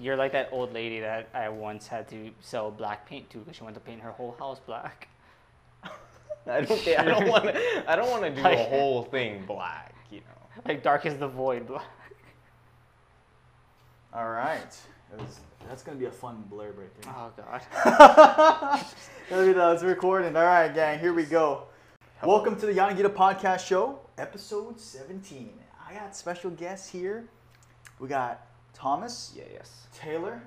You're 0.00 0.16
like 0.16 0.32
that 0.32 0.48
old 0.50 0.72
lady 0.72 1.00
that 1.00 1.28
I 1.34 1.50
once 1.50 1.86
had 1.86 2.08
to 2.08 2.30
sell 2.40 2.70
black 2.70 3.06
paint 3.06 3.28
to 3.30 3.38
because 3.38 3.56
she 3.56 3.62
wanted 3.62 3.74
to 3.74 3.80
paint 3.80 4.00
her 4.00 4.12
whole 4.12 4.34
house 4.38 4.58
black. 4.58 5.08
I 6.46 6.62
don't 6.62 6.80
think 6.80 6.98
I 6.98 7.04
don't 7.04 7.28
want 7.28 7.44
to. 7.44 7.90
I 7.90 7.96
don't 7.96 8.10
want 8.10 8.22
to 8.22 8.30
do 8.30 8.42
the 8.42 8.56
whole 8.56 9.02
thing 9.02 9.44
black. 9.46 9.94
You 10.10 10.20
know. 10.20 10.62
Like 10.66 10.82
dark 10.82 11.04
as 11.04 11.18
the 11.18 11.28
void 11.28 11.66
black. 11.66 11.84
All 14.14 14.30
right. 14.30 14.76
Was- 15.18 15.40
that's 15.68 15.82
gonna 15.82 15.98
be 15.98 16.06
a 16.06 16.10
fun 16.10 16.44
blurb 16.50 16.78
right 16.78 17.02
there. 17.02 17.14
Oh 17.14 17.30
god. 17.36 18.86
Let 19.30 19.46
me 19.46 19.52
know. 19.52 19.72
It's 19.72 19.82
recording. 19.82 20.34
All 20.34 20.44
right, 20.44 20.74
gang. 20.74 20.98
Here 20.98 21.12
we 21.12 21.24
go. 21.24 21.64
Welcome 22.24 22.56
to 22.56 22.66
the 22.66 22.72
Yanagida 22.72 23.08
Podcast 23.08 23.66
Show, 23.66 24.00
episode 24.18 24.80
17. 24.80 25.52
I 25.88 25.94
got 25.94 26.16
special 26.16 26.50
guests 26.50 26.88
here. 26.88 27.28
We 27.98 28.08
got 28.08 28.46
Thomas, 28.74 29.32
Yeah. 29.36 29.44
Yes. 29.52 29.86
Taylor. 29.94 30.40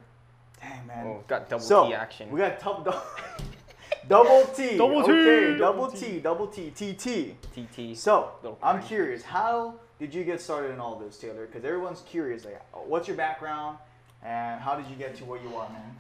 Dang 0.62 0.88
man. 0.88 1.06
Oh, 1.08 1.24
got 1.28 1.50
double 1.50 1.64
so 1.64 1.88
T 1.88 1.94
action. 1.94 2.32
we 2.32 2.40
got 2.40 2.60
top, 2.60 2.84
dou- 2.86 2.92
double 4.08 4.46
T. 4.56 4.78
Double 4.78 5.04
T, 5.04 5.12
Okay, 5.12 5.58
double 5.58 5.92
T. 5.92 6.20
double 6.20 6.48
T, 6.48 6.72
double 6.72 6.72
T, 6.72 6.72
TT. 6.94 7.36
TT. 7.54 7.98
So 7.98 8.32
I'm 8.64 8.82
curious, 8.82 9.24
how 9.24 9.76
did 10.00 10.14
you 10.14 10.24
get 10.24 10.42
started 10.42 10.72
in 10.72 10.80
all 10.80 10.96
this, 10.98 11.18
Taylor? 11.18 11.46
Because 11.46 11.64
everyone's 11.66 12.02
curious. 12.02 12.46
Like, 12.46 12.62
what's 12.88 13.08
your 13.08 13.18
background, 13.18 13.78
and 14.24 14.60
how 14.62 14.76
did 14.76 14.88
you 14.88 14.96
get 14.96 15.16
to 15.18 15.26
where 15.26 15.42
you 15.42 15.56
are, 15.56 15.70
man? 15.70 15.96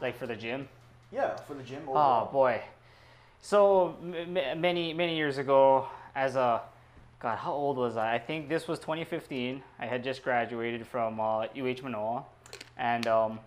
Like 0.00 0.18
for 0.18 0.26
the 0.26 0.36
gym. 0.36 0.68
Yeah, 1.12 1.36
for 1.36 1.54
the 1.54 1.62
gym. 1.62 1.82
Oh 1.88 2.28
boy. 2.32 2.60
So 3.40 3.96
m- 4.02 4.36
m- 4.36 4.60
many 4.60 4.92
many 4.92 5.16
years 5.16 5.38
ago, 5.38 5.86
as 6.14 6.36
a 6.36 6.60
God, 7.18 7.38
how 7.38 7.52
old 7.52 7.78
was 7.78 7.96
I? 7.96 8.14
I 8.14 8.18
think 8.18 8.48
this 8.48 8.68
was 8.68 8.78
2015. 8.78 9.62
I 9.78 9.86
had 9.86 10.04
just 10.04 10.22
graduated 10.22 10.86
from 10.86 11.18
uh, 11.18 11.46
UH 11.56 11.82
Manoa, 11.82 12.24
and 12.76 13.06
um, 13.06 13.40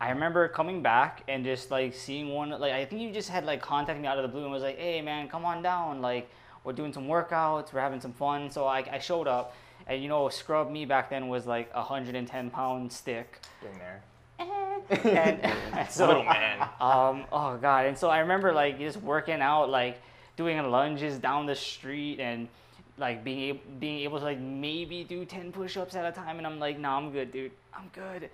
I 0.00 0.10
remember 0.10 0.46
coming 0.48 0.80
back 0.82 1.24
and 1.26 1.44
just 1.44 1.70
like 1.70 1.94
seeing 1.94 2.28
one. 2.28 2.50
Like 2.50 2.72
I 2.72 2.84
think 2.84 3.02
you 3.02 3.12
just 3.12 3.28
had 3.28 3.44
like 3.44 3.60
contacted 3.60 4.00
me 4.00 4.08
out 4.08 4.18
of 4.18 4.22
the 4.22 4.28
blue 4.28 4.44
and 4.44 4.52
was 4.52 4.62
like, 4.62 4.78
"Hey 4.78 5.02
man, 5.02 5.28
come 5.28 5.44
on 5.44 5.62
down. 5.62 6.00
Like 6.00 6.30
we're 6.62 6.72
doing 6.72 6.92
some 6.92 7.06
workouts. 7.08 7.72
We're 7.72 7.80
having 7.80 8.00
some 8.00 8.12
fun." 8.12 8.50
So 8.50 8.66
I, 8.66 8.84
I 8.92 8.98
showed 9.00 9.26
up, 9.26 9.54
and 9.88 10.00
you 10.00 10.08
know, 10.08 10.28
scrub 10.28 10.70
me 10.70 10.84
back 10.84 11.10
then 11.10 11.28
was 11.28 11.46
like 11.46 11.70
a 11.74 11.78
110 11.80 12.50
pound 12.50 12.92
stick. 12.92 13.40
In 13.62 13.78
there. 13.78 14.02
and, 14.38 15.40
and 15.74 15.90
so 15.90 16.06
Little 16.06 16.24
man. 16.24 16.62
um, 16.80 17.24
oh 17.32 17.58
god, 17.60 17.86
and 17.86 17.98
so 17.98 18.08
I 18.08 18.20
remember 18.20 18.52
like 18.52 18.78
just 18.78 18.98
working 18.98 19.40
out, 19.42 19.70
like 19.70 20.00
doing 20.40 20.56
lunges 20.70 21.18
down 21.18 21.44
the 21.46 21.54
street, 21.54 22.18
and 22.28 22.48
like 22.96 23.22
being 23.22 23.40
able 23.50 23.60
being 23.78 23.98
able 24.06 24.18
to 24.18 24.24
like 24.24 24.40
maybe 24.68 24.98
do 25.04 25.24
ten 25.36 25.52
push-ups 25.52 25.94
at 26.00 26.04
a 26.10 26.12
time, 26.22 26.38
and 26.38 26.46
I'm 26.48 26.58
like, 26.66 26.78
nah, 26.78 26.96
I'm 26.96 27.10
good, 27.12 27.28
dude, 27.36 27.52
I'm 27.78 27.88
good. 27.92 28.30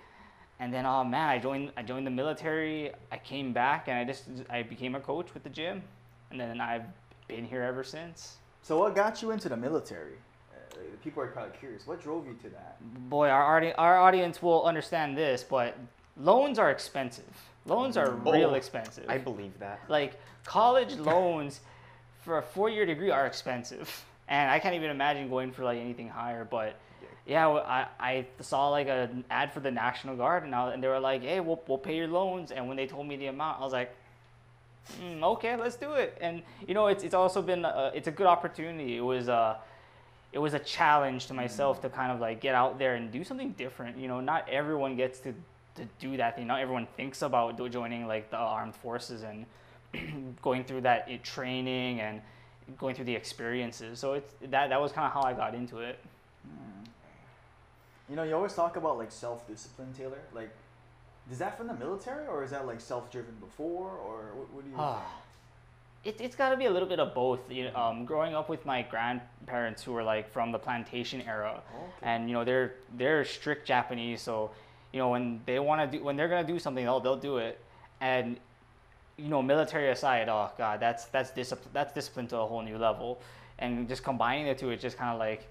And 0.59 0.73
then, 0.73 0.85
oh 0.85 1.03
man, 1.03 1.27
I 1.35 1.37
joined 1.37 1.71
I 1.79 1.83
joined 1.91 2.07
the 2.07 2.15
military. 2.21 2.91
I 3.11 3.17
came 3.17 3.49
back, 3.63 3.87
and 3.89 3.95
I 4.01 4.03
just 4.11 4.23
I 4.49 4.63
became 4.63 4.95
a 4.95 4.99
coach 5.11 5.33
with 5.33 5.43
the 5.43 5.49
gym, 5.59 5.83
and 6.31 6.39
then 6.39 6.61
I've 6.61 6.87
been 7.27 7.45
here 7.45 7.63
ever 7.71 7.83
since. 7.83 8.37
So 8.63 8.79
what 8.79 8.95
got 8.95 9.21
you 9.21 9.31
into 9.31 9.49
the 9.49 9.57
military? 9.57 10.17
Uh, 10.53 10.77
people 11.03 11.21
are 11.23 11.27
probably 11.27 11.55
curious. 11.59 11.85
What 11.85 12.01
drove 12.01 12.25
you 12.25 12.35
to 12.43 12.49
that? 12.57 12.77
Boy, 13.09 13.27
our 13.29 13.45
audi- 13.57 13.75
our 13.85 13.97
audience 14.07 14.41
will 14.41 14.63
understand 14.71 15.09
this, 15.17 15.43
but 15.43 15.77
loans 16.31 16.57
are 16.57 16.71
expensive. 16.71 17.33
Loans 17.65 17.97
are 17.97 18.11
real 18.11 18.51
Oh, 18.51 18.61
expensive. 18.61 19.05
I 19.09 19.17
believe 19.29 19.53
that. 19.59 19.79
like 19.89 20.13
college 20.45 20.93
loans 21.11 21.59
for 22.27 22.39
a 22.39 22.41
four-year 22.41 22.85
degree 22.85 23.09
are 23.09 23.25
expensive. 23.25 24.03
And 24.27 24.51
i 24.51 24.59
can't 24.59 24.75
even 24.75 24.89
imagine 24.89 25.29
going 25.29 25.53
for 25.53 25.63
like 25.63 25.79
anything 25.79 26.09
higher 26.09 26.43
but 26.43 26.75
yeah. 27.25 27.47
i, 27.47 27.87
I 27.97 28.25
saw 28.41 28.67
like 28.67 28.89
an 28.89 29.23
ad 29.29 29.53
for 29.53 29.61
the 29.61 29.71
national 29.71 30.17
guard 30.17 30.43
and, 30.43 30.53
I, 30.53 30.73
and 30.73 30.83
they 30.83 30.89
were 30.89 30.99
like 30.99 31.21
hey 31.21 31.39
we'll, 31.39 31.61
we'll 31.65 31.77
pay 31.77 31.95
your 31.95 32.09
loans. 32.09 32.51
And 32.51 32.67
when 32.67 32.75
they 32.75 32.87
told 32.87 33.07
me 33.07 33.15
the 33.15 33.27
amount 33.27 33.61
i 33.61 33.63
was 33.63 33.71
like 33.71 33.95
mm, 35.01 35.23
okay 35.23 35.55
let's 35.55 35.77
do 35.77 35.93
it. 35.93 36.17
And 36.19 36.41
you 36.67 36.73
know 36.73 36.87
it's, 36.87 37.05
it's 37.05 37.13
also 37.13 37.41
been 37.41 37.63
a, 37.63 37.93
it's 37.95 38.09
a 38.09 38.11
good 38.11 38.27
opportunity. 38.27 38.97
It 38.97 39.05
was 39.13 39.29
uh 39.29 39.55
it 40.33 40.39
was 40.39 40.53
a 40.53 40.59
challenge 40.59 41.27
to 41.27 41.33
myself 41.33 41.81
to 41.83 41.89
kind 41.89 42.11
of 42.11 42.19
like 42.19 42.41
get 42.41 42.53
out 42.53 42.77
there 42.77 42.95
and 42.95 43.09
do 43.13 43.23
something 43.23 43.51
different. 43.53 43.97
You 43.97 44.09
know 44.09 44.19
not 44.19 44.49
everyone 44.49 44.97
gets 44.97 45.19
to 45.19 45.33
to 45.75 45.83
do 45.99 46.17
that 46.17 46.35
thing. 46.35 46.47
Not 46.47 46.59
everyone 46.59 46.87
thinks 46.97 47.21
about 47.21 47.55
joining 47.71 48.07
like 48.07 48.29
the 48.29 48.37
armed 48.37 48.75
forces. 48.75 49.23
And 49.23 49.45
going 50.41 50.63
through 50.63 50.81
that 50.81 51.09
it, 51.09 51.23
training 51.23 52.01
and 52.01 52.21
going 52.77 52.95
through 52.95 53.05
the 53.05 53.15
experiences. 53.15 53.99
So 53.99 54.13
it's 54.13 54.33
that 54.49 54.69
that 54.69 54.81
was 54.81 54.91
kind 54.91 55.05
of 55.07 55.13
how 55.13 55.21
I 55.21 55.33
got 55.33 55.55
into 55.55 55.79
it. 55.79 55.99
You 58.09 58.15
know, 58.15 58.23
you 58.23 58.35
always 58.35 58.53
talk 58.53 58.77
about 58.77 58.97
like 58.97 59.11
self-discipline, 59.11 59.93
Taylor. 59.97 60.19
Like, 60.33 60.49
is 61.29 61.39
that 61.39 61.57
from 61.57 61.67
the 61.67 61.73
military 61.73 62.25
or 62.27 62.43
is 62.43 62.51
that 62.51 62.65
like 62.65 62.79
self-driven 62.79 63.35
before 63.41 63.89
or 63.91 64.31
what, 64.33 64.53
what 64.53 64.63
do 64.63 64.69
you? 64.69 64.75
Ah. 64.77 65.03
It, 66.05 66.21
it's 66.21 66.35
got 66.35 66.51
to 66.51 66.57
be 66.57 66.65
a 66.65 66.71
little 66.71 66.87
bit 66.87 67.01
of 67.01 67.13
both. 67.13 67.39
You 67.51 67.65
know, 67.65 67.75
um, 67.75 68.05
growing 68.05 68.33
up 68.33 68.47
with 68.47 68.65
my 68.65 68.81
grandparents 68.83 69.83
who 69.83 69.91
were 69.91 70.03
like 70.03 70.31
from 70.31 70.53
the 70.53 70.59
plantation 70.59 71.21
era, 71.21 71.61
Okay. 71.75 71.85
and 72.03 72.29
you 72.29 72.33
know 72.33 72.45
they're 72.45 72.75
they're 72.95 73.25
strict 73.25 73.67
Japanese, 73.67 74.21
so 74.21 74.51
you 74.93 74.99
know 74.99 75.09
when 75.09 75.41
they 75.45 75.59
want 75.59 75.91
to 75.91 75.97
do 75.97 76.01
when 76.03 76.15
they're 76.15 76.29
gonna 76.29 76.47
do 76.47 76.59
something, 76.59 76.85
they'll 76.85 77.01
they'll 77.01 77.17
do 77.17 77.37
it. 77.37 77.59
And 77.99 78.39
you 79.17 79.29
know, 79.29 79.41
military 79.41 79.89
aside, 79.89 80.29
oh 80.29 80.51
god, 80.57 80.79
that's 80.79 81.05
that's 81.05 81.31
discipline 81.31 81.69
that's 81.73 81.93
discipline 81.93 82.27
to 82.27 82.37
a 82.37 82.45
whole 82.45 82.61
new 82.61 82.77
level. 82.77 83.19
And 83.59 83.87
just 83.87 84.03
combining 84.03 84.45
the 84.45 84.53
two, 84.53 84.69
it's 84.69 84.81
just 84.81 84.97
kind 84.97 85.11
of 85.11 85.19
like 85.19 85.47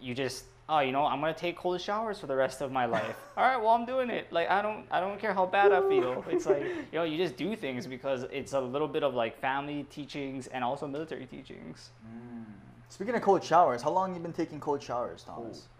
you 0.00 0.14
just 0.14 0.44
oh 0.68 0.80
you 0.80 0.92
know 0.92 1.06
I'm 1.06 1.20
gonna 1.20 1.32
take 1.32 1.56
cold 1.56 1.80
showers 1.80 2.20
for 2.20 2.26
the 2.26 2.36
rest 2.36 2.60
of 2.60 2.70
my 2.70 2.84
life. 2.84 3.16
All 3.36 3.44
right, 3.44 3.56
well 3.56 3.70
I'm 3.70 3.86
doing 3.86 4.10
it. 4.10 4.30
Like 4.30 4.50
I 4.50 4.60
don't 4.60 4.84
I 4.90 5.00
don't 5.00 5.18
care 5.18 5.32
how 5.32 5.46
bad 5.46 5.72
I 5.72 5.80
feel. 5.88 6.24
It's 6.28 6.46
like 6.46 6.62
you 6.92 6.98
know 6.98 7.04
you 7.04 7.16
just 7.16 7.36
do 7.36 7.56
things 7.56 7.86
because 7.86 8.24
it's 8.30 8.52
a 8.52 8.60
little 8.60 8.88
bit 8.88 9.02
of 9.02 9.14
like 9.14 9.40
family 9.40 9.84
teachings 9.84 10.46
and 10.48 10.62
also 10.62 10.86
military 10.86 11.24
teachings. 11.24 11.90
Mm. 12.06 12.44
Speaking 12.90 13.14
of 13.14 13.22
cold 13.22 13.42
showers, 13.42 13.82
how 13.82 13.90
long 13.90 14.14
you 14.14 14.20
been 14.20 14.32
taking 14.32 14.60
cold 14.60 14.82
showers, 14.82 15.22
Thomas? 15.22 15.48
I 15.58 15.58
think 15.58 15.64
like 15.64 15.77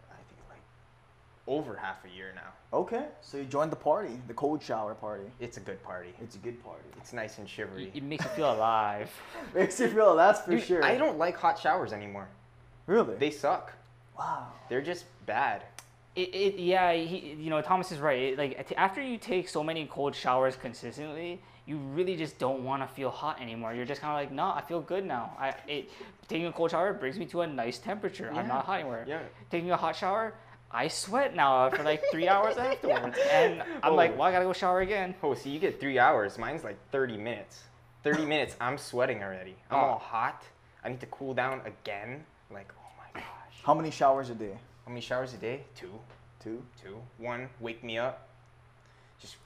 over 1.49 1.75
half 1.75 2.05
a 2.05 2.15
year 2.15 2.33
now. 2.35 2.53
Okay, 2.79 3.07
so 3.23 3.39
you 3.39 3.45
joined 3.45 3.73
the 3.73 3.77
party, 3.77 4.21
the 4.29 4.35
cold 4.35 4.63
shower 4.63 4.95
party. 4.95 5.25
It's 5.41 5.57
a 5.57 5.61
good 5.61 5.83
party. 5.83 6.13
It's 6.23 6.37
a 6.37 6.39
good 6.39 6.63
party. 6.63 6.85
It's 6.99 7.13
nice 7.15 7.39
and 7.39 7.49
shivery. 7.49 7.91
it 7.95 8.03
makes 8.03 8.25
you 8.25 8.31
feel 8.33 8.53
alive. 8.53 9.11
Makes 9.55 9.81
you 9.81 9.89
feel 9.89 10.13
alive, 10.13 10.35
that's 10.35 10.45
for 10.45 10.51
Dude, 10.53 10.63
sure. 10.63 10.85
I 10.85 10.97
don't 10.97 11.17
like 11.19 11.37
hot 11.37 11.59
showers 11.59 11.93
anymore. 11.93 12.29
really. 12.87 13.17
They 13.17 13.31
suck. 13.31 13.73
wow. 14.19 14.49
They're 14.69 14.83
just 14.83 15.07
bad. 15.27 15.63
It, 16.15 16.35
it 16.35 16.59
yeah 16.59 16.93
he, 16.93 17.37
you 17.39 17.49
know 17.49 17.63
Thomas 17.63 17.93
is 17.93 17.99
right. 18.01 18.21
It, 18.21 18.39
like 18.39 18.69
t- 18.69 18.75
after 18.77 19.01
you 19.01 19.17
take 19.19 19.49
so 19.49 19.63
many 19.63 19.87
cold 19.87 20.15
showers 20.17 20.57
consistently, 20.57 21.41
you 21.65 21.79
really 21.79 22.17
just 22.17 22.39
don't 22.39 22.65
want 22.65 22.83
to 22.83 22.89
feel 22.89 23.09
hot 23.11 23.41
anymore. 23.41 23.73
You're 23.73 23.85
just 23.87 24.01
kind 24.01 24.13
of 24.13 24.19
like, 24.19 24.33
no, 24.35 24.47
I 24.53 24.63
feel 24.67 24.81
good 24.81 25.07
now. 25.07 25.37
I 25.39 25.55
it 25.69 25.91
taking 26.27 26.47
a 26.47 26.53
cold 26.53 26.73
shower 26.73 26.93
brings 26.93 27.19
me 27.19 27.27
to 27.27 27.43
a 27.43 27.47
nice 27.47 27.79
temperature. 27.79 28.31
I'm 28.35 28.49
not 28.49 28.65
hot 28.67 28.81
anymore. 28.81 29.05
yeah. 29.07 29.21
Taking 29.51 29.71
a 29.71 29.77
hot 29.77 29.95
shower, 29.95 30.35
I 30.71 30.89
sweat 30.89 31.35
now 31.35 31.71
for 31.71 31.83
like 31.83 32.03
three 32.11 32.29
hours 32.35 32.57
afterwards, 32.57 33.17
and 33.31 33.63
I'm 33.83 33.95
like, 33.97 34.13
Oh. 34.13 34.17
well, 34.19 34.29
I 34.29 34.33
gotta 34.33 34.45
go 34.45 34.53
shower 34.53 34.81
again. 34.81 35.15
Oh, 35.23 35.35
so 35.35 35.49
you 35.49 35.59
get 35.59 35.81
three 35.81 35.99
hours. 35.99 36.37
Mine's 36.39 36.65
like 36.65 36.77
30 36.91 37.17
minutes. 37.17 37.63
30 38.05 38.25
minutes, 38.35 38.55
I'm 38.61 38.77
sweating 38.79 39.23
already. 39.23 39.57
I'm 39.71 39.79
Oh. 39.79 39.81
all 39.81 39.99
hot. 39.99 40.43
I 40.85 40.91
need 40.91 41.01
to 41.01 41.07
cool 41.07 41.35
down 41.35 41.61
again. 41.65 42.25
Like, 42.51 42.73
oh 42.79 42.91
my 42.99 43.21
gosh. 43.21 43.25
How 43.65 43.75
many 43.75 43.91
showers 43.91 44.31
a 44.31 44.35
day? 44.35 44.59
How 44.85 44.91
many 44.91 45.01
showers 45.01 45.35
a 45.35 45.37
day? 45.39 45.63
Two. 45.75 45.93
Two. 46.41 46.63
Two. 46.83 46.99
One, 47.19 47.49
wake 47.61 47.83
me 47.83 47.99
up. 47.99 48.29
Just 49.21 49.37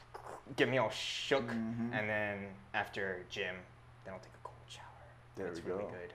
get 0.56 0.69
me 0.69 0.78
all 0.78 0.91
shook. 0.91 1.47
Mhm. 1.49 1.91
And 1.93 2.09
then 2.09 2.47
after 2.75 3.25
gym, 3.31 3.54
then 4.04 4.12
I'll 4.15 4.21
take 4.21 4.34
a 4.34 4.44
cold 4.44 4.56
shower. 4.69 4.84
There 5.37 5.47
it's 5.47 5.60
we 5.65 5.71
really 5.71 5.84
good. 5.84 6.12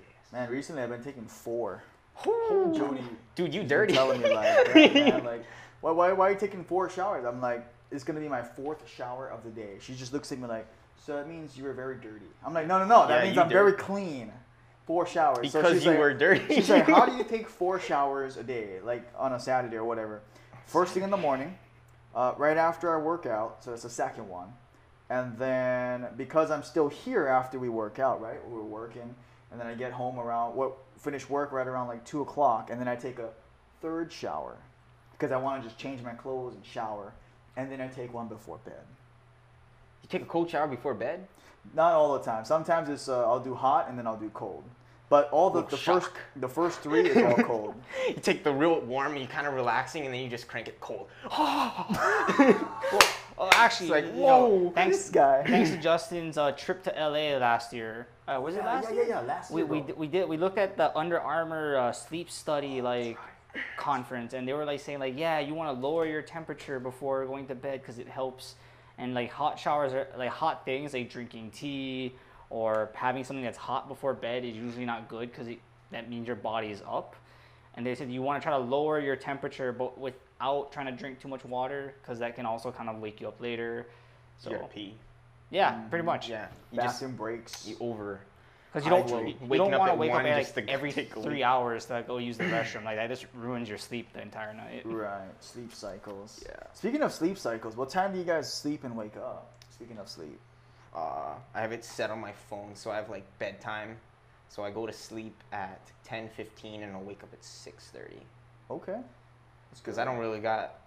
Yes. 0.00 0.32
Man, 0.32 0.50
recently 0.50 0.82
I've 0.82 0.88
been 0.90 1.04
taking 1.04 1.26
four. 1.26 1.82
Jody, 2.24 3.02
Dude, 3.34 3.54
you 3.54 3.62
dirty. 3.64 3.94
telling 3.94 4.20
me 4.20 4.32
like, 4.34 4.74
man, 4.74 5.24
like, 5.24 5.44
why, 5.80 5.90
why, 5.90 6.12
why 6.12 6.28
are 6.28 6.32
you 6.32 6.38
taking 6.38 6.64
four 6.64 6.88
showers? 6.90 7.24
I'm 7.24 7.40
like, 7.40 7.66
it's 7.90 8.04
gonna 8.04 8.20
be 8.20 8.28
my 8.28 8.42
fourth 8.42 8.88
shower 8.88 9.28
of 9.28 9.42
the 9.44 9.50
day. 9.50 9.76
She 9.80 9.94
just 9.94 10.12
looks 10.12 10.30
at 10.32 10.38
me 10.38 10.46
like, 10.46 10.66
so 11.04 11.16
that 11.16 11.28
means 11.28 11.56
you 11.56 11.64
were 11.64 11.72
very 11.72 11.96
dirty. 11.96 12.26
I'm 12.46 12.54
like, 12.54 12.66
no, 12.66 12.78
no, 12.78 12.84
no, 12.86 13.06
that 13.08 13.20
Yeah, 13.20 13.24
means 13.24 13.38
I'm 13.38 13.48
very 13.48 13.72
clean. 13.72 14.32
Four 14.86 15.06
showers. 15.06 15.50
So 15.52 15.60
because 15.60 15.74
she's 15.76 15.84
you 15.84 15.90
like- 15.92 16.00
were 16.00 16.14
dirty. 16.14 16.54
She's 16.54 16.68
like, 16.70 16.88
how 16.88 17.06
do 17.06 17.16
you 17.16 17.24
take 17.28 17.48
four 17.48 17.78
showers 17.80 18.36
a 18.36 18.42
day, 18.42 18.80
like 18.84 19.08
on 19.16 19.32
a 19.32 19.40
Saturday 19.40 19.76
or 19.76 19.84
whatever? 19.84 20.22
First 20.66 20.92
thing 20.94 21.02
in 21.02 21.10
the 21.10 21.16
morning, 21.16 21.56
uh, 22.14 22.34
right 22.36 22.56
after 22.56 22.94
I 22.94 23.00
work 23.02 23.26
out, 23.26 23.62
so 23.64 23.72
it's 23.72 23.82
the 23.84 23.90
second 23.90 24.28
one, 24.28 24.48
and 25.10 25.36
then 25.38 26.06
because 26.16 26.50
I'm 26.50 26.62
still 26.62 26.88
here 26.88 27.26
after 27.26 27.58
we 27.58 27.68
work 27.68 27.98
out, 27.98 28.20
right? 28.20 28.38
We're 28.48 28.62
working, 28.62 29.14
and 29.52 29.60
then 29.60 29.68
I 29.68 29.74
get 29.74 29.92
home 29.92 30.18
around 30.18 30.56
what 30.56 30.72
finish 30.98 31.28
work 31.28 31.52
right 31.52 31.66
around 31.66 31.88
like 31.88 32.04
two 32.04 32.22
o'clock, 32.22 32.70
and 32.70 32.80
then 32.80 32.88
I 32.88 32.96
take 32.96 33.18
a 33.18 33.28
third 33.80 34.10
shower 34.10 34.56
because 35.12 35.30
I 35.30 35.36
want 35.36 35.62
to 35.62 35.68
just 35.68 35.78
change 35.78 36.02
my 36.02 36.12
clothes 36.12 36.54
and 36.54 36.64
shower, 36.64 37.12
and 37.56 37.70
then 37.70 37.80
I 37.80 37.88
take 37.88 38.12
one 38.12 38.28
before 38.28 38.58
bed. 38.64 38.82
You 40.02 40.08
take 40.08 40.22
a 40.22 40.26
cold 40.26 40.50
shower 40.50 40.66
before 40.66 40.94
bed? 40.94 41.26
Not 41.74 41.92
all 41.92 42.14
the 42.14 42.24
time. 42.24 42.44
Sometimes 42.44 42.88
it's 42.88 43.08
uh, 43.08 43.24
I'll 43.24 43.40
do 43.40 43.54
hot 43.54 43.88
and 43.88 43.96
then 43.96 44.06
I'll 44.06 44.16
do 44.16 44.30
cold. 44.30 44.64
But 45.08 45.28
all 45.30 45.50
the, 45.50 45.60
Little 45.60 45.70
the 45.70 45.76
first 45.76 46.10
the 46.36 46.48
first 46.48 46.80
three 46.80 47.08
is 47.08 47.16
all 47.18 47.44
cold. 47.44 47.74
You 48.08 48.14
take 48.14 48.42
the 48.42 48.52
real 48.52 48.80
warm, 48.80 49.12
and 49.12 49.20
you 49.20 49.28
kind 49.28 49.46
of 49.46 49.52
relaxing, 49.54 50.06
and 50.06 50.14
then 50.14 50.22
you 50.22 50.28
just 50.28 50.48
crank 50.48 50.68
it 50.68 50.80
cold. 50.80 51.08
Well, 51.28 53.02
oh, 53.38 53.50
actually, 53.52 53.90
like, 53.90 54.06
you 54.06 54.20
know, 54.20 54.72
thanks, 54.74 54.96
this 54.96 55.10
guy. 55.10 55.42
thanks 55.46 55.70
to 55.70 55.76
Justin's 55.82 56.38
uh, 56.38 56.52
trip 56.52 56.82
to 56.84 56.90
LA 56.90 57.36
last 57.38 57.72
year. 57.72 58.06
Uh, 58.26 58.40
was 58.40 58.56
it 58.56 58.64
last 58.64 58.88
yeah, 58.88 58.94
year? 58.94 59.02
yeah, 59.04 59.08
yeah, 59.08 59.20
last 59.20 59.50
we, 59.50 59.62
year, 59.62 59.66
we, 59.66 59.80
d- 59.80 59.92
we 59.96 60.06
did 60.06 60.28
we 60.28 60.36
looked 60.36 60.58
at 60.58 60.76
the 60.76 60.96
Under 60.96 61.20
Armour 61.20 61.76
uh, 61.76 61.92
sleep 61.92 62.30
study 62.30 62.80
like 62.80 63.18
conference, 63.76 64.32
and 64.32 64.46
they 64.46 64.52
were 64.52 64.64
like 64.64 64.80
saying 64.80 64.98
like, 64.98 65.18
yeah, 65.18 65.38
you 65.40 65.54
want 65.54 65.74
to 65.74 65.86
lower 65.86 66.06
your 66.06 66.22
temperature 66.22 66.78
before 66.78 67.26
going 67.26 67.46
to 67.48 67.54
bed 67.54 67.82
because 67.82 67.98
it 67.98 68.08
helps, 68.08 68.54
and 68.98 69.14
like 69.14 69.30
hot 69.30 69.58
showers 69.58 69.92
are 69.92 70.06
like 70.16 70.30
hot 70.30 70.64
things 70.64 70.92
like 70.92 71.10
drinking 71.10 71.50
tea 71.50 72.12
or 72.50 72.90
having 72.94 73.24
something 73.24 73.44
that's 73.44 73.58
hot 73.58 73.88
before 73.88 74.12
bed 74.12 74.44
is 74.44 74.54
usually 74.54 74.84
not 74.84 75.08
good 75.08 75.30
because 75.32 75.48
that 75.90 76.10
means 76.10 76.26
your 76.26 76.36
body 76.36 76.68
is 76.68 76.82
up. 76.86 77.16
And 77.74 77.86
they 77.86 77.94
said 77.94 78.10
you 78.10 78.20
want 78.20 78.42
to 78.42 78.46
try 78.46 78.56
to 78.56 78.62
lower 78.62 79.00
your 79.00 79.16
temperature, 79.16 79.72
but 79.72 79.98
without 80.42 80.72
trying 80.72 80.86
to 80.86 80.92
drink 80.92 81.20
too 81.20 81.28
much 81.28 81.44
water, 81.44 81.94
because 82.02 82.18
that 82.18 82.34
can 82.34 82.46
also 82.46 82.70
kind 82.72 82.88
of 82.88 82.98
wake 83.00 83.20
you 83.20 83.28
up 83.28 83.40
later. 83.40 83.86
So 84.38 84.50
You 84.50 84.56
gotta 84.56 84.68
pee. 84.68 84.94
yeah, 85.50 85.82
pretty 85.88 86.04
much. 86.04 86.28
Yeah. 86.28 86.48
You 86.72 86.80
just 86.80 87.00
Bathroom 87.00 87.16
breaks. 87.16 87.66
you 87.66 87.76
over. 87.80 88.20
Because 88.72 88.86
you 88.86 88.90
don't, 88.90 89.10
Well, 89.10 89.22
you, 89.22 89.34
you 89.50 89.56
don't 89.58 89.70
want 89.78 89.92
to 89.92 89.98
wake 89.98 90.10
up 90.10 90.16
one 90.16 90.26
at 90.26 90.40
just 90.42 90.56
like 90.56 90.66
to 90.66 90.72
every 90.72 90.92
take 90.98 91.12
three 91.14 91.42
hours 91.44 91.84
to 91.86 92.02
go 92.06 92.16
use 92.18 92.38
the 92.38 92.44
restroom. 92.56 92.84
Like 92.84 92.96
that 92.96 93.08
just 93.08 93.26
ruins 93.34 93.68
your 93.68 93.76
sleep 93.78 94.12
the 94.14 94.22
entire 94.22 94.54
night. 94.54 94.82
Right, 94.84 95.28
sleep 95.40 95.74
cycles. 95.74 96.42
Yeah. 96.46 96.56
Speaking 96.72 97.02
of 97.02 97.12
sleep 97.12 97.38
cycles, 97.38 97.76
what 97.76 97.90
time 97.90 98.12
do 98.12 98.18
you 98.18 98.24
guys 98.24 98.52
sleep 98.52 98.84
and 98.84 98.96
wake 98.96 99.16
up? 99.16 99.52
Speaking 99.70 99.98
of 99.98 100.08
sleep. 100.08 100.38
Uh, 100.94 101.34
I 101.54 101.60
have 101.60 101.72
it 101.72 101.84
set 101.84 102.10
on 102.10 102.20
my 102.20 102.32
phone, 102.32 102.70
so 102.74 102.90
I 102.90 102.96
have 102.96 103.08
like 103.10 103.24
bedtime. 103.38 103.96
So 104.48 104.62
I 104.64 104.70
go 104.70 104.86
to 104.86 104.92
sleep 104.92 105.34
at 105.52 105.80
10:15 106.08 106.82
and 106.82 106.92
I'll 106.96 107.02
wake 107.02 107.22
up 107.22 107.32
at 107.32 107.42
6:30. 107.42 108.20
Okay. 108.70 108.98
Because 109.78 109.98
I 109.98 110.04
don't 110.04 110.18
really 110.18 110.40
got 110.40 110.78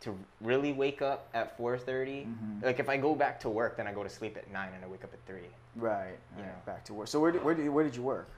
to 0.00 0.16
really 0.40 0.72
wake 0.72 1.02
up 1.02 1.28
at 1.34 1.56
4:30. 1.58 2.26
Mhm. 2.26 2.62
Like 2.62 2.78
if 2.78 2.88
I 2.88 2.96
go 2.96 3.14
back 3.14 3.40
to 3.40 3.48
work, 3.48 3.76
then 3.76 3.86
I 3.86 3.92
go 3.92 4.02
to 4.02 4.08
sleep 4.10 4.36
at 4.36 4.50
nine 4.50 4.72
and 4.74 4.84
I 4.84 4.88
wake 4.88 5.02
up 5.04 5.12
at 5.12 5.20
three. 5.26 5.48
Right. 5.76 6.18
Yeah. 6.36 6.44
right, 6.44 6.66
Back 6.66 6.84
to 6.86 6.94
work. 6.94 7.08
So 7.08 7.18
where 7.20 7.32
did, 7.32 7.42
where 7.42 7.54
did, 7.54 7.68
where 7.68 7.84
did 7.84 7.96
you 7.96 8.02
work? 8.02 8.28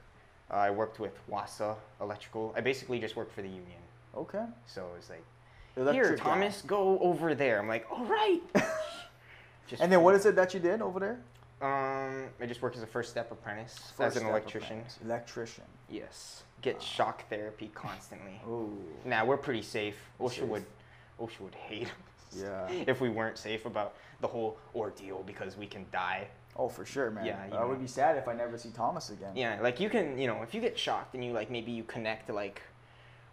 Uh, 0.49 0.55
I 0.55 0.71
worked 0.71 0.99
with 0.99 1.19
Wasa 1.27 1.75
Electrical. 1.99 2.53
I 2.55 2.61
basically 2.61 2.99
just 2.99 3.15
worked 3.15 3.33
for 3.33 3.41
the 3.41 3.49
union. 3.49 3.81
Okay. 4.15 4.45
So 4.65 4.87
it's 4.97 5.09
like, 5.09 5.23
Electric 5.75 6.07
here, 6.07 6.17
guy. 6.17 6.23
Thomas, 6.23 6.61
go 6.65 6.97
over 6.99 7.35
there. 7.35 7.59
I'm 7.59 7.67
like, 7.67 7.85
all 7.91 8.05
right. 8.05 8.41
Just 9.67 9.83
And 9.83 9.91
then 9.91 10.01
what 10.01 10.15
is 10.15 10.25
it 10.25 10.35
that 10.37 10.53
you 10.53 10.59
did 10.61 10.81
over 10.81 10.99
there? 10.99 11.19
Um, 11.61 12.29
I 12.39 12.45
just 12.45 12.61
worked 12.61 12.77
as 12.77 12.83
a 12.83 12.87
first 12.87 13.09
step 13.09 13.31
apprentice 13.31 13.91
as 13.99 14.15
an 14.15 14.25
electrician. 14.25 14.77
apprentice. 14.79 14.99
Electrician. 15.03 15.63
Yes. 15.89 16.43
Get 16.61 16.81
shock 16.81 17.27
therapy 17.29 17.69
constantly. 17.73 18.41
Oh. 18.47 18.69
Nah, 19.05 19.23
we're 19.25 19.37
pretty 19.37 19.61
safe. 19.61 19.95
OSHA 20.19 20.29
Safe. 20.31 20.43
would, 20.45 20.65
OSHA 21.19 21.39
would 21.41 21.55
hate 21.55 21.83
us 21.87 22.41
Yeah. 22.41 22.67
if 22.87 22.99
we 22.99 23.09
weren't 23.09 23.37
safe 23.37 23.65
about 23.65 23.95
the 24.21 24.27
whole 24.27 24.57
ordeal 24.75 25.23
because 25.25 25.55
we 25.55 25.67
can 25.67 25.85
die. 25.91 26.27
Oh, 26.55 26.67
for 26.67 26.85
sure, 26.85 27.11
man. 27.11 27.25
Yeah, 27.25 27.39
I 27.43 27.49
know. 27.49 27.67
would 27.67 27.79
be 27.79 27.87
sad 27.87 28.17
if 28.17 28.27
I 28.27 28.33
never 28.33 28.57
see 28.57 28.69
Thomas 28.71 29.11
again. 29.11 29.33
Yeah, 29.35 29.59
like 29.61 29.79
you 29.79 29.89
can, 29.89 30.17
you 30.17 30.25
know, 30.25 30.41
if 30.41 30.55
you 30.55 30.61
get 30.61 30.77
shocked 30.77 31.13
and 31.13 31.23
you 31.23 31.31
like 31.31 31.51
maybe 31.51 31.71
you 31.71 31.83
connect 31.83 32.29
like 32.31 32.63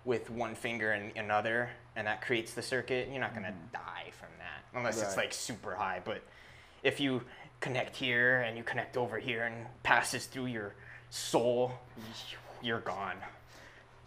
with 0.04 0.28
one 0.28 0.54
finger 0.54 0.92
and 0.92 1.16
another, 1.16 1.70
and 1.96 2.06
that 2.06 2.20
creates 2.20 2.52
the 2.52 2.60
circuit, 2.60 3.08
you're 3.10 3.20
not 3.20 3.32
gonna 3.34 3.54
die 3.72 4.10
from 4.18 4.28
that 4.38 4.78
unless 4.78 5.00
it's 5.00 5.12
Mm-hmm. 5.12 5.20
Like 5.20 5.32
super 5.32 5.74
high. 5.74 6.02
But 6.04 6.22
if 6.82 7.00
you 7.00 7.22
connect 7.60 7.96
here 7.96 8.42
and 8.42 8.58
you 8.58 8.62
connect 8.64 8.98
over 8.98 9.18
here 9.18 9.44
and 9.44 9.66
passes 9.82 10.26
through 10.26 10.46
your 10.46 10.74
soul, 11.08 11.72
you're 12.64 12.80
gone. 12.80 13.16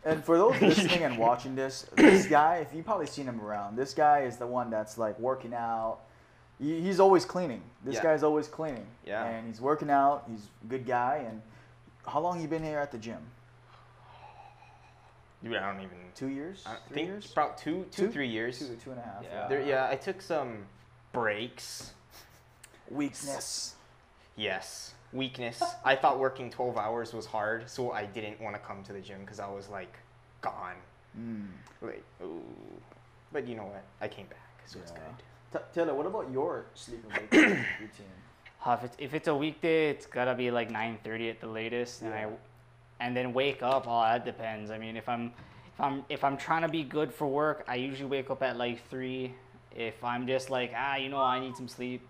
And 0.05 0.23
for 0.23 0.37
those 0.37 0.59
listening 0.61 1.03
and 1.03 1.17
watching 1.27 1.55
this, 1.55 1.85
this 1.95 2.25
guy, 2.27 2.57
if 2.57 2.73
you've 2.73 2.85
probably 2.85 3.07
seen 3.07 3.25
him 3.25 3.39
around, 3.41 3.75
this 3.75 3.93
guy 3.93 4.21
is 4.21 4.37
the 4.37 4.47
one 4.47 4.69
that's 4.69 4.97
like 4.97 5.17
working 5.19 5.53
out. 5.53 5.99
He- 6.59 6.81
He's 6.81 6.99
always 6.99 7.25
cleaning. 7.25 7.61
This 7.83 7.95
Yeah. 7.95 8.03
guy's 8.03 8.23
always 8.23 8.47
cleaning. 8.47 8.87
Yeah. 9.05 9.25
And 9.25 9.47
he's 9.47 9.61
working 9.61 9.89
out. 9.89 10.23
He's 10.29 10.47
a 10.63 10.67
good 10.67 10.85
guy. 10.85 11.25
And 11.27 11.41
how 12.05 12.19
long 12.21 12.41
you 12.41 12.47
been 12.47 12.63
here 12.63 12.79
at 12.79 12.91
the 12.91 12.97
gym? 12.97 13.19
Dude, 15.43 15.55
I 15.55 15.71
don't 15.71 15.81
even. 15.83 15.97
Two 16.15 16.27
years? 16.29 16.63
I 16.65 16.77
Three 16.87 16.95
think 16.95 17.07
years? 17.09 17.31
about 17.31 17.57
two, 17.59 17.85
two, 17.91 18.07
Two? 18.07 18.11
three 18.11 18.27
years. 18.27 18.57
Two, 18.57 18.75
two 18.83 18.89
and 18.91 18.99
a 18.99 19.03
half. 19.03 19.23
Yeah. 19.23 19.47
There, 19.47 19.61
yeah, 19.61 19.87
I 19.89 19.95
took 19.95 20.19
some 20.21 20.65
breaks. 21.13 21.93
Weakness. 22.89 23.75
Yes, 24.37 24.93
weakness. 25.11 25.61
I 25.83 25.95
thought 25.95 26.19
working 26.19 26.51
12 26.51 26.77
hours 26.77 27.11
was 27.11 27.25
hard, 27.25 27.67
so 27.67 27.91
I 27.91 28.05
didn't 28.05 28.39
want 28.39 28.55
to 28.55 28.61
come 28.61 28.83
to 28.83 28.93
the 28.93 29.01
gym 29.01 29.21
because 29.21 29.39
I 29.39 29.49
was 29.49 29.67
like 29.67 29.97
gone. 30.41 30.75
Mm. 31.19 31.47
Like, 31.81 32.03
ooh. 32.21 32.43
But 33.33 33.47
you 33.47 33.55
know 33.55 33.63
what? 33.65 33.83
I 33.99 34.07
came 34.07 34.27
back, 34.27 34.61
so 34.67 34.79
it's 34.79 34.91
good. 34.91 35.01
T- 35.51 35.65
Taylor, 35.73 35.95
what 35.95 36.05
about 36.05 36.31
your 36.31 36.65
sleep 36.75 37.03
and 37.09 37.13
wake 37.19 37.31
routine? 37.81 38.05
Uh, 38.63 38.77
if, 38.79 38.83
it's, 38.83 38.95
if 38.99 39.13
it's 39.15 39.27
a 39.27 39.35
weekday, 39.35 39.89
it's 39.89 40.05
gotta 40.05 40.35
be 40.35 40.51
like 40.51 40.69
9:30 40.69 41.31
at 41.31 41.41
the 41.41 41.47
latest, 41.47 42.03
and 42.03 42.13
I, 42.13 42.27
and 42.99 43.17
then 43.17 43.33
wake 43.33 43.63
up. 43.63 43.85
Oh, 43.87 44.01
that 44.03 44.23
depends. 44.23 44.69
I 44.69 44.77
mean, 44.77 44.95
if 44.97 45.09
I'm, 45.09 45.33
if 45.73 45.79
I'm, 45.81 46.05
if 46.09 46.23
I'm 46.23 46.37
trying 46.37 46.61
to 46.61 46.69
be 46.69 46.83
good 46.83 47.11
for 47.11 47.27
work, 47.27 47.65
I 47.67 47.75
usually 47.75 48.09
wake 48.09 48.29
up 48.29 48.43
at 48.43 48.55
like 48.55 48.87
three. 48.87 49.33
If 49.75 50.03
I'm 50.03 50.27
just 50.27 50.51
like 50.51 50.73
ah, 50.75 50.95
you 50.95 51.09
know, 51.09 51.19
I 51.19 51.39
need 51.39 51.55
some 51.55 51.67
sleep, 51.67 52.07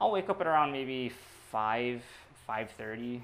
I'll 0.00 0.12
wake 0.12 0.28
up 0.28 0.40
at 0.40 0.46
around 0.46 0.70
maybe 0.70 1.12
five, 1.50 2.02
5:30. 2.48 3.20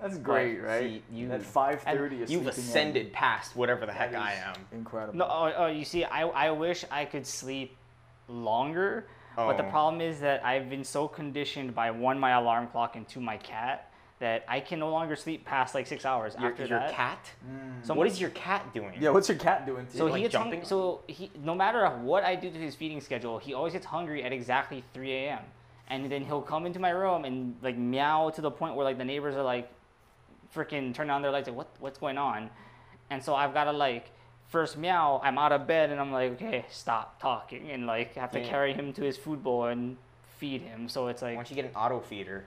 That's 0.00 0.18
great, 0.18 0.58
right? 0.60 1.02
You, 1.10 1.26
You- 1.26 1.32
at 1.32 1.42
5.30 1.42 2.18
You've 2.18 2.28
sleeping 2.28 2.42
in. 2.44 2.48
ascended 2.48 3.12
past 3.12 3.54
whatever 3.54 3.86
the 3.86 3.92
heck 3.92 4.10
That 4.12 4.20
I 4.22 4.32
am. 4.32 4.54
Incredible. 4.72 5.16
No, 5.18 5.24
oh, 5.26 5.52
oh, 5.56 5.66
you 5.66 5.84
see, 5.84 6.04
I, 6.04 6.22
I 6.26 6.50
wish 6.50 6.84
I 6.90 7.04
could 7.04 7.24
sleep 7.26 7.76
longer, 8.28 9.06
but 9.36 9.56
the 9.56 9.64
Oh. 9.64 9.70
problem 9.70 10.00
is 10.00 10.20
that 10.20 10.44
I've 10.44 10.68
been 10.68 10.84
so 10.84 11.06
conditioned 11.06 11.74
by 11.74 11.90
one, 11.92 12.18
my 12.18 12.30
alarm 12.32 12.66
clock, 12.68 12.96
and 12.96 13.06
two, 13.06 13.20
my 13.20 13.36
cat, 13.36 13.90
that 14.18 14.44
I 14.48 14.58
can 14.60 14.78
no 14.80 14.90
longer 14.90 15.14
sleep 15.16 15.44
past 15.44 15.74
like 15.74 15.86
six 15.86 16.04
hours. 16.04 16.34
Your, 16.40 16.50
After 16.50 16.64
your 16.66 16.78
that, 16.80 16.92
cat? 16.92 17.30
Mm. 17.48 17.84
So 17.86 17.94
what 17.94 18.06
is 18.06 18.20
your 18.20 18.30
cat 18.30 18.72
doing? 18.72 18.94
Yeah, 18.98 19.10
what's 19.10 19.28
your 19.28 19.38
cat 19.38 19.66
doing 19.66 19.86
to 19.86 19.92
so 19.96 19.98
you? 19.98 20.06
he 20.06 20.12
like 20.12 20.22
gets 20.22 20.32
jumping? 20.32 20.50
hungry. 20.60 20.66
So 20.68 21.02
he, 21.06 21.30
no 21.42 21.54
matter 21.54 21.86
what 21.98 22.24
I 22.24 22.34
do 22.36 22.50
to 22.50 22.58
his 22.58 22.74
feeding 22.74 23.00
schedule, 23.00 23.38
he 23.38 23.54
always 23.54 23.72
gets 23.74 23.86
hungry 23.86 24.22
at 24.24 24.32
exactly 24.32 24.82
3 24.94 25.12
a.m. 25.12 25.40
And 25.88 26.10
then 26.10 26.24
he'll 26.24 26.42
come 26.42 26.66
into 26.66 26.78
my 26.80 26.90
room 26.90 27.24
and 27.24 27.56
like 27.62 27.76
meow 27.76 28.30
to 28.30 28.40
the 28.40 28.50
point 28.50 28.74
where 28.74 28.84
like 28.84 28.98
the 28.98 29.04
neighbors 29.04 29.34
are 29.34 29.42
like, 29.42 29.70
freaking 30.54 30.94
turn 30.94 31.10
on 31.10 31.20
their 31.20 31.32
lights 31.32 31.48
like 31.48 31.56
what 31.56 31.66
what's 31.80 31.98
going 31.98 32.16
on, 32.16 32.48
and 33.10 33.20
so 33.22 33.34
I've 33.34 33.52
got 33.52 33.64
to 33.64 33.72
like 33.72 34.12
first 34.48 34.78
meow. 34.78 35.20
I'm 35.24 35.36
out 35.36 35.50
of 35.50 35.66
bed 35.66 35.90
and 35.90 36.00
I'm 36.00 36.12
like 36.12 36.32
okay 36.34 36.64
stop 36.70 37.20
talking 37.20 37.70
and 37.72 37.86
like 37.86 38.14
have 38.14 38.30
to 38.32 38.38
Yeah. 38.40 38.48
carry 38.48 38.72
him 38.72 38.92
to 38.92 39.02
his 39.02 39.16
food 39.16 39.42
bowl 39.42 39.64
and 39.64 39.96
feed 40.38 40.62
him. 40.62 40.88
So 40.88 41.08
it's 41.08 41.22
like 41.22 41.34
don't 41.34 41.50
you 41.50 41.56
get 41.56 41.64
an 41.64 41.74
auto 41.74 41.98
feeder? 41.98 42.44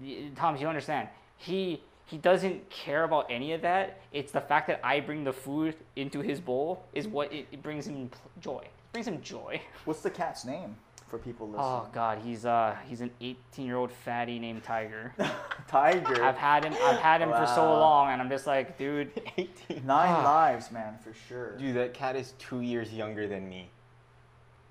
Y- 0.00 0.30
Thomas, 0.36 0.60
you 0.60 0.68
understand? 0.68 1.08
He 1.36 1.82
he 2.06 2.16
doesn't 2.18 2.70
care 2.70 3.02
about 3.04 3.26
any 3.28 3.52
of 3.54 3.62
that. 3.62 3.98
It's 4.12 4.30
the 4.30 4.40
fact 4.40 4.68
that 4.68 4.78
I 4.84 5.00
bring 5.00 5.24
the 5.24 5.32
food 5.32 5.74
into 5.96 6.20
his 6.20 6.38
bowl 6.40 6.84
is 6.92 7.08
what 7.08 7.32
it, 7.32 7.48
it 7.50 7.60
brings 7.62 7.86
him 7.88 8.10
joy. 8.40 8.60
It 8.62 8.92
brings 8.92 9.08
him 9.08 9.20
joy. 9.20 9.60
What's 9.84 10.02
the 10.02 10.10
cat's 10.10 10.44
name 10.44 10.76
for 11.08 11.18
people 11.18 11.46
listening? 11.48 11.66
Oh 11.66 11.88
God, 11.92 12.18
he's 12.24 12.44
uh 12.44 12.76
he's 12.88 13.00
an 13.00 13.10
18 13.20 13.66
year 13.66 13.76
old 13.76 13.92
fatty 13.92 14.38
named 14.38 14.62
Tiger. 14.64 15.12
Tiger. 15.68 16.22
I've 16.24 16.36
had 16.36 16.64
him 16.64 16.74
I've 16.82 16.98
had 17.00 17.20
him 17.22 17.30
for 17.30 17.46
so 17.46 17.64
long, 17.78 18.10
and 18.10 18.20
I'm 18.20 18.28
just 18.28 18.46
like, 18.46 18.76
dude, 18.78 19.10
18. 19.36 19.86
Nine 19.86 20.08
Ah. 20.10 20.22
lives, 20.24 20.70
man, 20.70 20.96
for 21.02 21.12
sure. 21.28 21.56
Dude, 21.56 21.76
that 21.76 21.94
cat 21.94 22.16
is 22.16 22.34
two 22.38 22.60
years 22.60 22.92
younger 22.92 23.26
than 23.26 23.48
me. 23.48 23.68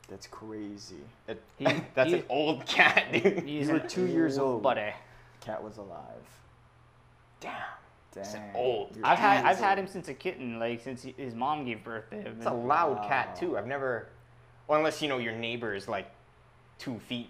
That's 0.09 0.27
crazy. 0.27 0.97
That- 1.27 1.39
He- 1.57 1.65
that's 1.95 2.09
he- 2.09 2.17
an 2.17 2.23
old 2.29 2.65
cat, 2.65 3.11
dude. 3.11 3.43
he's 3.43 3.69
were 3.69 3.77
an 3.77 3.87
two 3.87 4.05
years 4.05 4.37
old. 4.37 4.61
buddy. 4.63 4.91
Cat 5.41 5.63
was 5.63 5.77
alive. 5.77 5.99
Damn. 7.39 7.51
Dang. 8.13 8.23
It's 8.23 8.35
old. 8.55 8.95
You're 8.95 9.05
I've 9.05 9.17
had 9.17 9.39
I've 9.45 9.57
years 9.57 9.59
had 9.59 9.79
him 9.79 9.87
since 9.87 10.07
a 10.07 10.13
kitten, 10.13 10.59
like 10.59 10.81
since 10.81 11.01
he, 11.01 11.13
his 11.17 11.33
mom 11.33 11.65
gave 11.65 11.83
birth 11.83 12.09
to 12.11 12.17
him. 12.17 12.35
It's 12.37 12.45
a 12.45 12.49
and- 12.49 12.67
loud 12.67 13.07
cat 13.07 13.35
too. 13.35 13.57
I've 13.57 13.65
never, 13.67 14.09
well, 14.67 14.77
unless 14.77 15.01
you 15.01 15.07
know 15.07 15.17
your 15.17 15.33
neighbor 15.33 15.73
is 15.73 15.87
like 15.87 16.11
two 16.79 16.99
feet. 17.07 17.29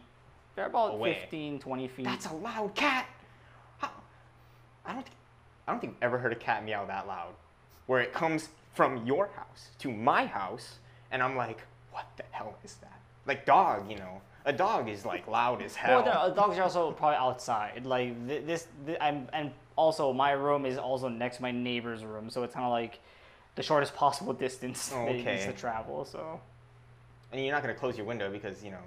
They're 0.56 0.68
about 0.68 0.94
away. 0.94 1.20
15, 1.22 1.60
20 1.60 1.88
feet. 1.88 2.06
That's 2.06 2.28
a 2.28 2.34
loud 2.34 2.76
cat. 2.76 3.08
How? 3.80 3.90
I 4.86 4.94
don't. 4.94 5.04
Think, 5.04 5.16
I 5.68 5.72
don't 5.72 5.80
think 5.82 5.96
I've 5.98 6.04
ever 6.04 6.18
heard 6.18 6.32
a 6.32 6.36
cat 6.36 6.64
meow 6.64 6.86
that 6.86 7.08
loud, 7.08 7.34
where 7.88 8.02
it 8.02 8.14
comes 8.14 8.50
from 8.74 9.06
your 9.06 9.28
house 9.36 9.70
to 9.80 9.92
my 9.92 10.26
house, 10.26 10.80
and 11.12 11.22
I'm 11.24 11.36
like, 11.36 11.60
what 11.92 12.06
the 12.18 12.24
hell 12.32 12.56
is 12.64 12.76
that? 12.82 13.00
Like 13.26 13.46
dog, 13.46 13.90
you 13.90 13.98
know. 13.98 14.22
A 14.46 14.52
dog 14.52 14.90
is 14.90 15.06
like 15.06 15.26
loud 15.28 15.62
as 15.62 15.74
hell. 15.74 16.04
Well, 16.04 16.30
the 16.30 16.36
dogs 16.36 16.58
are 16.58 16.64
also 16.64 16.92
probably 16.92 17.16
outside. 17.16 17.86
Like 17.86 18.28
th- 18.28 18.46
this, 18.46 18.68
th- 18.86 18.98
I'm, 19.00 19.30
and 19.32 19.52
also 19.78 20.12
my 20.12 20.32
room 20.32 20.66
is 20.66 20.78
also 20.78 21.08
next 21.08 21.38
to 21.38 21.42
my 21.44 21.52
neighbor's 21.52 22.04
room, 22.04 22.30
so 22.30 22.44
it's 22.44 22.54
kind 22.54 22.66
of 22.66 22.72
like 22.72 23.00
the 23.56 23.64
shortest 23.64 23.96
possible 24.04 24.34
distance 24.34 24.92
Oh, 24.94 25.04
okay. 25.08 25.42
to 25.46 25.54
travel. 25.54 26.04
So 26.04 26.42
and 27.32 27.42
you're 27.42 27.54
not 27.54 27.62
gonna 27.62 27.74
close 27.74 27.96
your 27.96 28.06
window 28.06 28.30
because 28.30 28.62
you 28.64 28.72
know 28.72 28.84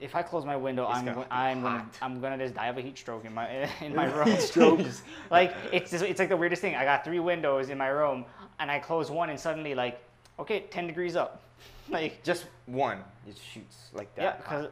if 0.00 0.14
I 0.14 0.22
close 0.22 0.44
my 0.44 0.56
window, 0.56 0.88
It's 0.88 0.98
I'm 0.98 1.04
gonna 1.04 1.26
I'm 1.30 1.62
gonna. 1.62 1.86
I'm 2.00 2.20
gonna 2.20 2.38
just 2.38 2.54
die 2.54 2.68
of 2.68 2.78
a 2.78 2.80
heat 2.80 2.96
stroke 2.96 3.24
in 3.24 3.34
my 3.34 3.68
in 3.80 3.94
my 3.94 4.06
room. 4.06 4.28
Heat 4.28 4.40
stroke. 4.40 4.80
like 5.30 5.54
it's 5.72 5.90
just, 5.90 6.04
it's 6.04 6.18
like 6.18 6.30
the 6.30 6.36
weirdest 6.36 6.62
thing. 6.62 6.74
I 6.74 6.84
got 6.84 7.04
three 7.04 7.20
windows 7.20 7.68
in 7.68 7.78
my 7.78 7.88
room, 7.88 8.24
and 8.58 8.70
I 8.70 8.78
close 8.78 9.10
one, 9.10 9.30
and 9.30 9.38
suddenly 9.38 9.74
like 9.74 10.02
okay, 10.38 10.64
ten 10.70 10.86
degrees 10.86 11.16
up, 11.16 11.42
like 11.90 12.22
Just 12.22 12.46
one. 12.66 12.98
It 13.28 13.36
shoots 13.52 13.90
like 13.92 14.14
that. 14.14 14.22
yeah, 14.22 14.36
because 14.36 14.68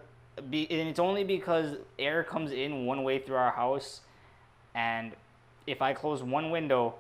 be, 0.49 0.71
and 0.71 0.89
it's 0.89 0.99
only 0.99 1.25
because 1.25 1.77
air 1.99 2.25
comes 2.25 2.53
in 2.53 2.87
one 2.87 3.03
way 3.03 3.19
through 3.19 3.37
our 3.37 3.53
house, 3.53 4.01
and 4.75 5.13
if 5.67 5.83
I 5.83 5.93
close 5.93 6.23
one 6.23 6.51
window, 6.51 6.95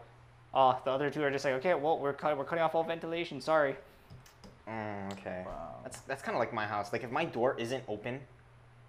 uh, 0.52 0.74
the 0.84 0.90
other 0.90 1.08
two 1.10 1.22
are 1.22 1.30
just 1.30 1.44
like 1.46 1.54
okay, 1.54 1.74
well 1.74 1.98
we're 1.98 2.12
cut, 2.12 2.36
we're 2.36 2.44
cutting 2.44 2.62
off 2.62 2.74
all 2.74 2.84
ventilation. 2.84 3.40
Sorry. 3.40 3.76
Mm, 4.68 5.12
okay. 5.12 5.42
Wow. 5.46 5.76
That's 5.82 6.00
that's 6.00 6.22
kind 6.22 6.34
of 6.36 6.40
like 6.40 6.52
my 6.52 6.66
house. 6.66 6.92
Like 6.92 7.04
if 7.04 7.10
my 7.10 7.24
door 7.24 7.54
isn't 7.58 7.82
open, 7.88 8.20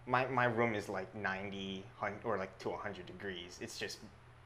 my 0.08 0.26
my 0.28 0.46
room 0.46 0.76
is 0.76 0.90
like 0.90 1.14
90 1.16 1.84
or 2.24 2.38
like 2.38 2.58
to 2.60 2.70
100 2.70 3.06
degrees. 3.06 3.58
It's 3.62 3.78
just 3.78 4.00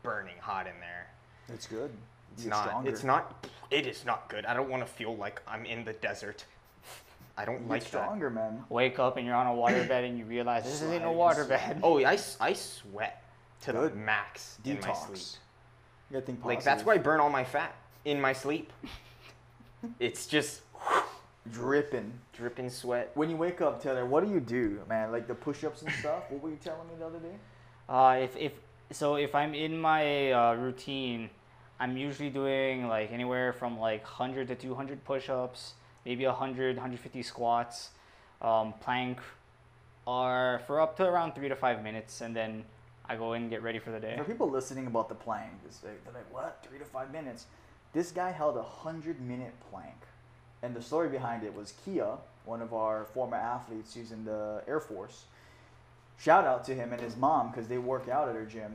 burning 0.04 0.36
hot 0.40 0.68
in 0.68 0.74
there. 0.80 1.08
It's 1.50 1.66
good. 1.68 1.92
It's 2.34 2.44
Get 2.44 2.50
not. 2.50 2.66
stronger. 2.68 2.90
It's 2.90 3.04
not. 3.04 3.48
It 3.72 3.88
is 3.88 4.06
not 4.06 4.30
good. 4.30 4.46
I 4.46 4.54
don't 4.54 4.70
want 4.70 4.86
to 4.86 4.92
feel 4.92 5.16
like 5.16 5.42
I'm 5.48 5.66
in 5.66 5.84
the 5.86 5.94
desert. 5.94 6.46
I 7.36 7.46
don't 7.46 7.64
You 7.64 7.68
like 7.68 7.82
get 7.84 7.92
that. 7.94 8.04
stronger, 8.04 8.30
man. 8.30 8.64
Wake 8.70 9.00
up 9.00 9.18
and 9.18 9.26
you're 9.26 9.36
on 9.36 9.48
a 9.48 9.54
water 9.56 9.84
bed 9.86 10.04
and 10.04 10.20
you 10.20 10.26
realize 10.26 10.66
this 10.66 10.76
isn't 10.76 10.90
a 10.94 11.00
Sliding, 11.00 11.18
water 11.18 11.46
sliding. 11.46 11.68
bed. 11.74 11.80
Oh, 11.82 11.98
I, 12.00 12.14
s- 12.14 12.38
I 12.40 12.54
sweat 12.54 13.24
to 13.62 13.72
Good. 13.72 13.94
the 13.94 13.96
max 13.96 14.60
in 14.64 14.76
my 14.82 14.94
sleep. 14.94 15.18
Detox. 15.18 15.38
You 16.12 16.14
gotta 16.14 16.26
think 16.28 16.46
Like 16.46 16.64
that's 16.64 16.86
where 16.86 16.94
I 16.94 17.00
burn 17.00 17.20
all 17.20 17.32
my 17.32 17.44
fat 17.44 17.74
in 18.06 18.22
my 18.22 18.34
sleep. 18.34 18.72
it's 20.00 20.28
just 20.28 20.62
dripping. 21.52 22.14
dripping 22.34 22.70
sweat. 22.70 23.12
When 23.16 23.30
you 23.30 23.38
wake 23.38 23.62
up, 23.62 23.82
Taylor, 23.82 24.06
what 24.06 24.26
do 24.26 24.32
you 24.32 24.40
do, 24.40 24.82
man? 24.88 25.12
Like 25.12 25.28
the 25.28 25.36
push-ups 25.36 25.82
and 25.82 25.92
stuff. 25.94 26.24
What 26.30 26.42
were 26.42 26.50
you 26.50 26.60
telling 26.64 26.88
me 26.88 26.96
the 26.98 27.06
other 27.06 27.20
day? 27.20 27.36
Uh, 27.90 28.20
if 28.22 28.36
if 28.38 28.54
so, 28.92 29.16
if 29.16 29.36
I'm 29.36 29.54
in 29.54 29.80
my 29.80 30.32
uh, 30.32 30.54
routine, 30.54 31.30
I'm 31.80 31.98
usually 31.98 32.30
doing 32.30 32.88
like 32.88 33.12
anywhere 33.12 33.54
from 33.54 33.80
like 33.80 34.04
100 34.04 34.48
to 34.50 34.56
200 34.56 35.04
push-ups, 35.04 35.74
maybe 36.06 36.26
100, 36.26 36.76
150 36.76 37.24
squats, 37.24 37.90
um, 38.42 38.74
plank, 38.80 39.20
or 40.06 40.62
for 40.68 40.80
up 40.80 40.96
to 40.98 41.06
around 41.06 41.34
three 41.34 41.50
to 41.50 41.56
five 41.56 41.84
minutes, 41.84 42.22
and 42.22 42.36
then 42.36 42.64
I 43.06 43.16
go 43.16 43.34
in 43.34 43.44
and 43.44 43.52
get 43.52 43.64
ready 43.64 43.80
for 43.80 43.92
the 43.92 44.00
day. 44.00 44.16
For 44.18 44.24
people 44.24 44.50
listening 44.50 44.88
about 44.88 45.10
the 45.10 45.16
plank, 45.16 45.52
they're 45.82 45.92
like, 46.14 46.32
what? 46.32 46.66
Three 46.68 46.80
to 46.80 46.86
five 46.86 47.12
minutes? 47.12 47.48
This 47.92 48.12
guy 48.12 48.32
held 48.32 48.58
a 48.58 48.64
hundred 48.64 49.20
minute 49.22 49.54
plank. 49.70 49.96
And 50.64 50.74
the 50.74 50.82
story 50.82 51.10
behind 51.10 51.44
it 51.44 51.54
was 51.54 51.74
Kia, 51.86 52.08
one 52.46 52.62
of 52.62 52.74
our 52.74 53.06
former 53.14 53.38
athletes 53.38 53.94
who's 53.94 54.12
in 54.12 54.26
the 54.26 54.64
Air 54.68 54.80
Force. 54.80 55.26
Shout 56.18 56.46
out 56.46 56.64
to 56.66 56.74
him 56.74 56.94
and 56.94 57.02
his 57.02 57.18
mom 57.18 57.52
because 57.52 57.68
they 57.68 57.78
work 57.78 58.08
out 58.08 58.30
at 58.30 58.36
her 58.36 58.46
gym. 58.46 58.72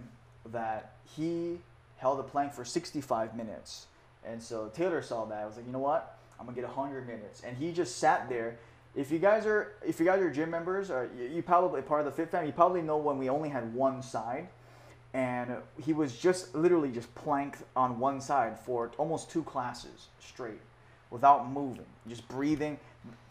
That 0.53 0.93
he 1.17 1.59
held 1.97 2.21
a 2.21 2.23
plank 2.23 2.53
for 2.53 2.65
65 2.65 3.35
minutes. 3.35 3.87
And 4.25 4.43
so 4.43 4.71
Taylor 4.75 5.03
saw 5.03 5.25
that. 5.27 5.39
I 5.43 5.47
was 5.47 5.57
like, 5.57 5.67
you 5.67 5.73
know 5.73 5.79
what? 5.79 6.19
I'm 6.39 6.47
gonna 6.47 6.55
get 6.55 6.65
100 6.65 7.07
minutes. 7.07 7.43
And 7.45 7.57
he 7.57 7.73
just 7.73 7.97
sat 7.97 8.29
there. 8.29 8.59
If 8.95 9.11
you 9.11 9.19
guys 9.19 9.47
are, 9.47 9.73
if 9.87 9.99
you 9.99 10.07
guys 10.07 10.21
are 10.21 10.31
gym 10.31 10.51
members, 10.51 10.91
or 10.91 11.11
you, 11.19 11.43
probably 11.43 11.83
part 11.83 12.01
of 12.01 12.07
the 12.07 12.13
Fit 12.13 12.31
family, 12.31 12.49
you 12.49 12.53
probably 12.53 12.83
know 12.83 12.97
when 12.99 13.19
we 13.19 13.29
only 13.29 13.49
had 13.49 13.75
one 13.75 14.03
side, 14.03 14.49
and 15.15 15.57
he 15.83 15.93
was 15.93 16.17
just 16.17 16.55
literally 16.55 16.91
just 16.91 17.13
planked 17.15 17.63
on 17.77 17.99
one 17.99 18.21
side 18.21 18.59
for 18.59 18.91
almost 18.99 19.31
two 19.31 19.43
classes 19.43 20.09
straight, 20.21 20.61
without 21.11 21.51
moving, 21.51 21.87
just 22.09 22.27
breathing. 22.29 22.79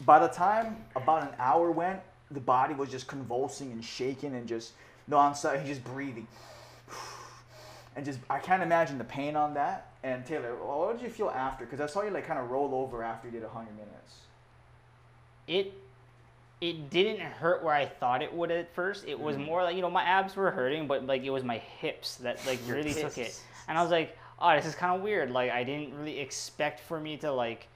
By 0.04 0.18
the 0.18 0.28
time 0.28 0.76
about 0.96 1.22
an 1.22 1.34
hour 1.38 1.70
went, 1.70 2.00
the 2.30 2.40
body 2.40 2.74
was 2.74 2.90
just 2.90 3.06
convulsing 3.06 3.72
and 3.72 3.84
shaking 3.84 4.34
and 4.34 4.46
just 4.46 4.72
non-stop. 5.06 5.58
He's 5.58 5.68
just 5.76 5.84
breathing 5.84 6.26
and 7.96 8.04
just 8.04 8.18
I 8.28 8.38
can't 8.38 8.62
imagine 8.62 8.98
the 8.98 9.04
pain 9.04 9.36
on 9.36 9.54
that. 9.54 9.92
And 10.02 10.24
Taylor, 10.24 10.54
what 10.54 10.98
did 10.98 11.04
you 11.04 11.10
feel 11.10 11.30
after? 11.30 11.64
Because 11.64 11.80
I 11.80 11.86
saw 11.86 12.02
you 12.02 12.10
like 12.10 12.26
kind 12.26 12.38
of 12.38 12.50
roll 12.50 12.74
over 12.74 13.02
after 13.02 13.28
you 13.28 13.32
did 13.32 13.42
hundred 13.48 13.74
minutes. 13.74 14.14
it 15.46 15.72
it 16.60 16.90
didn't 16.90 17.20
hurt 17.20 17.62
where 17.62 17.74
I 17.74 17.86
thought 17.86 18.22
it 18.22 18.32
would 18.32 18.50
at 18.50 18.74
first. 18.74 19.06
It 19.06 19.18
was 19.18 19.36
mm-hmm. 19.36 19.44
more 19.44 19.62
like 19.62 19.76
you 19.76 19.82
know 19.82 19.90
my 19.90 20.02
abs 20.02 20.34
were 20.36 20.50
hurting, 20.50 20.86
but 20.86 21.06
like 21.06 21.24
it 21.24 21.30
was 21.30 21.44
my 21.44 21.58
hips 21.58 22.16
that 22.16 22.44
like 22.46 22.58
really 22.66 22.94
took 23.02 23.18
it. 23.18 23.40
And 23.68 23.76
I 23.76 23.82
was 23.82 23.90
like, 23.90 24.16
oh, 24.40 24.54
this 24.56 24.66
is 24.66 24.74
kind 24.74 24.94
of 24.96 25.02
weird. 25.02 25.30
Like 25.30 25.50
I 25.50 25.64
didn't 25.64 25.94
really 25.98 26.18
expect 26.18 26.80
for 26.80 26.98
me 27.00 27.16
to 27.18 27.32
like 27.32 27.68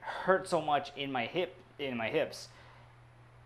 hurt 0.00 0.48
so 0.48 0.60
much 0.60 0.92
in 0.96 1.10
my 1.12 1.26
hip 1.26 1.54
in 1.78 1.96
my 1.96 2.08
hips. 2.08 2.48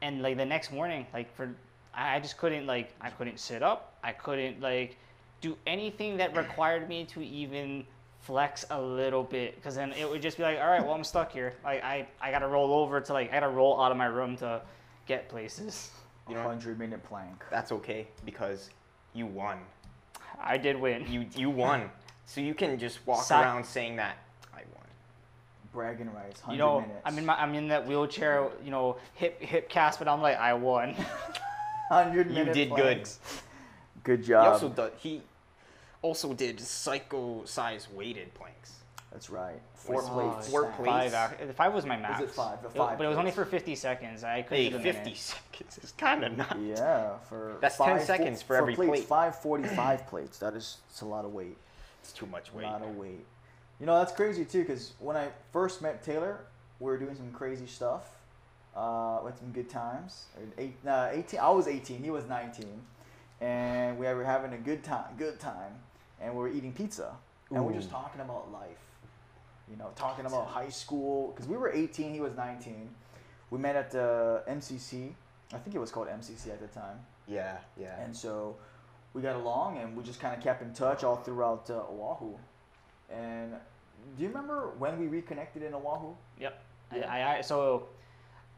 And 0.03 0.23
like 0.23 0.37
the 0.37 0.45
next 0.47 0.73
morning, 0.73 1.07
like 1.13 1.35
for 1.37 1.55
I 1.95 2.17
I 2.17 2.21
just 2.21 2.37
couldn't 2.39 2.67
like 2.67 2.93
I 3.01 3.11
couldn't 3.11 3.39
sit 3.41 3.63
up. 3.63 3.95
I 4.05 4.13
couldn't 4.13 4.61
like 4.61 4.97
do 5.41 5.57
anything 5.67 6.17
that 6.19 6.37
required 6.37 6.89
me 6.89 7.05
to 7.05 7.23
even 7.23 7.85
flex 8.21 8.65
a 8.71 8.81
little 8.81 9.23
bit 9.23 9.55
because 9.57 9.77
then 9.77 9.93
it 9.93 10.09
would 10.11 10.21
just 10.21 10.37
be 10.37 10.43
like 10.43 10.59
all 10.59 10.67
right 10.67 10.83
well 10.83 10.95
i'm 10.95 11.05
stuck 11.05 11.31
here 11.31 11.55
like 11.63 11.81
i 11.85 12.05
i 12.21 12.33
gotta 12.33 12.49
roll 12.49 12.73
over 12.73 13.01
to 13.01 13.13
like 13.13 13.31
i 13.31 13.35
gotta 13.35 13.47
roll 13.49 13.81
out 13.81 13.93
of 13.93 13.97
my 13.99 14.07
room 14.07 14.37
to 14.37 14.61
get 15.07 15.29
places 15.29 15.91
You 16.29 16.35
know- 16.35 16.43
hundred 16.43 16.77
minute 16.77 17.05
plank. 17.05 17.45
That's 17.53 17.71
okay 17.71 18.09
because 18.25 18.71
you 19.15 19.27
won. 19.27 19.59
i 20.41 20.57
did 20.57 20.75
win 20.81 21.07
You 21.09 21.27
you 21.37 21.51
won. 21.51 21.89
So 22.27 22.41
you 22.41 22.55
can 22.55 22.79
just 22.79 23.05
walk 23.07 23.23
Si- 23.25 23.35
around 23.35 23.65
saying 23.65 23.97
that 23.97 24.19
I 24.53 24.59
won. 24.75 24.85
Bragging 25.73 26.13
rights. 26.13 26.41
Hundred 26.41 26.55
you 26.57 26.59
know 26.59 26.81
minutes. 26.81 27.01
i'm 27.05 27.19
in 27.19 27.27
my 27.27 27.35
i'm 27.41 27.55
in 27.55 27.69
that 27.69 27.87
wheelchair 27.87 28.49
you 28.65 28.71
know 28.71 28.97
hip 29.15 29.41
hip 29.41 29.69
cast 29.69 29.99
but 29.99 30.09
i'm 30.09 30.21
like 30.23 30.37
i 30.39 30.53
won 30.55 30.95
hundred 31.89 32.29
You 32.29 32.35
minute. 32.35 32.55
did 32.55 32.69
planks. 32.71 33.21
Good 34.03 34.21
He 34.21 34.27
job. 34.27 34.47
also 34.53 34.69
did, 34.69 34.93
he 34.99 35.23
also 36.03 36.33
did 36.35 36.61
psycho 36.61 37.45
size 37.45 37.89
weighted 37.93 38.33
planks. 38.35 38.73
That's 39.13 39.31
right. 39.31 39.61
Four 39.75 39.97
Was- 40.03 40.09
plates. 40.11 40.49
four 40.51 40.63
stacked. 40.63 40.77
plates. 40.83 41.15
five 41.15 41.33
ac- 41.41 41.53
five 41.53 41.73
was 41.75 41.87
my 41.87 41.97
max 41.97 42.21
it 42.21 42.31
five? 42.31 42.61
The 42.63 42.69
It- 42.69 42.75
five 42.75 42.99
but 42.99 43.05
it 43.05 43.09
was 43.09 43.19
only 43.19 43.31
plates. 43.33 43.51
for 43.51 43.57
50 43.57 43.75
seconds 43.77 44.25
i 44.25 44.43
couldn't 44.43 44.65
Hey, 44.65 44.71
do 44.71 44.77
the 44.79 44.83
50 44.83 45.01
minute. 45.01 45.17
seconds 45.17 45.79
is 45.83 45.93
kind 45.93 46.25
of 46.25 46.37
nuts. 46.37 46.55
Yeah, 46.61 47.17
for 47.29 47.57
That's 47.61 47.77
10 47.77 47.87
five, 47.99 48.03
seconds 48.07 48.43
for 48.43 48.57
every 48.57 48.75
plates, 48.75 48.91
plate. 48.91 49.05
Five 49.05 49.41
forty-five 49.41 50.07
plates. 50.07 50.39
That 50.39 50.55
is, 50.55 50.79
it's 50.91 51.01
a 51.01 51.07
lot 51.07 51.25
of 51.25 51.33
weight. 51.33 51.57
It's 52.07 52.13
too 52.13 52.27
much 52.27 52.53
weight. 52.55 52.65
A 52.65 52.71
lot 52.71 52.83
of 52.83 52.97
weight. 52.97 53.25
You 53.81 53.87
know, 53.87 53.99
that's 53.99 54.13
crazy 54.13 54.45
too, 54.45 54.61
because 54.61 54.95
when 55.01 55.17
I 55.17 55.29
first 55.53 55.83
met 55.83 56.03
Taylor, 56.03 56.41
we 56.79 56.87
were 56.87 56.99
doing 56.99 57.17
some 57.17 57.33
crazy 57.33 57.67
stuff. 57.67 58.05
Uh, 58.77 59.21
with 59.25 59.39
some 59.39 59.51
good 59.53 59.71
times. 59.71 60.27
Eight, 60.59 60.77
uh, 60.87 61.09
18, 61.11 61.41
I 61.41 61.49
was 61.49 61.67
18, 61.67 62.03
he 62.03 62.11
was 62.11 62.27
19. 62.27 62.67
And 63.41 63.99
we 63.99 64.07
were 64.07 64.23
having 64.23 64.53
a 64.53 64.59
good 64.59 64.85
time, 64.85 65.17
good 65.17 65.41
time. 65.41 65.73
And 66.21 66.35
we 66.35 66.41
were 66.41 66.49
eating 66.49 66.75
pizza. 66.75 67.17
And 67.51 67.65
we 67.65 67.73
are 67.73 67.77
just 67.77 67.91
talking 67.91 68.21
about 68.21 68.53
life. 68.53 68.77
You 69.71 69.79
know, 69.79 69.93
talking 69.97 70.27
about 70.27 70.49
high 70.49 70.69
school. 70.69 71.33
Because 71.33 71.49
we 71.49 71.57
were 71.57 71.73
18, 71.73 72.13
he 72.13 72.21
was 72.21 72.35
19. 72.37 72.91
We 73.49 73.59
met 73.59 73.77
at 73.77 73.91
the 73.91 74.43
MCC. 74.47 75.13
I 75.55 75.57
think 75.57 75.75
it 75.75 75.79
was 75.79 75.91
called 75.91 76.09
MCC 76.09 76.49
at 76.49 76.61
the 76.61 76.69
time. 76.69 76.99
Yeah, 77.27 77.57
yeah. 77.81 77.99
And 78.03 78.15
so 78.15 78.57
we 79.17 79.23
got 79.23 79.35
along 79.35 79.79
and 79.79 79.97
we 79.97 80.05
just 80.05 80.21
kind 80.21 80.37
of 80.37 80.43
kept 80.43 80.61
in 80.61 80.75
touch 80.75 81.03
all 81.03 81.17
throughout 81.17 81.71
uh, 81.71 81.91
Oahu. 81.91 82.35
And 83.11 83.53
do 84.17 84.23
you 84.23 84.29
remember 84.29 84.73
when 84.79 84.99
we 85.01 85.07
reconnected 85.07 85.63
in 85.63 85.73
Oahu? 85.73 86.13
Yep. 86.39 86.63
Yeah. 86.95 87.11
I, 87.11 87.39
I, 87.39 87.41
so 87.41 87.89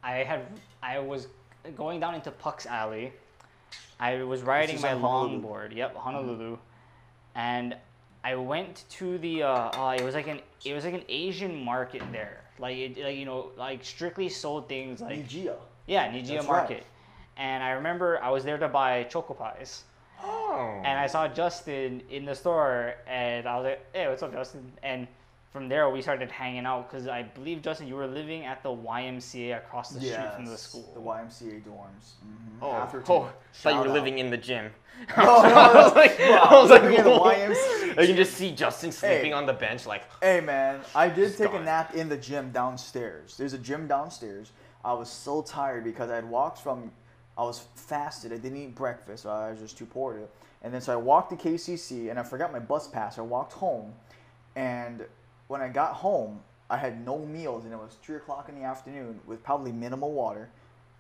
I 0.03 0.17
had 0.25 0.47
I 0.83 0.99
was 0.99 1.29
going 1.77 2.01
down 2.01 2.17
into 2.17 2.33
Puck's 2.33 2.67
Alley. 2.67 3.13
I 4.01 4.25
was 4.25 4.43
riding 4.43 4.81
my 4.81 4.93
longboard. 4.95 5.75
Yep, 5.75 5.95
Honolulu, 5.97 6.59
and 7.35 7.77
I 8.25 8.35
went 8.35 8.85
to 8.91 9.19
the. 9.19 9.45
Uh, 9.45 9.49
uh, 9.49 9.97
it 9.99 10.05
was 10.05 10.15
like 10.15 10.29
an 10.29 10.41
it 10.65 10.75
was 10.75 10.85
like 10.85 10.95
an 10.95 11.05
Asian 11.09 11.55
market 11.65 12.03
there. 12.13 12.43
Like 12.59 12.77
it, 12.77 12.99
like 13.03 13.17
you 13.17 13.25
know 13.25 13.51
like 13.57 13.85
strictly 13.85 14.29
sold 14.29 14.69
things 14.69 15.01
like 15.01 15.29
Nijiya. 15.29 15.57
yeah 15.87 16.11
Nijiya 16.13 16.29
That's 16.29 16.47
right. 16.47 16.47
Market. 16.47 16.85
And 17.37 17.63
I 17.63 17.71
remember 17.71 18.23
I 18.23 18.31
was 18.31 18.45
there 18.45 18.59
to 18.59 18.69
buy 18.69 19.05
choco 19.05 19.35
pies. 19.35 19.85
Oh. 20.25 20.83
And 20.85 20.99
I 20.99 21.07
saw 21.07 21.29
Justin 21.29 22.03
in 22.11 22.25
the 22.25 22.35
store, 22.35 22.95
and 23.07 23.47
I 23.47 23.57
was 23.57 23.65
like, 23.65 23.87
"Hey, 23.95 24.09
what's 24.09 24.23
up, 24.23 24.33
Justin?" 24.33 24.73
And 24.83 25.07
from 25.53 25.69
there, 25.69 25.89
we 25.91 26.03
started 26.03 26.31
hanging 26.31 26.67
out 26.67 26.91
because 26.91 27.07
I 27.09 27.23
believe 27.23 27.63
Justin, 27.63 27.87
you 27.89 27.97
were 27.97 28.07
living 28.07 28.45
at 28.45 28.63
the 28.63 28.69
YMCA 28.71 29.57
across 29.57 29.91
the 29.91 30.01
street 30.01 30.33
from 30.35 30.45
the 30.47 30.59
school. 30.59 30.91
The 30.95 31.01
YMCA 31.01 31.63
dorms. 31.63 32.15
hmm 32.23 32.59
Oh, 32.61 32.73
Atherton. 32.73 33.05
oh, 33.09 33.31
thought 33.55 33.75
you 33.75 33.81
were 33.81 33.87
out. 33.89 33.93
living 33.95 34.19
in 34.19 34.31
the 34.31 34.37
gym. 34.37 34.71
No, 35.17 35.25
no, 35.25 35.31
I 35.55 35.75
was 35.85 35.95
like, 35.95 36.19
no, 36.19 36.33
I 36.35 36.61
was 36.61 36.71
like, 36.71 36.83
living 36.83 36.97
in. 36.99 37.05
YMCA. 37.05 37.99
I 37.99 38.07
can 38.07 38.17
just 38.17 38.35
see 38.35 38.51
Justin 38.53 38.91
sleeping 38.91 39.33
on 39.33 39.47
the 39.47 39.53
bench, 39.53 39.87
like, 39.87 40.03
Hey 40.21 40.41
man, 40.41 40.81
I 40.93 41.09
did 41.09 41.27
Just 41.29 41.39
take 41.39 41.53
a 41.55 41.61
nap 41.61 41.95
in 41.95 42.09
the 42.09 42.17
gym 42.17 42.51
downstairs. 42.51 43.37
There's 43.37 43.53
a 43.53 43.59
gym 43.59 43.87
downstairs. 43.87 44.51
I 44.85 44.93
was 44.95 45.09
so 45.09 45.43
tired 45.43 45.85
because 45.85 46.11
I 46.11 46.17
had 46.17 46.29
walked 46.29 46.59
from, 46.59 46.91
I 47.39 47.43
was 47.43 47.65
fasted. 47.77 48.33
I 48.33 48.37
didn't 48.37 48.59
eat 48.59 48.75
breakfast. 48.75 49.23
So 49.23 49.31
I 49.31 49.51
was 49.51 49.61
just 49.61 49.79
too 49.79 49.87
poor 49.87 50.15
to. 50.15 50.29
And 50.63 50.75
then 50.75 50.81
so 50.81 50.93
I 50.93 50.97
walked 50.97 51.31
to 51.31 51.37
KCC 51.37 52.11
and 52.11 52.19
I 52.19 52.25
forgot 52.25 52.53
my 52.53 52.59
bus 52.59 52.89
pass. 52.89 53.17
I 53.19 53.23
walked 53.23 53.53
home, 53.53 53.95
and 54.57 55.07
when 55.47 55.61
I 55.61 55.69
got 55.69 55.95
home, 55.95 56.41
I 56.69 56.77
had 56.77 57.05
no 57.07 57.19
meals 57.19 57.65
and 57.65 57.73
it 57.73 57.77
was 57.77 57.97
three 58.03 58.17
o'clock 58.17 58.49
in 58.49 58.57
the 58.57 58.65
afternoon 58.65 59.21
with 59.27 59.43
probably 59.43 59.73
minimal 59.73 60.13
water, 60.13 60.51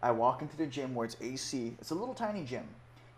I 0.02 0.12
walk 0.12 0.42
into 0.42 0.56
the 0.56 0.66
gym 0.66 0.94
where 0.94 1.04
it's 1.04 1.16
AC. 1.20 1.76
It's 1.80 1.90
a 1.90 1.94
little 1.94 2.14
tiny 2.14 2.44
gym, 2.44 2.66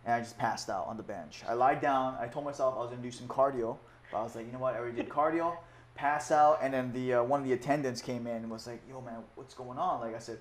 and 0.04 0.14
I 0.14 0.20
just 0.20 0.38
passed 0.38 0.70
out 0.70 0.86
on 0.86 0.96
the 0.96 1.02
bench. 1.02 1.42
I 1.46 1.52
lied 1.52 1.80
down. 1.80 2.16
I 2.18 2.26
told 2.26 2.44
myself 2.44 2.74
I 2.76 2.80
was 2.80 2.90
gonna 2.90 3.02
do 3.02 3.10
some 3.10 3.28
cardio, 3.28 3.76
but 4.10 4.18
I 4.18 4.22
was 4.22 4.34
like, 4.34 4.46
you 4.46 4.52
know 4.52 4.58
what? 4.58 4.74
I 4.74 4.78
already 4.78 4.96
did 4.96 5.08
cardio. 5.08 5.56
Pass 5.94 6.30
out, 6.30 6.60
and 6.62 6.72
then 6.72 6.92
the 6.94 7.14
uh, 7.14 7.22
one 7.22 7.40
of 7.40 7.46
the 7.46 7.52
attendants 7.52 8.00
came 8.00 8.26
in 8.26 8.36
and 8.36 8.50
was 8.50 8.66
like, 8.66 8.80
"Yo, 8.88 9.02
man, 9.02 9.18
what's 9.34 9.52
going 9.52 9.76
on?" 9.76 10.00
Like 10.00 10.16
I 10.16 10.18
said, 10.18 10.38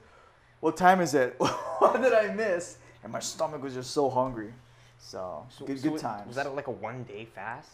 "What 0.60 0.78
time 0.78 1.02
is 1.02 1.14
it? 1.14 1.36
what 1.40 2.02
did 2.02 2.14
I 2.14 2.34
miss?" 2.34 2.78
And 3.04 3.12
my 3.14 3.20
stomach 3.20 3.62
was 3.64 3.74
just 3.74 3.92
so 3.92 4.10
hungry. 4.10 4.54
So, 5.00 5.46
So- 5.50 5.66
good, 5.66 5.80
so 5.80 5.90
good 5.92 6.02
times. 6.02 6.28
Was 6.28 6.36
that 6.36 6.54
like 6.56 6.68
a 6.68 6.72
one 6.72 7.04
day 7.04 7.26
fast? 7.26 7.70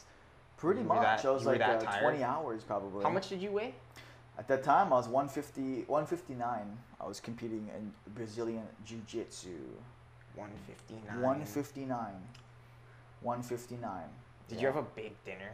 Pretty 0.57 0.83
much. 0.83 1.01
that- 1.01 1.25
I 1.25 1.31
was 1.31 1.45
like 1.45 1.61
uh, 1.61 1.79
20 2.01 2.23
hours 2.23 2.63
probably. 2.63 3.03
How 3.03 3.09
much 3.09 3.29
did 3.29 3.41
you 3.41 3.51
weigh? 3.51 3.73
At 4.37 4.47
that 4.49 4.63
time, 4.63 4.87
I 4.91 4.97
was 4.97 5.07
150, 5.07 5.85
159. 5.87 6.77
I 6.99 7.05
was 7.07 7.19
competing 7.21 7.69
in 7.75 7.93
Brazilian 8.13 8.63
Jiu 8.85 9.01
Jitsu. 9.07 9.57
159. 10.35 11.21
159. 11.21 11.97
159. 13.21 14.03
Did 14.47 14.55
Yeah. 14.55 14.61
you 14.61 14.67
have 14.67 14.75
a 14.77 14.81
big 14.95 15.13
dinner? 15.23 15.51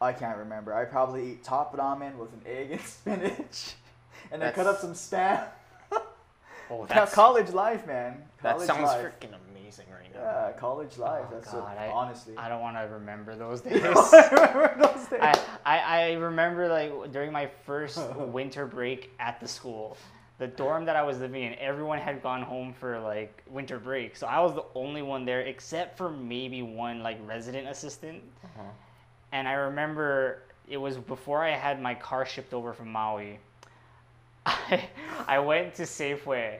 I 0.00 0.12
can't 0.12 0.36
remember. 0.36 0.74
I 0.74 0.84
probably 0.84 1.32
ate 1.32 1.44
top 1.44 1.74
ramen 1.76 2.16
with 2.16 2.32
an 2.32 2.42
egg 2.46 2.72
and 2.72 2.80
spinach. 2.96 3.74
And 4.30 4.42
then 4.42 4.52
cut 4.52 4.66
up 4.66 4.78
some 4.80 4.92
spam. 4.92 5.44
Oh, 6.72 6.86
Co- 6.86 7.06
college 7.06 7.50
life, 7.50 7.86
man. 7.86 8.22
that 8.42 8.52
College 8.54 8.66
sounds 8.66 8.82
life. 8.82 9.04
freaking 9.20 9.34
amazing 9.50 9.86
right 9.90 10.12
now. 10.14 10.20
Yeah, 10.22 10.52
college 10.52 10.96
life. 10.98 11.26
Oh, 11.28 11.34
That's 11.34 11.52
God, 11.52 11.62
what, 11.64 11.78
I- 11.78 11.88
honestly. 11.88 12.34
I 12.36 12.48
don't 12.48 12.60
want 12.62 12.76
to 12.76 12.82
remember 12.92 13.34
those 13.36 13.60
days. 13.66 13.82
don't 13.82 14.32
remember 14.32 14.74
those 14.78 15.06
days? 15.06 15.20
I, 15.22 15.38
I, 15.66 15.78
I 15.80 16.12
remember 16.12 16.68
like 16.68 17.12
during 17.12 17.32
my 17.32 17.48
first 17.66 17.98
winter 18.16 18.66
break 18.66 19.10
at 19.20 19.38
the 19.40 19.48
school, 19.48 19.96
the 20.38 20.46
dorm 20.46 20.84
that 20.86 20.96
I 20.96 21.02
was 21.02 21.18
living 21.18 21.42
in, 21.44 21.54
everyone 21.58 21.98
had 21.98 22.22
gone 22.22 22.42
home 22.42 22.72
for 22.72 22.98
like 23.00 23.42
winter 23.48 23.78
break. 23.78 24.16
So 24.16 24.26
I 24.26 24.40
was 24.40 24.54
the 24.54 24.64
only 24.74 25.02
one 25.02 25.24
there 25.24 25.42
except 25.42 25.96
for 25.98 26.10
maybe 26.10 26.62
one 26.62 27.02
like 27.02 27.18
resident 27.26 27.68
assistant. 27.68 28.22
Uh-huh. 28.44 28.62
And 29.32 29.46
I 29.46 29.52
remember 29.52 30.42
it 30.68 30.76
was 30.78 30.96
before 30.96 31.44
I 31.44 31.50
had 31.50 31.80
my 31.80 31.94
car 31.94 32.24
shipped 32.26 32.54
over 32.54 32.72
from 32.72 32.90
Maui. 32.90 33.38
I, 34.46 34.88
I 35.28 35.38
went 35.38 35.74
to 35.76 35.82
Safeway 35.82 36.58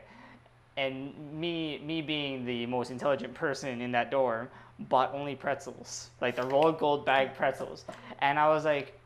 and 0.76 1.12
me 1.38 1.78
me 1.84 2.00
being 2.00 2.44
the 2.46 2.64
most 2.66 2.90
intelligent 2.90 3.34
person 3.34 3.80
in 3.82 3.92
that 3.92 4.10
dorm 4.10 4.48
bought 4.88 5.12
only 5.14 5.34
pretzels 5.34 6.10
like 6.20 6.34
the 6.36 6.42
rolled 6.44 6.78
gold 6.78 7.04
bag 7.04 7.34
pretzels. 7.34 7.84
And 8.20 8.38
i 8.38 8.48
was 8.48 8.64
like 8.64 8.98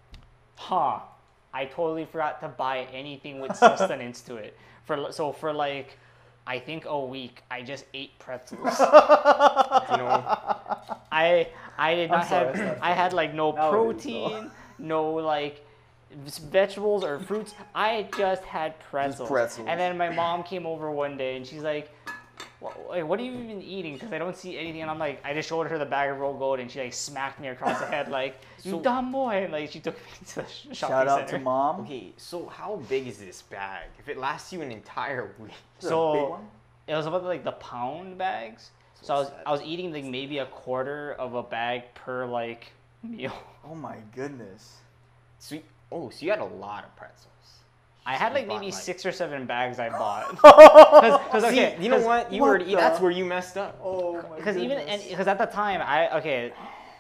huh 0.57 1.01
i 1.53 1.65
totally 1.65 2.05
forgot 2.05 2.41
to 2.41 2.49
buy 2.49 2.87
anything 2.93 3.41
with 3.41 3.57
sustenance 3.65 4.21
to 4.23 4.37
it. 4.37 4.57
For 4.85 5.11
so 5.11 5.33
for 5.33 5.53
like 5.53 5.99
i 6.47 6.59
think 6.61 6.85
a 6.87 6.99
week 7.05 7.43
i 7.51 7.63
just 7.63 7.85
ate 7.95 8.17
pretzels. 8.21 8.61
You 9.91 9.97
know, 9.99 10.23
i 11.11 11.49
i 11.79 11.95
did 11.95 12.11
not 12.11 12.27
have 12.27 12.79
i 12.81 12.93
had 12.93 13.13
like 13.13 13.35
no 13.35 13.53
Nowadays, 13.53 14.05
though. 14.05 14.29
protein 14.31 14.51
no 14.79 15.13
like 15.15 15.57
v- 15.57 15.66
vegetables 16.11 17.03
or 17.05 17.19
fruits 17.19 17.55
i 17.75 18.09
just 18.17 18.43
had 18.45 18.79
pretzels. 18.81 19.29
pretzels. 19.29 19.67
and 19.69 19.79
then 19.79 19.97
my 19.99 20.09
mom 20.09 20.43
came 20.43 20.65
over 20.67 20.91
one 20.91 21.17
day 21.17 21.37
and 21.37 21.47
she's 21.47 21.63
like 21.63 21.91
what 22.61 23.21
are 23.21 23.23
you 23.23 23.33
even 23.33 23.63
eating? 23.63 23.95
Because 23.95 24.13
I 24.13 24.19
don't 24.19 24.37
see 24.37 24.59
anything. 24.59 24.83
And 24.83 24.91
I'm 24.91 24.99
like, 24.99 25.25
I 25.25 25.33
just 25.35 25.49
showed 25.49 25.69
her 25.69 25.79
the 25.79 25.85
bag 25.87 26.11
of 26.11 26.19
rolled 26.19 26.39
gold, 26.39 26.59
and 26.59 26.71
she 26.71 26.81
like 26.81 26.93
smacked 26.93 27.39
me 27.41 27.49
across 27.49 27.79
the 27.79 27.87
head, 27.87 28.09
like, 28.11 28.41
you 28.63 28.73
So- 28.73 28.81
dumb 28.81 29.13
boy. 29.13 29.45
And 29.45 29.53
like, 29.53 29.71
she 29.71 29.79
took 29.79 29.95
me 29.95 30.11
to 30.29 30.35
the 30.37 30.47
sh- 30.47 30.53
shopping 30.73 30.75
Shout 30.75 31.09
out 31.09 31.19
center. 31.29 31.39
to 31.39 31.45
mom. 31.45 31.81
okay, 31.83 32.13
so 32.17 32.47
how 32.47 32.77
big 32.89 33.07
is 33.07 33.19
this 33.19 33.43
bag? 33.43 33.85
If 33.99 34.09
it 34.09 34.17
lasts 34.19 34.53
you 34.53 34.63
an 34.63 34.73
entire 34.73 35.33
week, 35.39 35.53
Is 35.79 35.87
a 35.87 35.89
So- 35.89 36.13
big 36.13 36.31
one? 36.31 36.49
It 36.89 36.95
was 36.95 37.07
about 37.07 37.25
like 37.25 37.45
the 37.45 37.53
pound 37.53 38.19
bags. 38.19 38.71
So 39.03 39.15
I 39.15 39.19
was 39.19 39.29
sad. 39.29 39.37
I 39.47 39.53
was 39.53 39.63
eating 39.63 39.93
like 39.93 40.05
maybe 40.05 40.39
a 40.39 40.47
quarter 40.47 41.13
of 41.19 41.35
a 41.35 41.43
bag 41.43 41.95
per 41.95 42.27
like 42.27 42.73
meal. 43.03 43.33
Oh 43.65 43.75
my 43.75 43.97
goodness. 44.15 44.77
so 45.39 45.57
you, 45.57 45.63
oh, 45.93 46.11
so 46.11 46.25
you 46.25 46.31
had 46.31 46.41
a 46.41 46.45
lot 46.45 46.85
of 46.85 46.95
pretzels. 46.97 47.23
I 48.09 48.15
had 48.15 48.35
like 48.35 48.47
maybe 48.47 48.67
like- 48.67 48.75
six 48.75 49.05
or 49.05 49.11
seven 49.13 49.47
bags 49.47 49.79
I 49.81 49.89
bought. 49.89 50.37
Cause, 51.31 51.43
See, 51.43 51.49
okay, 51.49 51.77
you 51.81 51.89
know 51.89 51.99
what? 52.01 52.33
You 52.33 52.41
what 52.43 52.49
were 52.61 52.65
the- 52.65 52.75
that's 52.77 53.01
where 53.01 53.11
you 53.11 53.25
messed 53.25 53.57
up. 53.57 53.79
Oh 53.83 54.23
my 54.31 54.37
because 54.37 54.57
even 54.57 54.79
and 54.79 55.03
because 55.09 55.27
at 55.27 55.39
the 55.39 55.47
time 55.47 55.81
I 55.85 56.17
okay, 56.19 56.53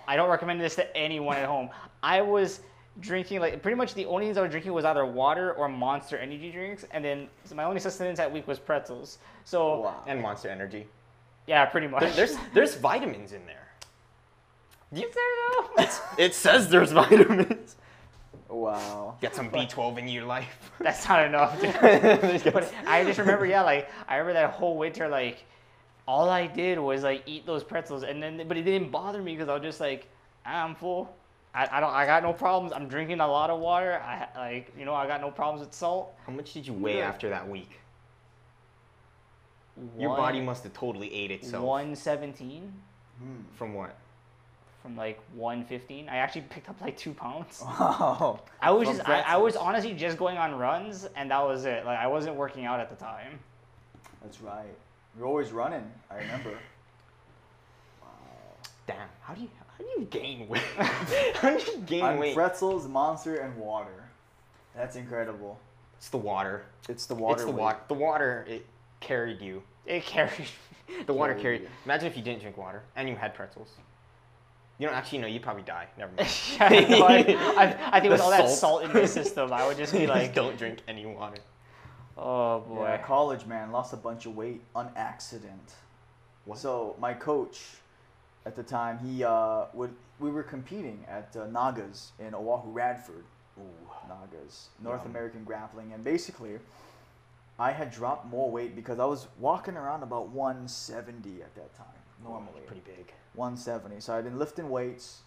I 0.09 0.17
don't 0.17 0.29
recommend 0.31 0.61
this 0.61 0.75
to 0.77 0.97
anyone 0.97 1.37
at 1.37 1.47
home. 1.47 1.71
I 2.03 2.23
was 2.23 2.61
drinking 2.99 3.39
like 3.41 3.63
pretty 3.63 3.77
much 3.77 3.95
the 3.95 4.07
only 4.07 4.25
things 4.27 4.37
I 4.37 4.41
was 4.43 4.51
drinking 4.51 4.73
was 4.73 4.85
either 4.85 5.07
water 5.07 5.53
or 5.53 5.69
Monster 5.69 6.17
energy 6.19 6.51
drinks, 6.51 6.85
and 6.91 7.05
then 7.05 7.29
so 7.45 7.55
my 7.55 7.63
only 7.65 7.79
sustenance 7.81 8.19
that 8.19 8.33
week 8.33 8.49
was 8.49 8.59
pretzels. 8.59 9.19
So 9.45 9.83
Wow. 9.83 10.03
And 10.09 10.21
Monster 10.21 10.49
Energy. 10.49 10.89
yeah, 11.47 11.65
pretty 11.67 11.87
much. 11.87 12.01
There- 12.01 12.11
there's 12.13 12.37
there's 12.53 12.75
vitamins 12.75 13.33
in 13.33 13.47
there. 13.47 13.69
you 14.93 15.09
there 15.15 15.87
though? 15.87 15.93
It 16.19 16.35
says 16.35 16.69
there's 16.69 16.91
vitamins. 17.03 17.77
Wow. 18.49 19.17
Get 19.21 19.35
some 19.35 19.51
B12 19.51 19.99
in 19.99 20.09
your 20.09 20.25
life. 20.25 20.71
That's 20.81 21.09
not 21.09 21.25
enough. 21.27 21.61
Dude. 21.61 21.73
but 22.53 22.73
I 22.87 23.03
just 23.05 23.19
remember, 23.19 23.47
yeah, 23.47 23.63
like 23.63 23.91
I 24.09 24.17
remember 24.17 24.35
that 24.35 24.51
whole 24.53 24.77
winter, 24.79 25.09
like 25.09 25.45
all 26.07 26.31
I 26.31 26.47
did 26.47 26.79
was 26.79 27.03
like 27.03 27.23
eat 27.27 27.45
those 27.47 27.65
pretzels, 27.65 28.05
and 28.05 28.23
then 28.23 28.47
but 28.47 28.57
it 28.57 28.63
didn't 28.63 28.91
bother 28.91 29.21
me 29.21 29.33
because 29.35 29.49
I 29.49 29.55
was 29.55 29.63
just 29.63 29.81
like, 29.81 30.07
"Ah, 30.45 30.63
I'm 30.65 30.75
full. 30.77 31.13
I, 31.55 31.67
I 31.73 31.81
don't 31.81 31.91
I 31.93 32.07
got 32.07 32.23
no 32.23 32.33
problems. 32.33 32.73
I'm 32.73 32.87
drinking 32.87 33.19
a 33.21 33.27
lot 33.27 33.51
of 33.51 33.59
water. 33.59 34.01
I 34.05 34.29
like 34.37 34.73
you 34.79 34.85
know 34.85 34.95
I 34.95 35.07
got 35.09 35.21
no 35.21 35.31
problems 35.31 35.67
with 35.67 35.75
salt. 35.75 36.15
How 36.25 36.33
much 36.33 36.53
did 36.53 36.67
you 36.67 36.73
weigh 36.75 36.99
Yeah. 36.99 37.09
after 37.09 37.29
that 37.31 37.49
week? 37.49 37.81
Your 39.99 40.17
body 40.17 40.41
must 40.41 40.63
have 40.65 40.73
totally 40.73 41.13
ate 41.13 41.31
itself. 41.31 41.65
one 41.65 41.95
seventeen 41.97 42.73
Hmm. 43.19 43.41
From 43.55 43.73
what? 43.75 43.97
From 44.87 44.97
like 44.97 45.21
one 45.35 45.65
fifteen. 45.65 46.09
I 46.09 46.19
actually 46.19 46.43
picked 46.51 46.69
up 46.71 46.81
like 46.81 46.97
two 46.97 47.13
pounds. 47.13 47.61
Wow. 47.61 48.41
I 48.63 48.71
was 48.71 48.89
just 48.89 49.09
I, 49.09 49.21
I 49.23 49.37
was 49.37 49.57
honestly 49.57 49.93
just 49.95 50.17
going 50.17 50.39
on 50.39 50.55
runs, 50.57 51.09
and 51.17 51.31
that 51.33 51.43
was 51.45 51.65
it. 51.65 51.85
Like 51.85 51.99
I 51.99 52.07
wasn't 52.07 52.37
working 52.37 52.65
out 52.67 52.79
at 52.79 52.89
the 52.89 52.95
time. 52.97 53.41
That's 54.23 54.41
right. 54.41 54.75
You're 55.17 55.27
always 55.27 55.51
running. 55.51 55.91
I 56.11 56.19
remember. 56.19 56.51
Wow. 58.03 58.09
Damn. 58.87 59.09
How 59.23 59.35
do 59.35 59.41
you 59.43 59.49
how 59.77 59.85
do 59.85 59.91
you 60.01 60.07
gain 60.07 60.47
weight? 60.49 60.63
how 61.35 61.51
do 61.57 61.65
you 61.73 61.79
gain 61.79 62.05
On 62.05 62.19
weight? 62.19 62.35
pretzels, 62.37 62.87
monster, 62.87 63.37
and 63.37 63.57
water. 63.57 64.05
That's 64.77 64.95
incredible. 64.95 65.59
it's 65.99 66.11
the 66.11 66.17
water. 66.19 66.65
It's 66.89 67.07
the 67.07 67.15
water. 67.17 67.35
it's 67.35 67.45
the 67.45 67.51
water. 67.51 67.79
The 67.89 67.95
water 67.95 68.45
it 68.49 68.67
carried 69.01 69.41
you. 69.41 69.63
It 69.85 70.05
carried. 70.05 70.47
The 71.07 71.13
water 71.13 71.33
Carried 71.33 71.43
carried. 71.43 71.61
you. 71.63 71.69
Imagine 71.85 72.07
if 72.07 72.17
you 72.17 72.23
didn't 72.23 72.43
drink 72.43 72.57
water 72.57 72.83
and 72.95 73.09
you 73.09 73.17
had 73.17 73.35
pretzels. 73.35 73.71
You 74.79 74.87
don't 74.87 74.97
actually 74.97 75.19
know. 75.19 75.27
You'd 75.27 75.43
probably 75.43 75.63
die. 75.63 75.87
Never 75.97 76.13
mind. 76.17 76.29
Yeah, 76.59 76.69
I, 76.69 76.81
know, 76.83 77.07
I, 77.07 77.15
I, 77.15 77.79
I 77.93 78.01
think 78.01 78.11
with 78.11 78.21
The 78.21 78.25
all 78.25 78.31
that 78.31 78.49
salt. 78.49 78.83
salt 78.83 78.83
in 78.85 78.93
my 78.93 79.07
system, 79.07 79.53
I 79.53 79.67
would 79.67 79.77
just 79.77 79.93
be 79.93 80.01
Just 80.07 80.11
like, 80.11 80.35
don't 80.35 80.57
drink 80.59 80.81
any 80.87 81.07
water. 81.07 81.39
oh 82.19 82.61
boy. 82.61 82.85
Yeah, 82.85 82.99
college 82.99 83.47
man 83.47 83.73
lost 83.73 83.93
a 83.93 83.97
bunch 83.97 84.27
of 84.27 84.37
weight 84.37 84.63
on 84.75 84.91
accident. 84.97 85.75
What? 86.45 86.59
So 86.59 86.95
my 87.01 87.15
coach, 87.15 87.61
at 88.45 88.55
the 88.55 88.63
time, 88.63 88.99
he 88.99 89.25
uh, 89.25 89.65
would 89.73 89.95
we 90.21 90.31
were 90.31 90.43
competing 90.43 91.05
at 91.09 91.35
uh, 91.37 91.47
Nagas 91.47 92.13
in 92.19 92.35
Oahu, 92.35 92.71
Radford. 92.71 93.25
Ooh. 93.59 93.63
Nagas, 94.09 94.69
North 94.83 95.01
Yum. 95.03 95.11
American 95.11 95.43
Grappling, 95.45 95.93
and 95.93 96.05
basically, 96.05 96.59
I 97.59 97.73
had 97.73 97.91
dropped 97.91 98.27
more 98.27 98.51
weight 98.51 98.77
because 98.77 98.99
I 99.01 99.05
was 99.07 99.27
walking 99.41 99.77
around 99.77 100.03
about 100.03 100.29
170 100.29 101.43
at 101.43 101.55
that 101.55 101.75
time 101.75 101.87
normally. 102.23 102.61
Pretty 102.67 102.83
big. 102.85 103.13
170. 103.35 104.01
So 104.01 104.15
I've 104.15 104.25
been 104.25 104.39
lifting 104.39 104.71
weights, 104.71 105.21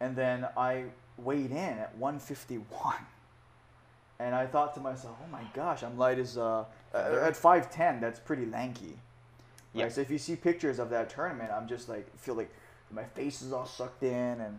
and 0.00 0.16
then 0.16 0.46
I 0.56 0.84
weighed 1.16 1.50
in 1.50 1.56
at 1.78 1.96
151. 1.96 2.96
And 4.18 4.34
I 4.34 4.46
thought 4.46 4.74
to 4.74 4.80
myself, 4.80 5.16
oh 5.22 5.30
my 5.30 5.42
gosh, 5.54 5.82
I'm 5.82 5.98
light 5.98 6.18
as 6.18 6.38
uh, 6.38 6.64
uh, 6.94 7.18
at 7.22 7.34
5'10. 7.34 8.00
That's 8.00 8.18
pretty 8.18 8.46
lanky. 8.46 8.98
Yeah. 9.74 9.84
Right. 9.84 9.92
So 9.92 10.00
if 10.00 10.10
you 10.10 10.18
see 10.18 10.36
pictures 10.36 10.78
of 10.78 10.88
that 10.90 11.10
tournament, 11.10 11.50
I'm 11.52 11.68
just 11.68 11.88
like 11.88 12.06
feel 12.18 12.34
like 12.34 12.50
my 12.90 13.04
face 13.04 13.42
is 13.42 13.52
all 13.52 13.66
sucked 13.66 14.02
in, 14.02 14.40
and 14.40 14.58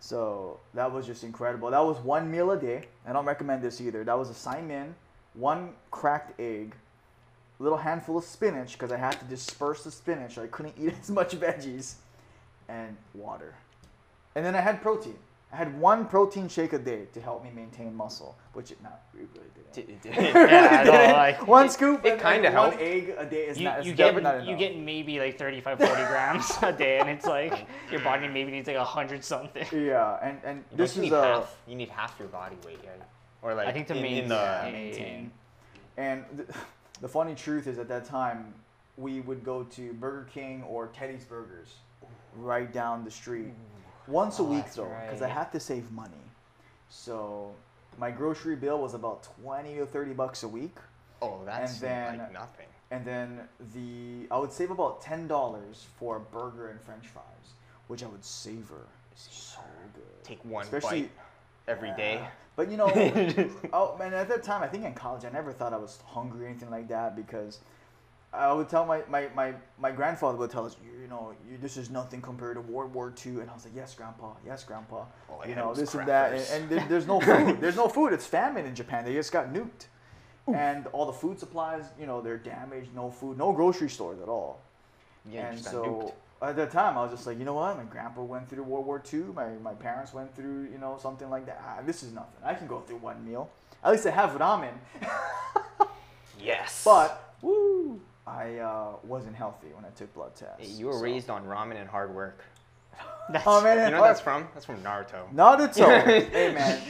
so 0.00 0.60
that 0.74 0.92
was 0.92 1.06
just 1.06 1.24
incredible. 1.24 1.70
That 1.70 1.84
was 1.84 1.98
one 1.98 2.30
meal 2.30 2.50
a 2.50 2.58
day. 2.58 2.88
I 3.06 3.12
don't 3.14 3.24
recommend 3.24 3.62
this 3.62 3.80
either. 3.80 4.04
That 4.04 4.18
was 4.18 4.28
a 4.28 4.34
Simon, 4.34 4.94
one 5.32 5.72
cracked 5.90 6.38
egg, 6.38 6.74
little 7.58 7.78
handful 7.78 8.18
of 8.18 8.24
spinach 8.24 8.72
because 8.72 8.90
I 8.92 8.96
had 8.96 9.18
to 9.20 9.24
disperse 9.26 9.84
the 9.84 9.90
spinach. 9.90 10.38
I 10.38 10.46
couldn't 10.48 10.74
eat 10.80 10.94
as 11.00 11.10
much 11.10 11.32
veggies, 11.38 11.94
and 12.68 12.96
water. 13.14 13.54
And 14.34 14.44
then 14.44 14.54
I 14.54 14.60
had 14.60 14.82
protein. 14.82 15.16
I 15.52 15.56
had 15.56 15.78
one 15.80 16.06
protein 16.06 16.48
shake 16.48 16.72
a 16.72 16.78
day 16.80 17.06
to 17.12 17.20
help 17.20 17.44
me 17.44 17.50
maintain 17.54 17.94
muscle, 17.94 18.36
which 18.54 18.72
it 18.72 18.82
not 18.82 19.02
it 19.14 19.28
really 19.36 19.50
didn't. 19.54 20.02
D- 20.02 20.10
d- 20.10 20.10
Yeah, 20.34 20.80
I 20.80 20.84
know, 20.84 21.12
like- 21.12 21.46
one 21.46 21.68
scoop 21.68 22.04
it 22.04 22.14
and, 22.14 22.20
kinda 22.20 22.48
and 22.48 22.56
one 22.56 22.70
helped. 22.70 22.82
egg 22.82 23.14
a 23.16 23.24
day 23.24 23.46
is 23.46 23.58
You, 23.58 23.64
not. 23.64 23.84
you 23.84 23.92
get 23.94 24.20
not 24.20 24.44
you 24.46 24.56
get 24.56 24.76
maybe 24.76 25.20
like 25.20 25.38
35 25.38 25.78
40 25.78 25.94
grams 26.06 26.50
a 26.62 26.72
day 26.72 26.98
and 26.98 27.08
it's 27.08 27.24
like 27.26 27.66
your 27.90 28.00
body 28.00 28.26
maybe 28.26 28.50
needs 28.50 28.66
like 28.66 28.76
100 28.76 29.22
something 29.24 29.64
Yeah, 29.72 30.18
and 30.22 30.40
and 30.44 30.64
Don't 30.70 30.76
this 30.76 30.96
is 30.96 31.02
need 31.02 31.12
a 31.12 31.22
half. 31.22 31.56
You 31.68 31.76
need 31.76 31.88
half 31.90 32.16
your 32.18 32.28
body 32.28 32.56
weight, 32.66 32.80
yeah. 32.82 32.90
Or 33.42 33.54
like 33.54 33.68
i 33.68 33.72
think 33.72 33.86
to 33.88 33.94
in, 33.94 34.02
maintain, 34.02 34.22
in 34.24 34.28
the 34.28 34.70
maintain. 34.72 35.30
and 35.96 36.24
th- 36.36 36.48
the 37.00 37.08
funny 37.08 37.34
truth 37.34 37.66
is, 37.66 37.78
at 37.78 37.88
that 37.88 38.04
time, 38.04 38.54
we 38.96 39.20
would 39.20 39.44
go 39.44 39.64
to 39.64 39.92
Burger 39.94 40.28
King 40.32 40.62
or 40.64 40.88
Teddy's 40.88 41.24
Burgers, 41.24 41.74
right 42.36 42.72
down 42.72 43.04
the 43.04 43.10
street, 43.10 43.52
once 44.06 44.38
a 44.38 44.42
Oh, 44.42 44.46
week 44.46 44.72
though, 44.74 44.92
because 45.06 45.22
I 45.22 45.26
right. 45.26 45.32
had 45.34 45.52
to 45.52 45.60
save 45.60 45.90
money. 45.90 46.12
So 46.88 47.54
my 47.98 48.10
grocery 48.10 48.56
bill 48.56 48.78
was 48.80 48.94
about 48.94 49.22
twenty 49.40 49.76
to 49.76 49.86
thirty 49.86 50.12
bucks 50.12 50.42
a 50.42 50.48
week, 50.48 50.76
Oh, 51.22 51.40
that's 51.44 51.80
then- 51.80 52.18
like 52.18 52.32
nothing. 52.32 52.66
and 52.90 53.04
then 53.04 53.48
the 53.72 54.28
I 54.30 54.38
would 54.38 54.52
save 54.52 54.70
about 54.70 55.00
ten 55.00 55.26
dollars 55.26 55.86
for 55.98 56.16
a 56.16 56.20
burger 56.20 56.68
and 56.68 56.80
French 56.80 57.06
fries, 57.08 57.54
which 57.88 58.02
I 58.04 58.06
would 58.06 58.24
savor. 58.24 58.86
So 59.16 59.60
good. 59.94 60.24
Take 60.24 60.44
one 60.44 60.64
Especially- 60.64 61.02
bite 61.02 61.10
every 61.68 61.90
day. 61.96 62.20
But 62.56 62.70
you 62.70 62.76
know, 62.76 62.86
oh 63.72 63.96
man, 63.98 64.14
at 64.14 64.28
that 64.28 64.42
time, 64.42 64.62
I 64.62 64.68
think 64.68 64.84
in 64.84 64.94
college, 64.94 65.24
I 65.24 65.30
never 65.30 65.52
thought 65.52 65.72
I 65.72 65.76
was 65.76 65.98
hungry 66.06 66.44
or 66.46 66.48
anything 66.48 66.70
like 66.70 66.88
that 66.88 67.16
because 67.16 67.58
I 68.32 68.52
would 68.52 68.68
tell 68.68 68.84
my, 68.86 69.02
my, 69.08 69.28
my, 69.34 69.54
my 69.78 69.90
grandfather 69.92 70.36
would 70.38 70.50
tell 70.50 70.64
us, 70.66 70.76
you, 70.84 71.00
you 71.02 71.08
know, 71.08 71.32
you, 71.48 71.56
this 71.58 71.76
is 71.76 71.90
nothing 71.90 72.20
compared 72.20 72.56
to 72.56 72.60
World 72.60 72.92
War 72.92 73.12
II, 73.24 73.40
and 73.40 73.48
I 73.50 73.54
was 73.54 73.64
like, 73.64 73.74
yes, 73.76 73.94
grandpa, 73.94 74.32
yes, 74.44 74.64
grandpa, 74.64 75.04
I 75.42 75.46
you 75.48 75.54
know, 75.54 75.72
this 75.74 75.94
and 75.94 76.08
that, 76.08 76.32
and, 76.32 76.62
and 76.62 76.70
there- 76.70 76.86
there's 76.88 77.06
no 77.06 77.20
food, 77.20 77.56
there's 77.60 77.76
no 77.76 77.88
food. 77.88 78.12
It's 78.12 78.26
famine 78.26 78.66
in 78.66 78.74
Japan. 78.74 79.04
They 79.04 79.14
just 79.14 79.30
got 79.32 79.52
nuked, 79.52 79.86
and 80.52 80.86
all 80.88 81.06
the 81.06 81.12
food 81.12 81.38
supplies, 81.38 81.84
you 81.98 82.06
know, 82.06 82.20
they're 82.20 82.36
damaged. 82.38 82.90
No 82.94 83.10
food, 83.10 83.38
no 83.38 83.52
grocery 83.52 83.88
stores 83.88 84.20
at 84.20 84.28
all. 84.28 84.60
Yeah, 85.30 85.50
and 85.50 85.58
so. 85.70 86.14
At 86.42 86.56
that 86.56 86.70
time, 86.70 86.98
I 86.98 87.02
was 87.02 87.10
just 87.12 87.26
like, 87.26 87.38
you 87.38 87.44
know 87.44 87.54
what? 87.54 87.76
My 87.76 87.84
grandpa 87.84 88.22
went 88.22 88.48
through 88.48 88.64
World 88.64 88.86
War 88.86 89.02
II. 89.12 89.20
My, 89.34 89.48
my 89.62 89.72
parents 89.74 90.12
went 90.12 90.34
through, 90.36 90.68
you 90.70 90.78
know, 90.78 90.98
something 91.00 91.30
like 91.30 91.46
that. 91.46 91.62
Ah, 91.64 91.80
this 91.84 92.02
is 92.02 92.12
nothing. 92.12 92.40
I 92.44 92.54
can 92.54 92.66
go 92.66 92.80
through 92.80 92.98
one 92.98 93.24
meal. 93.24 93.48
At 93.82 93.92
least 93.92 94.06
I 94.06 94.10
have 94.10 94.30
ramen. 94.32 94.72
Yes. 96.40 96.82
But 96.84 97.32
woo, 97.40 98.00
I 98.26 98.56
uh, 98.58 98.96
wasn't 99.04 99.34
healthy 99.36 99.68
when 99.74 99.84
I 99.84 99.88
took 99.90 100.12
blood 100.14 100.34
tests. 100.34 100.78
You 100.78 100.86
were 100.86 100.92
so- 100.94 101.00
raised 101.00 101.30
on 101.30 101.44
ramen 101.46 101.76
and 101.80 101.88
hard 101.88 102.14
work. 102.14 102.44
That's, 103.30 103.44
Oh 103.46 103.62
man, 103.62 103.86
You 103.88 103.94
know 103.94 104.00
what 104.02 104.08
that's 104.08 104.20
from? 104.20 104.46
That's 104.52 104.66
from 104.66 104.82
Naruto. 104.82 105.32
Naruto. 105.34 106.04
hey 106.30 106.52
man, 106.52 106.82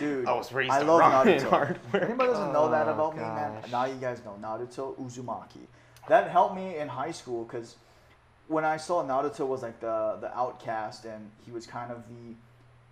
dude. 0.00 0.26
I 0.26 0.32
was 0.32 0.50
raised 0.52 0.72
I 0.72 0.80
on 0.80 0.86
love 0.86 1.02
ramen 1.02 1.26
and 1.32 1.40
Naruto. 1.42 1.50
hard 1.50 1.80
work. 1.92 2.02
Anybody 2.04 2.30
doesn't 2.30 2.52
know 2.52 2.70
that 2.70 2.88
Oh, 2.88 2.92
about 2.94 3.14
me, 3.16 3.22
man? 3.22 3.62
Now 3.70 3.84
you 3.84 3.94
guys 3.96 4.22
know 4.24 4.34
Naruto 4.40 4.96
Uzumaki. 4.98 5.66
That 6.08 6.30
helped 6.30 6.56
me 6.56 6.78
in 6.78 6.88
high 6.88 7.10
school 7.12 7.44
because 7.44 7.76
when 8.52 8.64
I 8.64 8.76
saw 8.76 9.02
Naruto 9.02 9.46
was 9.46 9.62
like 9.62 9.80
the 9.80 10.18
the 10.20 10.30
outcast 10.36 11.04
and 11.06 11.30
he 11.44 11.50
was 11.50 11.66
kind 11.66 11.90
of 11.90 11.98
the 12.08 12.34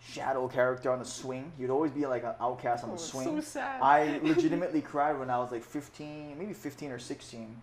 shadow 0.03 0.49
character 0.49 0.91
on 0.91 0.99
the 0.99 1.05
swing. 1.05 1.53
He'd 1.59 1.71
always 1.71 1.93
be 1.93 2.07
like 2.07 2.25
an 2.25 2.35
outcast 2.41 2.85
on 2.85 2.91
Oh, 2.91 2.93
the 2.95 3.01
it's 3.01 3.11
swing. 3.13 3.27
so 3.27 3.41
sad. 3.41 3.81
I 3.83 4.19
legitimately 4.23 4.81
cried 4.81 5.19
when 5.19 5.29
I 5.31 5.39
was 5.39 5.53
like 5.53 5.63
15, 5.63 6.39
maybe 6.39 6.55
15 6.55 6.91
or 6.91 6.99
16. 6.99 7.57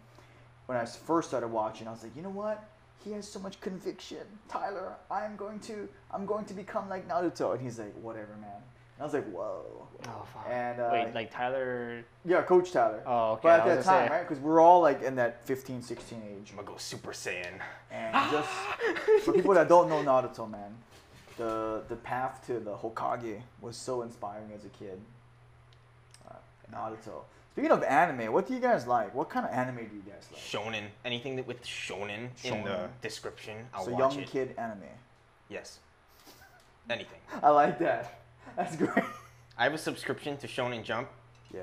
when 0.68 0.78
I 0.78 0.86
first 0.86 1.30
started 1.30 1.48
watching, 1.48 1.88
I 1.88 1.92
was 1.92 2.04
like, 2.04 2.16
you 2.16 2.22
know 2.22 2.30
what? 2.30 2.64
He 3.04 3.12
has 3.14 3.28
so 3.28 3.40
much 3.40 3.60
conviction, 3.62 4.26
Tyler. 4.50 4.94
I'm 5.10 5.36
going 5.38 5.60
to, 5.62 5.88
I'm 6.12 6.26
going 6.26 6.46
to 6.46 6.54
become 6.54 6.90
like 6.90 7.08
Naruto. 7.08 7.54
And 7.54 7.62
he's 7.62 7.80
like, 7.80 7.94
whatever, 8.02 8.36
man. 8.42 8.62
And 8.98 9.04
I 9.04 9.06
was 9.06 9.14
like, 9.14 9.30
whoa. 9.32 9.88
oh, 10.08 10.26
fuck. 10.34 10.48
And 10.50 10.80
uh, 10.80 10.90
Wait, 10.92 11.14
like 11.14 11.32
Tyler. 11.32 12.04
yeah, 12.26 12.42
Coach 12.42 12.72
Tyler. 12.72 13.04
Oh, 13.06 13.34
okay. 13.34 13.42
But 13.44 13.60
at 13.60 13.66
that 13.68 13.84
time, 13.84 14.08
say- 14.08 14.14
right? 14.14 14.28
Because 14.28 14.42
we're 14.42 14.60
all 14.60 14.82
like 14.82 15.04
in 15.04 15.16
that 15.16 15.46
15, 15.46 15.84
16 15.84 16.22
age. 16.28 16.50
I'm 16.50 16.56
gonna 16.56 16.68
go 16.68 16.78
Super 16.78 17.12
Saiyan. 17.12 17.60
And 17.92 18.14
just 18.32 18.50
for 19.24 19.34
people 19.34 19.54
that 19.54 19.70
don't 19.70 19.88
know 19.88 20.02
Naruto, 20.04 20.50
man, 20.50 20.76
the 21.38 21.84
the 21.90 21.96
path 21.96 22.44
to 22.48 22.60
the 22.60 22.76
Hokage 22.76 23.40
was 23.62 23.78
so 23.78 24.02
inspiring 24.02 24.52
as 24.56 24.66
a 24.66 24.70
kid. 24.70 25.00
Uh, 26.28 26.34
Naruto. 26.74 27.22
Speaking 27.54 27.72
of 27.72 27.84
anime, 27.84 28.32
what 28.34 28.48
do 28.48 28.54
you 28.54 28.60
guys 28.60 28.86
like? 28.88 29.14
What 29.16 29.30
kind 29.30 29.46
of 29.46 29.52
anime 29.52 29.78
do 29.78 29.96
you 29.96 30.04
guys 30.08 30.28
like? 30.32 30.42
Shonen. 30.42 30.86
Anything 31.06 31.36
that 31.36 31.48
with 31.48 31.64
shonen, 31.64 32.30
in 32.44 32.64
the 32.64 32.88
description, 33.02 33.58
I'll 33.74 33.86
so 33.86 33.92
watch 33.92 34.14
young 34.14 34.24
it. 34.24 34.30
kid 34.30 34.56
anime. 34.58 34.82
Yes. 35.50 35.80
Anything. 36.90 37.20
I 37.44 37.50
like 37.50 37.78
that. 37.80 38.22
That's 38.56 38.76
great. 38.76 39.04
I 39.58 39.64
have 39.64 39.74
a 39.74 39.78
subscription 39.78 40.38
to 40.38 40.48
Shonen 40.48 40.84
Jump. 40.84 41.10
Yeah. 41.54 41.62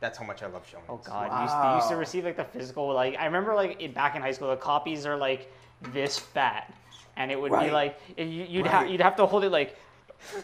That's 0.00 0.16
how 0.18 0.24
much 0.24 0.42
I 0.42 0.46
love 0.46 0.64
shonen. 0.64 0.82
Oh 0.88 1.00
god, 1.04 1.32
you, 1.32 1.42
used 1.42 1.54
to, 1.54 1.68
you 1.68 1.74
used 1.76 1.88
to 1.88 1.96
receive 1.96 2.24
like 2.24 2.36
the 2.36 2.44
physical 2.44 2.92
like 2.92 3.16
I 3.18 3.24
remember 3.26 3.54
like 3.54 3.80
in, 3.80 3.92
back 3.92 4.14
in 4.14 4.22
high 4.22 4.30
school 4.30 4.48
the 4.48 4.56
copies 4.56 5.04
are 5.06 5.16
like 5.16 5.50
this 5.92 6.18
fat, 6.18 6.72
and 7.16 7.32
it 7.32 7.40
would 7.40 7.50
Right. 7.50 7.66
be 7.66 7.72
like 7.72 8.00
you, 8.16 8.24
you'd 8.24 8.66
have 8.68 8.88
you'd 8.88 9.00
have 9.00 9.16
to 9.16 9.26
hold 9.26 9.42
it 9.44 9.50
like. 9.50 9.76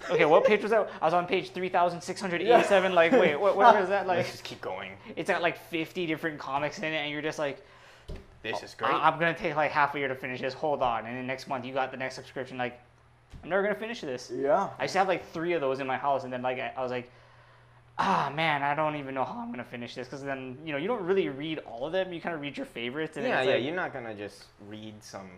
Okay, 0.08 0.24
what 0.24 0.44
page 0.44 0.62
was 0.62 0.70
that? 0.70 0.88
I 1.00 1.04
was 1.04 1.14
on 1.14 1.26
page 1.26 1.50
three 1.50 1.68
thousand 1.68 2.00
six 2.00 2.20
hundred 2.20 2.42
eighty-seven. 2.42 2.94
Like, 2.94 3.10
wait, 3.12 3.34
what? 3.36 3.56
Where 3.56 3.80
is 3.82 3.88
that? 3.88 4.06
Like, 4.06 4.18
Let's 4.18 4.30
just 4.30 4.44
keep 4.44 4.60
going. 4.60 4.92
it's 5.16 5.28
got 5.28 5.42
like 5.42 5.58
fifty 5.68 6.06
different 6.06 6.38
comics 6.38 6.78
in 6.78 6.84
it, 6.84 6.96
and 6.96 7.10
you're 7.10 7.22
just 7.22 7.38
like, 7.40 7.64
This 8.42 8.56
oh, 8.60 8.64
is 8.64 8.74
great. 8.74 8.92
I- 8.92 9.08
I'm 9.08 9.18
gonna 9.20 9.34
take 9.36 9.54
like 9.56 9.70
half 9.72 9.94
a 9.94 9.98
year 9.98 10.08
to 10.08 10.14
finish 10.14 10.40
this. 10.40 10.54
Hold 10.54 10.82
on, 10.82 11.06
and 11.06 11.16
then 11.16 11.26
next 11.26 11.48
month 11.48 11.64
you 11.64 11.72
got 11.74 11.90
the 11.92 11.96
next 11.96 12.14
subscription. 12.16 12.56
Like, 12.58 12.80
I'm 13.42 13.50
never 13.50 13.62
gonna 13.62 13.74
finish 13.74 14.00
this. 14.00 14.30
Yeah. 14.34 14.68
I 14.78 14.82
used 14.84 14.92
to 14.92 14.98
have 14.98 15.08
like 15.08 15.26
three 15.32 15.52
of 15.52 15.60
those 15.60 15.80
in 15.80 15.86
my 15.86 15.96
house, 15.96 16.24
and 16.24 16.32
then 16.32 16.42
like 16.42 16.58
I, 16.58 16.72
I 16.76 16.82
was 16.82 16.90
like, 16.90 17.10
ah 17.98 18.32
man, 18.34 18.62
I 18.62 18.74
don't 18.74 18.96
even 18.96 19.14
know 19.14 19.24
how 19.24 19.38
I'm 19.40 19.50
gonna 19.50 19.64
finish 19.64 19.94
this 19.94 20.06
because 20.06 20.22
then 20.22 20.58
you 20.64 20.72
know 20.72 20.78
you 20.78 20.88
don't 20.88 21.02
really 21.04 21.28
read 21.28 21.58
all 21.60 21.86
of 21.86 21.92
them. 21.92 22.12
You 22.12 22.20
kind 22.20 22.34
of 22.34 22.40
read 22.40 22.56
your 22.56 22.66
favorites. 22.66 23.16
And 23.16 23.26
yeah, 23.26 23.40
it's 23.40 23.48
yeah. 23.48 23.54
like- 23.54 23.64
You're 23.64 23.74
not 23.76 23.92
gonna 23.92 24.14
just 24.14 24.44
read 24.68 24.94
some 25.02 25.30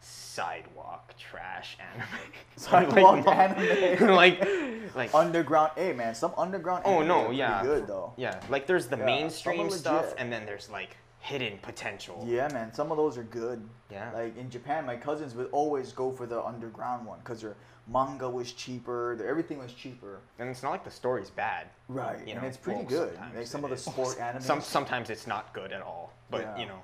sidewalk 0.00 1.14
trash 1.18 1.76
anime. 1.80 2.06
Sidewalk 2.56 3.26
Like, 3.26 3.36
anime. 3.98 4.14
like, 4.14 4.48
like. 4.94 5.14
Underground. 5.14 5.72
Hey 5.76 5.92
man, 5.92 6.14
some 6.14 6.32
underground. 6.36 6.82
Oh 6.84 7.02
no, 7.02 7.30
yeah. 7.30 7.62
Good 7.62 7.86
though. 7.86 8.12
Yeah, 8.16 8.40
like 8.48 8.66
there's 8.66 8.86
the 8.86 8.98
Yeah, 8.98 9.04
mainstream 9.06 9.70
stuff, 9.70 10.14
and 10.18 10.32
then 10.32 10.46
there's 10.46 10.68
like 10.70 10.96
hidden 11.26 11.58
potential. 11.60 12.24
Yeah, 12.26 12.48
man. 12.52 12.72
Some 12.72 12.92
of 12.92 12.96
those 12.96 13.18
are 13.18 13.24
good. 13.24 13.60
Yeah. 13.90 14.10
Like 14.12 14.36
in 14.38 14.48
Japan, 14.48 14.86
my 14.86 14.96
cousins 14.96 15.34
would 15.34 15.48
always 15.50 15.92
go 15.92 16.12
for 16.12 16.24
the 16.24 16.40
underground 16.42 17.04
one 17.04 17.18
because 17.18 17.40
their 17.40 17.56
manga 17.88 18.30
was 18.30 18.52
cheaper. 18.52 19.16
Their 19.16 19.28
everything 19.28 19.58
was 19.58 19.72
cheaper. 19.72 20.20
And 20.38 20.48
it's 20.48 20.62
not 20.62 20.70
like 20.70 20.84
the 20.84 20.90
story's 20.90 21.30
bad. 21.30 21.66
Right. 21.88 22.20
You 22.24 22.34
and 22.34 22.42
know, 22.42 22.48
it's 22.48 22.56
pretty 22.56 22.80
well, 22.80 22.88
good. 23.06 23.18
Like 23.34 23.46
some 23.46 23.64
of 23.64 23.70
the 23.70 23.76
sport 23.76 24.20
anime. 24.20 24.40
Some 24.50 24.60
sometimes 24.60 25.10
it's 25.10 25.26
not 25.26 25.52
good 25.52 25.72
at 25.72 25.82
all, 25.82 26.12
but 26.30 26.42
Yeah. 26.42 26.58
you 26.58 26.66
know, 26.66 26.80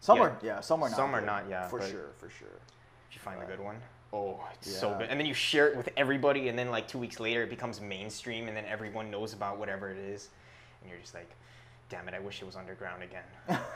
some 0.00 0.18
yeah. 0.18 0.24
are 0.24 0.38
yeah, 0.42 0.60
some 0.60 0.82
are 0.82 0.90
not. 0.90 0.96
Some 0.96 1.14
are 1.14 1.20
good, 1.20 1.26
not, 1.26 1.48
yeah, 1.48 1.66
For 1.68 1.80
sure, 1.80 2.10
for 2.18 2.28
sure. 2.28 2.60
if 3.08 3.16
you 3.16 3.20
find 3.20 3.40
the 3.40 3.46
good 3.46 3.60
one. 3.60 3.76
Oh, 4.12 4.40
it's 4.54 4.74
so 4.74 4.94
good. 4.98 5.08
And 5.10 5.18
then 5.18 5.26
you 5.26 5.34
share 5.34 5.68
it 5.68 5.76
with 5.76 5.88
everybody, 5.96 6.48
and 6.48 6.58
then 6.58 6.70
like 6.70 6.88
two 6.88 6.98
weeks 6.98 7.20
later, 7.20 7.42
it 7.42 7.50
becomes 7.50 7.80
mainstream, 7.80 8.48
and 8.48 8.56
then 8.56 8.64
everyone 8.66 9.10
knows 9.10 9.32
about 9.34 9.58
whatever 9.58 9.90
it 9.90 9.98
is, 9.98 10.28
and 10.80 10.90
you're 10.90 11.00
just 11.00 11.14
like, 11.14 11.30
damn 11.88 12.08
it, 12.08 12.14
I 12.14 12.18
wish 12.20 12.40
it 12.42 12.44
was 12.44 12.56
underground 12.56 13.02
again. 13.02 13.24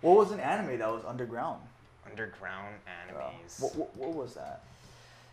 What 0.00 0.16
was 0.16 0.32
an 0.32 0.40
anime 0.40 0.78
that 0.80 0.88
was 0.90 1.04
underground? 1.04 1.62
underground 2.04 2.74
Uh, 2.86 2.90
animes. 3.12 3.62
what, 3.62 3.76
what, 3.76 3.96
what 3.96 4.12
was 4.14 4.34
that? 4.34 4.64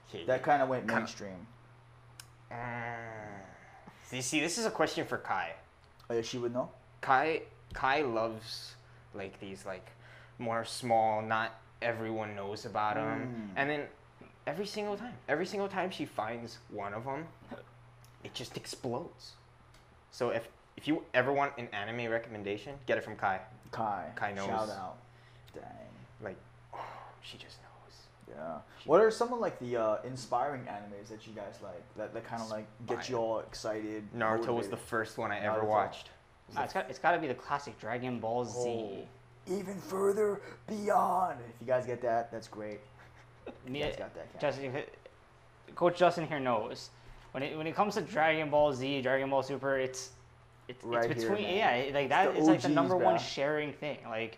Okay. 0.10 0.26
That 0.26 0.44
kind 0.44 0.62
of 0.62 0.70
went 0.70 0.86
mainstream. 0.86 1.48
Mm. 2.52 2.56
So 4.10 4.16
you 4.16 4.22
see, 4.22 4.40
this 4.40 4.58
is 4.60 4.66
a 4.68 4.72
question 4.72 5.06
for 5.08 5.18
Kai. 5.18 5.54
Oh, 6.10 6.14
yeah, 6.16 6.22
she 6.22 6.38
would 6.38 6.54
know. 6.54 6.70
Kai 7.02 7.42
Kai 7.74 8.02
loves 8.02 8.76
like 9.16 9.40
these 9.40 9.66
like 9.66 9.88
more 10.38 10.64
small, 10.66 11.22
not 11.24 11.60
everyone 11.82 12.36
knows 12.36 12.66
about 12.66 12.96
them, 12.96 13.52
Mm. 13.54 13.60
and 13.60 13.70
then 13.70 13.82
every 14.48 14.66
single 14.68 14.98
time, 14.98 15.14
every 15.28 15.46
single 15.46 15.68
time 15.68 15.90
she 15.92 16.06
finds 16.06 16.60
one 16.70 16.94
of 16.94 17.06
them, 17.06 17.28
it 18.24 18.34
just 18.34 18.58
explodes. 18.58 19.34
So 20.12 20.30
if 20.30 20.48
if 20.80 20.88
you 20.88 21.04
ever 21.14 21.34
want 21.34 21.52
an 21.58 21.68
anime 21.74 22.10
recommendation, 22.10 22.74
get 22.86 22.98
it 22.98 23.04
from 23.04 23.18
Kai. 23.18 23.42
Kai. 23.72 24.06
Kai 24.16 24.32
knows. 24.32 24.46
Shout 24.46 24.70
out. 24.70 24.96
Dang. 25.54 25.64
Like, 26.24 26.38
oh, 26.74 26.80
she 27.22 27.38
just 27.38 27.58
knows. 27.62 27.98
Yeah. 28.30 28.60
What 28.86 29.02
are 29.02 29.12
some 29.12 29.34
of 29.34 29.40
like 29.40 29.60
the 29.60 29.76
uh, 29.76 29.98
inspiring 30.06 30.62
animes 30.62 31.10
that 31.10 31.28
you 31.28 31.34
guys 31.34 31.60
like? 31.62 31.84
That, 31.98 32.14
that 32.14 32.24
kind 32.24 32.42
of 32.42 32.50
like 32.50 32.66
get 32.88 33.10
you 33.10 33.18
all 33.18 33.40
excited. 33.40 34.08
Naruto 34.18 34.56
was 34.56 34.70
the 34.70 34.78
first 34.78 35.18
one 35.18 35.32
I 35.34 35.40
ever 35.40 35.60
Naruto. 35.60 35.68
watched. 35.68 36.12
Ah, 36.56 36.64
it's 36.64 36.74
got 36.74 36.90
it's 36.90 37.00
got 37.00 37.12
to 37.12 37.20
be 37.20 37.28
the 37.28 37.34
classic 37.34 37.78
Dragon 37.78 38.20
Ball 38.20 38.46
Z. 38.46 38.58
Oh. 38.66 38.98
Even 39.54 39.76
further 39.82 40.40
beyond. 40.66 41.40
If 41.56 41.60
you 41.60 41.68
guys 41.68 41.86
get 41.86 42.02
that, 42.04 42.32
that's 42.32 42.48
great. 42.48 42.80
You 43.66 43.72
Me- 43.74 43.80
guys 43.82 43.96
got 43.98 44.14
that. 44.14 44.40
Justin, 44.40 44.72
Coach 45.76 45.98
Justin 45.98 46.28
here 46.28 46.40
knows 46.40 46.92
when 47.32 47.44
it 47.44 47.58
when 47.58 47.68
it 47.68 47.76
comes 47.76 47.96
to 47.96 48.02
Dragon 48.02 48.50
Ball 48.50 48.72
Z, 48.74 49.02
Dragon 49.02 49.30
Ball 49.30 49.44
Super, 49.44 49.78
it's 49.78 50.12
it's, 50.70 50.84
Right 50.84 51.10
it's 51.12 51.24
between 51.24 51.44
man. 51.44 51.90
yeah, 51.90 51.94
like 52.00 52.10
that 52.10 52.34
the 52.34 52.40
is 52.40 52.48
like 52.48 52.62
the 52.62 52.68
OGs, 52.68 52.76
number 52.76 52.96
one 52.96 53.20
sharing 53.20 53.74
thing. 53.74 53.98
Like, 54.08 54.38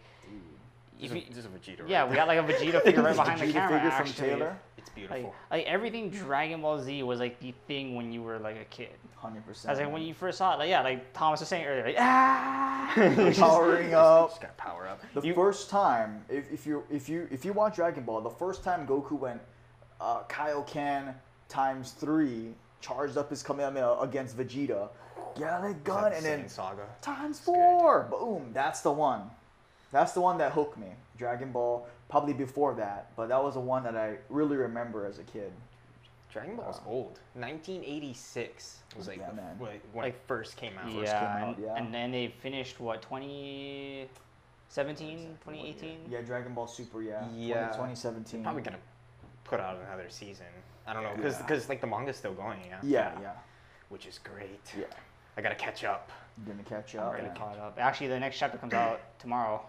if 0.99 1.11
you, 1.11 1.17
is, 1.21 1.27
this 1.29 1.37
is 1.39 1.45
a 1.45 1.49
Vegeta. 1.49 1.87
yeah, 1.87 2.01
right 2.01 2.09
we 2.09 2.15
got 2.15 2.27
like 2.27 2.39
a 2.39 2.43
Vegeta 2.53 2.81
figure 2.83 3.03
right 3.03 3.15
behind 3.15 3.39
the 3.41 3.45
Vegeta 3.47 3.51
camera. 3.53 3.77
figure 3.79 3.91
from 3.91 4.07
actually. 4.07 4.29
Taylor. 4.29 4.57
It's 4.77 4.89
beautiful. 4.89 5.35
like 5.51 5.65
everything 5.65 6.09
Dragon 6.09 6.61
Ball 6.61 6.79
Z 6.81 7.03
was 7.03 7.19
like 7.19 7.39
the 7.39 7.53
thing 7.67 7.95
when 7.95 8.11
you 8.11 8.23
were 8.23 8.39
like 8.39 8.57
a 8.57 8.65
kid. 8.65 8.89
Hundred 9.15 9.39
I 9.39 9.47
percent. 9.49 9.69
was 9.71 9.79
like 9.79 9.93
when 9.93 10.01
you 10.01 10.13
first 10.15 10.39
saw 10.39 10.55
it, 10.55 10.59
like 10.59 10.69
yeah, 10.69 10.81
like 10.81 11.13
Thomas 11.13 11.39
was 11.39 11.49
saying 11.49 11.65
earlier, 11.65 11.85
like 11.85 11.95
ah. 11.99 12.91
powering 13.37 13.93
up. 13.93 14.29
Just 14.29 14.41
gotta 14.41 14.53
power 14.53 14.87
up. 14.87 15.01
The 15.13 15.21
You- 15.21 15.33
first 15.35 15.69
time, 15.69 16.23
if, 16.29 16.51
if 16.51 16.65
you 16.65 16.83
if 16.89 17.07
you 17.09 17.27
if 17.29 17.45
you 17.45 17.53
watch 17.53 17.75
Dragon 17.75 18.03
Ball, 18.03 18.21
the 18.21 18.29
first 18.29 18.63
time 18.63 18.87
Goku 18.87 19.11
went 19.19 19.41
uh, 19.99 20.23
Kaioken 20.23 21.13
times 21.49 21.91
three, 21.91 22.53
charged 22.79 23.17
up 23.17 23.29
his 23.29 23.43
Kamehameha 23.43 23.97
against 24.01 24.35
Vegeta, 24.37 24.89
Galick 25.35 25.69
Is 25.69 25.73
that 25.75 25.83
Gun, 25.83 26.09
the 26.11 26.17
and 26.17 26.25
then 26.25 26.49
Saga. 26.49 26.85
times 27.01 27.39
four. 27.39 28.07
Boom. 28.09 28.49
That's 28.53 28.81
the 28.81 28.91
one. 28.91 29.29
That's 29.91 30.13
the 30.13 30.21
one 30.21 30.37
that 30.39 30.51
hooked 30.53 30.77
me. 30.77 30.87
Dragon 31.17 31.51
Ball. 31.51 31.87
Probably 32.09 32.33
before 32.33 32.73
that, 32.75 33.11
but 33.15 33.29
that 33.29 33.41
was 33.41 33.53
the 33.53 33.59
one 33.61 33.83
that 33.83 33.95
I 33.95 34.17
really 34.29 34.57
remember 34.57 35.05
as 35.05 35.19
a 35.19 35.23
kid. 35.23 35.53
Dragon 36.29 36.55
Ball's 36.57 36.81
Uh, 36.85 36.89
old. 36.89 37.19
1986 37.35 38.79
was 38.97 39.07
like 39.07 39.19
Yeah, 39.19 39.29
the- 39.29 39.33
man. 39.35 39.57
when 39.59 39.79
when 39.93 40.03
Like, 40.05 40.15
it 40.15 40.21
first 40.27 40.57
came 40.57 40.77
out. 40.77 40.87
came 40.87 41.03
yeah, 41.03 41.23
out, 41.43 41.55
and, 41.55 41.63
yeah. 41.65 41.75
and 41.75 41.93
then 41.93 42.11
they 42.11 42.27
finished 42.29 42.79
what 42.81 43.01
2017, 43.01 45.37
2018. 45.43 46.05
Yeah, 46.09 46.21
Dragon 46.21 46.53
Ball 46.53 46.67
Super. 46.67 47.01
Yeah. 47.01 47.25
Yeah. 47.33 47.67
2017. 47.69 48.43
Probably 48.43 48.61
gonna 48.61 48.77
put 49.43 49.59
out 49.59 49.77
another 49.87 50.09
season. 50.09 50.45
I 50.87 50.93
don't 50.93 51.03
know 51.03 51.13
because 51.15 51.39
Yeah. 51.49 51.59
like 51.69 51.81
the 51.81 51.87
manga's 51.87 52.17
still 52.17 52.33
going. 52.33 52.59
Yeah. 52.65 52.79
Yeah, 52.81 53.19
yeah, 53.21 53.31
Which 53.89 54.05
is 54.05 54.19
great. 54.19 54.61
yeah. 54.77 54.85
I 55.37 55.41
gotta 55.41 55.55
catch 55.55 55.83
up. 55.83 56.11
You're 56.37 56.55
gonna 56.55 56.67
catch 56.67 56.95
up. 56.95 57.15
I'm 57.17 57.23
man. 57.25 57.35
caught 57.35 57.57
up. 57.57 57.77
Actually, 57.79 58.07
the 58.07 58.19
next 58.19 58.37
chapter 58.37 58.57
comes 58.57 58.73
out 58.73 58.99
tomorrow. 59.19 59.61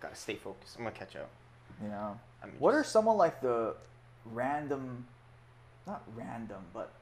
Gotta 0.00 0.14
stay 0.14 0.34
focused. 0.34 0.76
I'm 0.78 0.84
gonna 0.84 0.96
catch 0.96 1.16
up. 1.16 1.28
Yeah. 1.82 2.14
I 2.42 2.46
mean, 2.46 2.54
What 2.58 2.74
are 2.74 2.84
some 2.84 3.06
of 3.08 3.16
like 3.16 3.40
the 3.40 3.74
random, 4.24 5.06
not 5.86 6.02
random, 6.16 6.62
but 6.72 6.92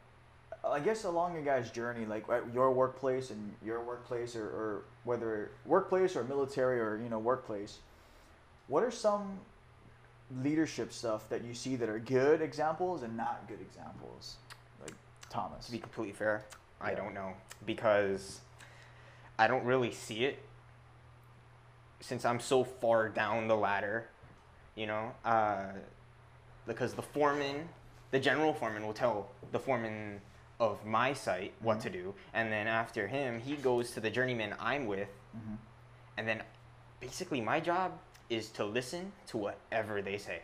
uh, 0.65 0.71
I 0.71 0.81
guess 0.81 1.05
along 1.05 1.35
your 1.35 1.45
guys' 1.45 1.71
journey, 1.71 2.07
like 2.07 2.29
at 2.29 2.53
your 2.53 2.73
workplace 2.73 3.31
and 3.31 3.55
your 3.65 3.83
workplace, 3.83 4.35
or, 4.35 4.47
or 4.47 4.83
whether 5.05 5.51
workplace 5.65 6.17
or 6.17 6.25
military 6.25 6.81
or 6.81 7.01
you 7.03 7.09
know 7.09 7.19
workplace, 7.19 7.79
what 8.67 8.83
are 8.83 8.91
some 8.91 9.39
leadership 10.43 10.93
stuff 10.93 11.29
that 11.31 11.45
you 11.45 11.55
see 11.55 11.77
that 11.77 11.89
are 11.89 11.99
good 11.99 12.43
examples 12.43 13.03
and 13.03 13.17
not 13.17 13.45
good 13.49 13.61
examples, 13.61 14.37
Thomas? 15.31 15.67
To 15.67 15.73
be 15.73 15.79
completely 15.79 16.15
fair, 16.15 16.45
I 16.81 16.95
don't 16.95 17.15
know 17.15 17.35
because 17.67 18.41
I 19.39 19.47
don't 19.49 19.65
really 19.65 19.93
see 19.93 20.25
it 20.25 20.39
since 22.01 22.25
I'm 22.25 22.41
so 22.41 22.65
far 22.65 23.09
down 23.09 23.49
the 23.49 23.57
ladder, 23.57 24.09
you 24.75 24.87
know. 24.87 25.13
Uh, 25.25 25.73
because 26.67 26.95
the 26.95 27.03
foreman, 27.03 27.69
the 28.11 28.21
general 28.21 28.53
foreman, 28.55 28.87
will 28.87 28.93
tell 28.93 29.31
the 29.53 29.59
foreman 29.59 30.21
of 30.61 30.85
my 30.85 31.13
site 31.13 31.53
what 31.61 31.81
to 31.81 31.91
do, 31.91 32.15
and 32.35 32.53
then 32.53 32.67
after 32.67 33.07
him, 33.07 33.41
he 33.41 33.57
goes 33.57 33.93
to 33.93 34.01
the 34.01 34.11
journeyman 34.11 34.55
I'm 34.59 34.87
with, 34.87 35.09
Mhm. 35.37 35.57
and 36.17 36.29
then 36.29 36.43
basically 37.01 37.41
my 37.41 37.61
job 37.61 37.99
is 38.29 38.51
to 38.51 38.65
listen 38.65 39.13
to 39.29 39.39
whatever 39.39 40.03
they 40.03 40.19
say. 40.19 40.43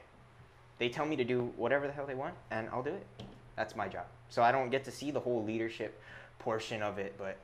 They 0.79 0.89
tell 0.89 1.05
me 1.05 1.17
to 1.17 1.25
do 1.25 1.53
whatever 1.57 1.87
the 1.87 1.93
hell 1.93 2.07
they 2.07 2.15
want, 2.15 2.35
and 2.51 2.69
I'll 2.71 2.83
do 2.83 2.95
it. 2.95 3.07
That's 3.57 3.77
my 3.77 3.89
job. 3.89 4.07
So 4.35 4.43
I 4.43 4.51
don't 4.51 4.69
get 4.69 4.83
to 4.87 4.91
see 4.91 5.13
the 5.13 5.21
whole 5.21 5.45
leadership 5.45 6.03
portion 6.41 6.83
of 6.83 6.99
it, 6.99 7.15
but 7.17 7.37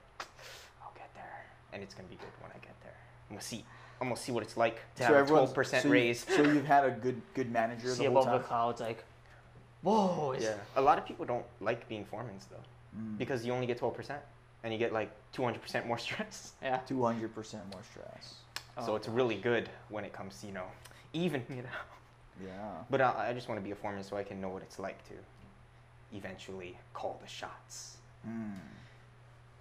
I'll 0.82 0.92
get 0.96 1.08
there, 1.14 1.46
and 1.72 1.84
it's 1.84 1.94
gonna 1.94 2.08
be 2.08 2.16
good 2.16 2.34
when 2.42 2.50
I 2.50 2.54
get 2.58 2.74
there. 2.82 2.96
I'm 3.28 3.36
gonna 3.36 3.42
see. 3.42 3.64
I'm 4.00 4.08
gonna 4.08 4.18
see 4.20 4.32
what 4.32 4.42
it's 4.42 4.56
like 4.56 4.80
to 4.96 5.04
have 5.04 5.14
a 5.14 5.24
twelve 5.24 5.54
percent 5.54 5.82
so 5.84 5.88
you- 5.88 5.92
raise. 5.94 6.24
So 6.26 6.42
you've 6.42 6.66
had 6.66 6.84
a 6.84 6.90
good 6.90 7.22
good 7.34 7.52
manager 7.52 7.90
See 7.94 8.06
the 8.06 8.10
whole 8.10 8.22
above 8.22 8.24
time. 8.32 8.42
the 8.42 8.48
clouds, 8.48 8.80
like, 8.80 9.04
whoa! 9.82 10.32
it's- 10.32 10.42
Yeah, 10.50 10.80
a 10.80 10.82
lot 10.82 10.98
of 10.98 11.06
people 11.06 11.24
don't 11.24 11.44
like 11.60 11.86
being 11.88 12.04
foremans 12.04 12.48
though, 12.50 12.64
Mm. 12.98 13.16
because 13.18 13.46
you 13.46 13.52
only 13.52 13.68
get 13.68 13.78
twelve 13.78 13.94
percent, 13.94 14.20
and 14.64 14.72
you 14.72 14.78
get 14.80 14.92
like 14.92 15.12
two 15.30 15.44
hundred 15.44 15.62
percent 15.62 15.86
more 15.86 15.98
stress. 16.06 16.54
Yeah. 16.60 16.78
Two 16.88 17.04
hundred 17.04 17.32
percent 17.36 17.62
more 17.72 17.82
stress. 17.92 18.34
so 18.84 18.94
Oh, 18.94 18.96
it's 18.96 19.06
really 19.06 19.36
good 19.36 19.70
when 19.90 20.04
it 20.04 20.12
comes 20.12 20.40
to 20.40 20.46
you 20.48 20.52
know 20.52 20.66
even 21.12 21.44
you 21.50 21.62
know. 21.62 21.78
Yeah. 22.44 22.82
But 22.90 23.00
I, 23.00 23.28
I 23.28 23.32
just 23.32 23.48
want 23.48 23.60
to 23.60 23.64
be 23.64 23.70
a 23.70 23.76
foreman 23.76 24.02
so 24.02 24.16
I 24.16 24.24
can 24.24 24.40
know 24.40 24.48
what 24.48 24.62
it's 24.62 24.80
like 24.80 24.98
to 25.08 25.14
eventually 26.14 26.76
call 26.94 27.18
the 27.22 27.28
shots. 27.28 27.96
Mm. 28.28 28.52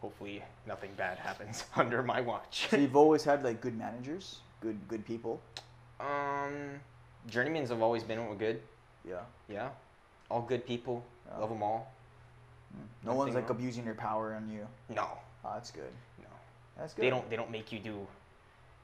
Hopefully, 0.02 0.42
nothing 0.68 0.92
bad 0.96 1.18
happens 1.18 1.66
under 1.76 2.02
my 2.04 2.22
watch. 2.22 2.68
So 2.70 2.78
you've 2.78 2.96
always 2.96 3.24
had 3.24 3.44
like 3.44 3.60
good 3.62 3.78
managers, 3.78 4.40
good 4.62 4.78
good 4.88 5.06
people. 5.06 5.42
um, 6.00 6.80
journeymans 7.30 7.70
have 7.70 7.82
always 7.82 8.04
been 8.04 8.36
good. 8.38 8.62
Yeah. 9.08 9.20
Yeah, 9.50 9.70
all 10.32 10.42
good 10.42 10.66
people. 10.66 11.04
Yeah. 11.28 11.40
Love 11.40 11.50
them 11.50 11.64
all. 11.64 11.92
Mm. 12.76 13.08
No 13.08 13.14
one's 13.14 13.36
like 13.36 13.50
wrong. 13.50 13.58
abusing 13.60 13.86
your 13.86 13.96
power 13.96 14.34
on 14.36 14.50
you. 14.50 14.66
No, 14.94 15.08
Oh, 15.44 15.52
that's 15.54 15.72
good. 15.72 15.92
no, 16.20 16.28
That's 16.78 16.94
good. 16.94 17.04
they 17.06 17.10
don't. 17.10 17.30
They 17.30 17.36
don't 17.36 17.52
make 17.52 17.72
you 17.72 17.80
do 17.80 18.06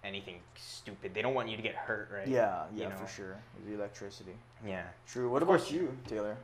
anything 0.04 0.36
stupid. 0.56 1.14
They 1.14 1.22
don't 1.22 1.34
want 1.34 1.50
you 1.50 1.56
to 1.58 1.64
get 1.64 1.76
hurt, 1.76 2.10
right? 2.14 2.28
Yeah, 2.28 2.66
You 2.74 2.84
yeah, 2.84 2.90
know? 2.90 2.96
for 2.98 3.08
sure. 3.08 3.38
The 3.68 3.74
electricity. 3.74 4.34
Yeah. 4.66 4.84
True. 5.08 5.30
What 5.30 5.42
Of 5.42 5.50
about 5.50 5.60
course. 5.60 5.72
you, 5.72 5.98
Taylor? 6.08 6.38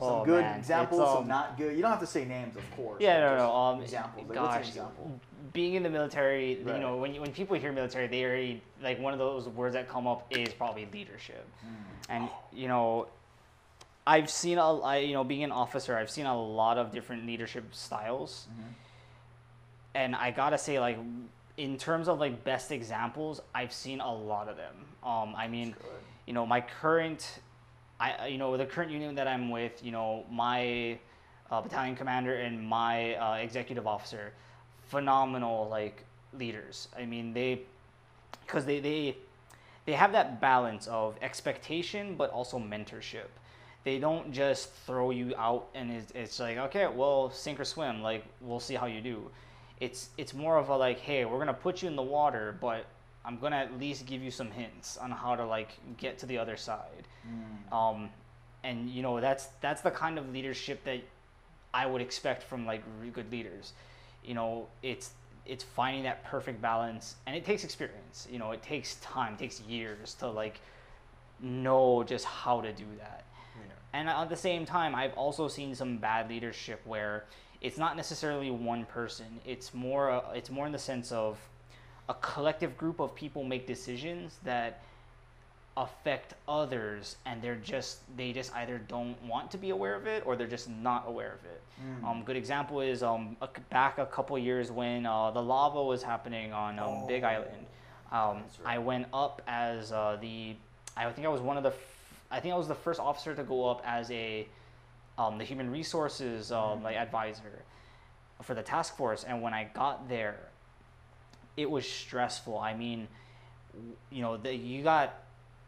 Some 0.00 0.08
Oh, 0.08 0.24
good 0.24 0.42
man, 0.44 0.58
examples, 0.58 1.08
some 1.08 1.18
um, 1.22 1.28
not 1.28 1.56
good. 1.58 1.74
You 1.76 1.82
don't 1.82 1.90
have 1.90 2.00
to 2.00 2.06
say 2.06 2.24
names, 2.24 2.56
of 2.56 2.70
course. 2.76 3.00
Yeah, 3.00 3.20
no, 3.20 3.36
no. 3.38 3.52
Um, 3.54 3.82
examples. 3.82 4.26
Like, 4.28 4.34
gosh, 4.34 4.44
what's 4.54 4.56
an 4.56 4.68
example? 4.68 5.20
being 5.52 5.74
in 5.74 5.82
the 5.82 5.88
military, 5.90 6.62
Right. 6.62 6.74
you 6.74 6.80
know, 6.80 6.96
when 6.98 7.14
you, 7.14 7.20
when 7.22 7.32
people 7.32 7.56
hear 7.56 7.72
military, 7.72 8.06
they 8.06 8.22
already 8.24 8.62
like 8.82 9.00
one 9.00 9.12
of 9.14 9.18
those 9.18 9.48
words 9.48 9.72
that 9.74 9.88
come 9.88 10.06
up 10.06 10.26
is 10.30 10.52
probably 10.52 10.86
leadership, 10.92 11.46
Mm. 11.64 11.70
and 12.10 12.28
you 12.52 12.68
know, 12.68 13.08
I've 14.06 14.30
seen 14.30 14.58
a, 14.58 14.78
I, 14.80 14.98
you 14.98 15.14
know, 15.14 15.24
being 15.24 15.42
an 15.44 15.50
officer, 15.52 15.96
I've 15.96 16.10
seen 16.10 16.26
a 16.26 16.38
lot 16.40 16.76
of 16.78 16.92
different 16.92 17.26
leadership 17.26 17.74
styles, 17.74 18.46
Mhm. 18.52 18.64
and 19.94 20.14
I 20.16 20.30
gotta 20.30 20.58
say, 20.58 20.78
like, 20.78 20.98
in 21.56 21.76
terms 21.78 22.08
of 22.08 22.20
like 22.20 22.44
best 22.44 22.70
examples, 22.70 23.40
I've 23.54 23.72
seen 23.72 24.00
a 24.00 24.12
lot 24.14 24.48
of 24.48 24.56
them. 24.56 24.74
Um, 25.02 25.34
I 25.36 25.48
mean, 25.48 25.74
you 26.26 26.32
know, 26.34 26.46
my 26.46 26.60
current, 26.60 27.40
I, 28.00 28.28
you 28.28 28.38
know, 28.38 28.56
the 28.56 28.66
current 28.66 28.90
unit 28.90 29.16
that 29.16 29.26
I'm 29.26 29.50
with, 29.50 29.84
you 29.84 29.90
know, 29.90 30.24
my 30.30 30.98
uh, 31.50 31.60
battalion 31.60 31.96
commander 31.96 32.34
and 32.36 32.62
my 32.62 33.14
uh, 33.14 33.34
executive 33.34 33.86
officer, 33.86 34.32
phenomenal 34.88 35.68
like 35.68 36.04
leaders. 36.32 36.88
I 36.96 37.06
mean, 37.06 37.32
they, 37.32 37.62
because 38.46 38.64
they 38.64 38.80
they 38.80 39.16
they 39.86 39.92
have 39.94 40.12
that 40.12 40.40
balance 40.40 40.86
of 40.86 41.16
expectation 41.22 42.14
but 42.14 42.30
also 42.30 42.58
mentorship. 42.58 43.28
They 43.84 43.98
don't 43.98 44.32
just 44.32 44.70
throw 44.86 45.10
you 45.10 45.34
out 45.38 45.68
and 45.74 45.90
it's, 45.90 46.12
it's 46.12 46.40
like 46.40 46.58
okay, 46.58 46.86
well, 46.86 47.30
sink 47.30 47.58
or 47.58 47.64
swim. 47.64 48.02
Like 48.02 48.24
we'll 48.40 48.60
see 48.60 48.74
how 48.74 48.86
you 48.86 49.00
do. 49.00 49.30
It's 49.80 50.10
it's 50.18 50.34
more 50.34 50.58
of 50.58 50.68
a 50.68 50.76
like, 50.76 51.00
hey, 51.00 51.24
we're 51.24 51.38
gonna 51.38 51.54
put 51.54 51.82
you 51.82 51.88
in 51.88 51.96
the 51.96 52.02
water, 52.02 52.56
but 52.60 52.86
I'm 53.24 53.38
gonna 53.38 53.56
at 53.56 53.78
least 53.78 54.06
give 54.06 54.22
you 54.22 54.30
some 54.30 54.50
hints 54.50 54.96
on 54.96 55.10
how 55.10 55.36
to 55.36 55.44
like 55.44 55.70
get 55.96 56.18
to 56.18 56.26
the 56.26 56.38
other 56.38 56.56
side. 56.56 57.08
Mm. 57.26 57.72
Um, 57.76 58.10
and 58.64 58.88
you 58.90 59.02
know 59.02 59.20
that's 59.20 59.48
that's 59.60 59.82
the 59.82 59.90
kind 59.90 60.18
of 60.18 60.32
leadership 60.32 60.84
that 60.84 61.02
I 61.74 61.86
would 61.86 62.00
expect 62.02 62.42
from 62.42 62.66
like 62.66 62.82
really 62.98 63.10
good 63.10 63.30
leaders. 63.30 63.72
You 64.24 64.34
know, 64.34 64.68
it's 64.82 65.12
it's 65.46 65.64
finding 65.64 66.02
that 66.04 66.24
perfect 66.24 66.60
balance, 66.60 67.16
and 67.26 67.34
it 67.34 67.44
takes 67.44 67.64
experience. 67.64 68.28
You 68.30 68.38
know, 68.38 68.52
it 68.52 68.62
takes 68.62 68.96
time, 68.96 69.34
it 69.34 69.38
takes 69.38 69.60
years 69.60 70.14
to 70.14 70.28
like 70.28 70.60
know 71.40 72.02
just 72.02 72.24
how 72.24 72.60
to 72.60 72.72
do 72.72 72.84
that. 72.98 73.24
Yeah. 73.56 73.72
And 73.92 74.08
at 74.08 74.28
the 74.28 74.36
same 74.36 74.64
time, 74.64 74.94
I've 74.94 75.14
also 75.14 75.48
seen 75.48 75.74
some 75.74 75.98
bad 75.98 76.28
leadership 76.28 76.80
where 76.84 77.24
it's 77.60 77.78
not 77.78 77.96
necessarily 77.96 78.50
one 78.50 78.84
person. 78.86 79.40
It's 79.44 79.74
more 79.74 80.10
uh, 80.10 80.32
it's 80.34 80.50
more 80.50 80.66
in 80.66 80.72
the 80.72 80.78
sense 80.78 81.12
of 81.12 81.38
a 82.08 82.14
collective 82.14 82.76
group 82.76 83.00
of 83.00 83.14
people 83.14 83.44
make 83.44 83.66
decisions 83.66 84.38
that 84.44 84.80
affect 85.76 86.34
others 86.48 87.16
and 87.24 87.40
they're 87.40 87.54
just 87.54 88.00
they 88.16 88.32
just 88.32 88.52
either 88.56 88.78
don't 88.88 89.20
want 89.22 89.48
to 89.48 89.56
be 89.56 89.70
aware 89.70 89.94
of 89.94 90.06
it 90.08 90.24
or 90.26 90.34
they're 90.34 90.46
just 90.48 90.68
not 90.68 91.04
aware 91.06 91.32
of 91.32 91.44
it. 91.44 91.60
Mm. 91.80 92.04
Um, 92.08 92.22
good 92.24 92.36
example 92.36 92.80
is 92.80 93.02
um, 93.04 93.36
a, 93.40 93.48
back 93.70 93.98
a 93.98 94.06
couple 94.06 94.36
years 94.38 94.72
when 94.72 95.06
uh, 95.06 95.30
the 95.30 95.40
lava 95.42 95.80
was 95.82 96.02
happening 96.02 96.52
on 96.52 96.78
um, 96.80 97.06
Big 97.06 97.22
Oh. 97.22 97.28
Island. 97.28 97.66
Um, 98.10 98.42
right. 98.64 98.74
I 98.74 98.78
went 98.78 99.06
up 99.12 99.42
as 99.46 99.92
uh, 99.92 100.16
the 100.20 100.56
I 100.96 101.08
think 101.12 101.26
I 101.26 101.30
was 101.30 101.40
one 101.40 101.56
of 101.56 101.62
the 101.62 101.68
f- 101.70 102.22
I 102.30 102.40
think 102.40 102.54
I 102.54 102.58
was 102.58 102.66
the 102.66 102.74
first 102.74 102.98
officer 102.98 103.34
to 103.34 103.42
go 103.44 103.68
up 103.68 103.80
as 103.84 104.10
a 104.10 104.48
um, 105.16 105.38
the 105.38 105.44
human 105.44 105.70
resources 105.70 106.50
um, 106.50 106.82
like 106.82 106.96
advisor 106.96 107.62
for 108.42 108.54
the 108.54 108.62
task 108.62 108.96
force. 108.96 109.24
And 109.24 109.42
when 109.42 109.52
I 109.54 109.64
got 109.74 110.08
there, 110.08 110.38
it 111.58 111.68
was 111.68 111.86
stressful. 111.86 112.56
I 112.56 112.72
mean, 112.72 113.08
you 114.10 114.22
know, 114.22 114.36
the, 114.36 114.54
you 114.54 114.82
got 114.82 115.22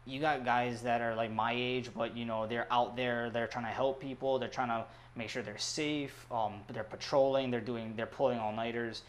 you 0.05 0.19
got 0.19 0.43
guys 0.43 0.81
that 0.81 1.01
are 1.01 1.15
like 1.15 1.31
my 1.31 1.53
age, 1.53 1.89
but 1.95 2.17
you 2.17 2.25
know 2.25 2.47
they're 2.47 2.65
out 2.71 2.95
there. 2.95 3.29
They're 3.29 3.45
trying 3.45 3.65
to 3.65 3.71
help 3.71 3.99
people. 3.99 4.39
They're 4.39 4.49
trying 4.49 4.69
to 4.69 4.85
make 5.15 5.29
sure 5.29 5.43
they're 5.43 5.57
safe. 5.57 6.25
Um, 6.31 6.53
they're 6.71 6.85
patrolling. 6.85 7.51
They're 7.51 7.59
doing. 7.59 7.93
They're 7.97 8.05
pulling 8.05 8.39
all 8.39 8.53
nighters, 8.53 9.03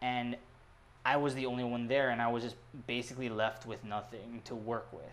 and 0.00 0.36
I 1.04 1.18
was 1.18 1.34
the 1.34 1.44
only 1.44 1.64
one 1.64 1.86
there, 1.86 2.08
and 2.10 2.20
I 2.20 2.28
was 2.28 2.42
just 2.42 2.56
basically 2.86 3.28
left 3.28 3.66
with 3.66 3.84
nothing 3.84 4.40
to 4.46 4.54
work 4.54 4.88
with. 4.92 5.04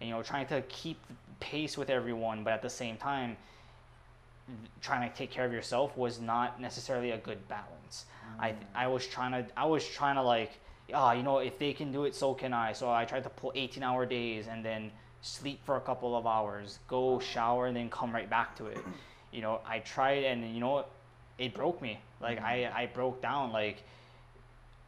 And 0.00 0.10
you 0.10 0.14
know, 0.14 0.22
trying 0.22 0.46
to 0.48 0.60
keep 0.68 1.00
pace 1.40 1.78
with 1.78 1.88
everyone, 1.88 2.44
but 2.44 2.52
at 2.52 2.60
the 2.60 2.70
same 2.70 2.98
time, 2.98 3.38
trying 4.80 5.08
to 5.08 5.16
take 5.16 5.30
care 5.30 5.44
of 5.44 5.52
yourself 5.52 5.96
was 5.96 6.20
not 6.20 6.60
necessarily 6.60 7.10
a 7.12 7.18
good 7.18 7.46
balance. 7.48 8.06
I 8.40 8.54
I 8.74 8.86
was 8.86 9.06
trying 9.06 9.32
to 9.32 9.46
I 9.56 9.66
was 9.66 9.86
trying 9.86 10.16
to 10.16 10.22
like 10.22 10.58
ah 10.94 11.12
you 11.12 11.22
know 11.22 11.38
if 11.38 11.58
they 11.58 11.72
can 11.72 11.92
do 11.92 12.04
it 12.04 12.14
so 12.14 12.34
can 12.34 12.52
I. 12.52 12.72
So 12.72 12.90
I 12.90 13.04
tried 13.04 13.24
to 13.24 13.30
pull 13.30 13.52
18 13.54 13.82
hour 13.82 14.06
days 14.06 14.46
and 14.48 14.64
then 14.64 14.90
sleep 15.20 15.60
for 15.64 15.76
a 15.76 15.80
couple 15.80 16.16
of 16.16 16.26
hours, 16.26 16.78
go 16.88 17.20
shower 17.20 17.66
and 17.66 17.76
then 17.76 17.88
come 17.90 18.12
right 18.12 18.28
back 18.28 18.56
to 18.56 18.66
it. 18.66 18.78
you 19.32 19.40
know, 19.40 19.60
I 19.66 19.78
tried 19.80 20.24
and 20.24 20.54
you 20.54 20.60
know, 20.60 20.84
it 21.38 21.54
broke 21.54 21.80
me. 21.80 21.98
Like 22.20 22.38
Mm-hmm. 22.38 22.46
I, 22.76 22.82
I 22.82 22.86
broke 22.86 23.20
down. 23.22 23.52
Like 23.52 23.82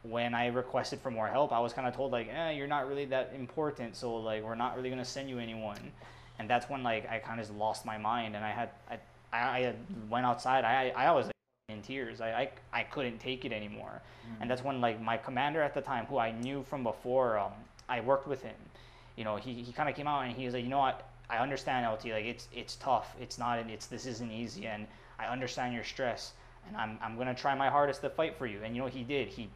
when 0.03 0.33
I 0.35 0.47
requested 0.47 0.99
for 0.99 1.11
more 1.11 1.27
help, 1.27 1.51
I 1.51 1.59
was 1.59 1.73
kind 1.73 1.87
of 1.87 1.95
told 1.95 2.11
like, 2.11 2.27
eh, 2.31 2.51
you're 2.51 2.67
not 2.67 2.87
really 2.87 3.05
that 3.05 3.33
important, 3.35 3.95
so 3.95 4.15
like 4.17 4.43
we're 4.43 4.55
not 4.55 4.75
really 4.75 4.89
gonna 4.89 5.05
send 5.05 5.29
you 5.29 5.39
anyone. 5.39 5.91
And 6.37 6.49
that's 6.49 6.69
when 6.69 6.83
like 6.83 7.09
I 7.09 7.19
kind 7.19 7.39
of 7.39 7.49
lost 7.55 7.85
my 7.85 7.97
mind, 7.97 8.35
and 8.35 8.43
I 8.45 8.51
had 8.51 8.69
I, 8.89 8.99
I, 9.35 9.67
I 9.67 9.75
went 10.09 10.25
outside. 10.25 10.63
I, 10.63 10.89
I 10.95 11.11
was 11.11 11.29
in 11.69 11.81
tears. 11.81 12.21
I, 12.21 12.29
I, 12.31 12.49
I 12.79 12.83
couldn't 12.83 13.19
take 13.19 13.45
it 13.45 13.51
anymore. 13.51 14.01
And 14.39 14.49
that's 14.49 14.63
when 14.63 14.81
like 14.81 15.01
my 15.01 15.17
commander 15.17 15.61
at 15.61 15.73
the 15.73 15.81
time, 15.81 16.05
who 16.05 16.17
I 16.17 16.31
knew 16.31 16.63
from 16.63 16.83
before, 16.83 17.37
um, 17.37 17.51
I 17.87 18.01
worked 18.01 18.27
with 18.27 18.41
him. 18.41 18.55
You 19.15 19.23
know, 19.23 19.35
he, 19.35 19.53
he 19.53 19.71
kind 19.71 19.89
of 19.89 19.95
came 19.95 20.07
out 20.07 20.21
and 20.21 20.35
he 20.35 20.45
was 20.45 20.53
like, 20.53 20.63
you 20.63 20.69
know 20.69 20.79
what, 20.79 21.07
I 21.29 21.37
understand 21.37 21.91
LT. 21.91 22.11
Like 22.11 22.25
it's 22.25 22.47
it's 22.53 22.75
tough. 22.75 23.15
It's 23.19 23.37
not. 23.37 23.59
It's 23.69 23.87
this 23.87 24.05
isn't 24.05 24.31
easy, 24.31 24.67
and 24.67 24.87
I 25.19 25.25
understand 25.25 25.73
your 25.73 25.83
stress. 25.83 26.33
And 26.67 26.77
I'm 26.77 26.97
I'm 27.01 27.17
gonna 27.17 27.35
try 27.35 27.55
my 27.55 27.69
hardest 27.69 28.01
to 28.01 28.09
fight 28.09 28.37
for 28.37 28.45
you. 28.45 28.59
And 28.63 28.75
you 28.75 28.81
know 28.81 28.87
he 28.87 29.03
did. 29.03 29.27
He 29.27 29.49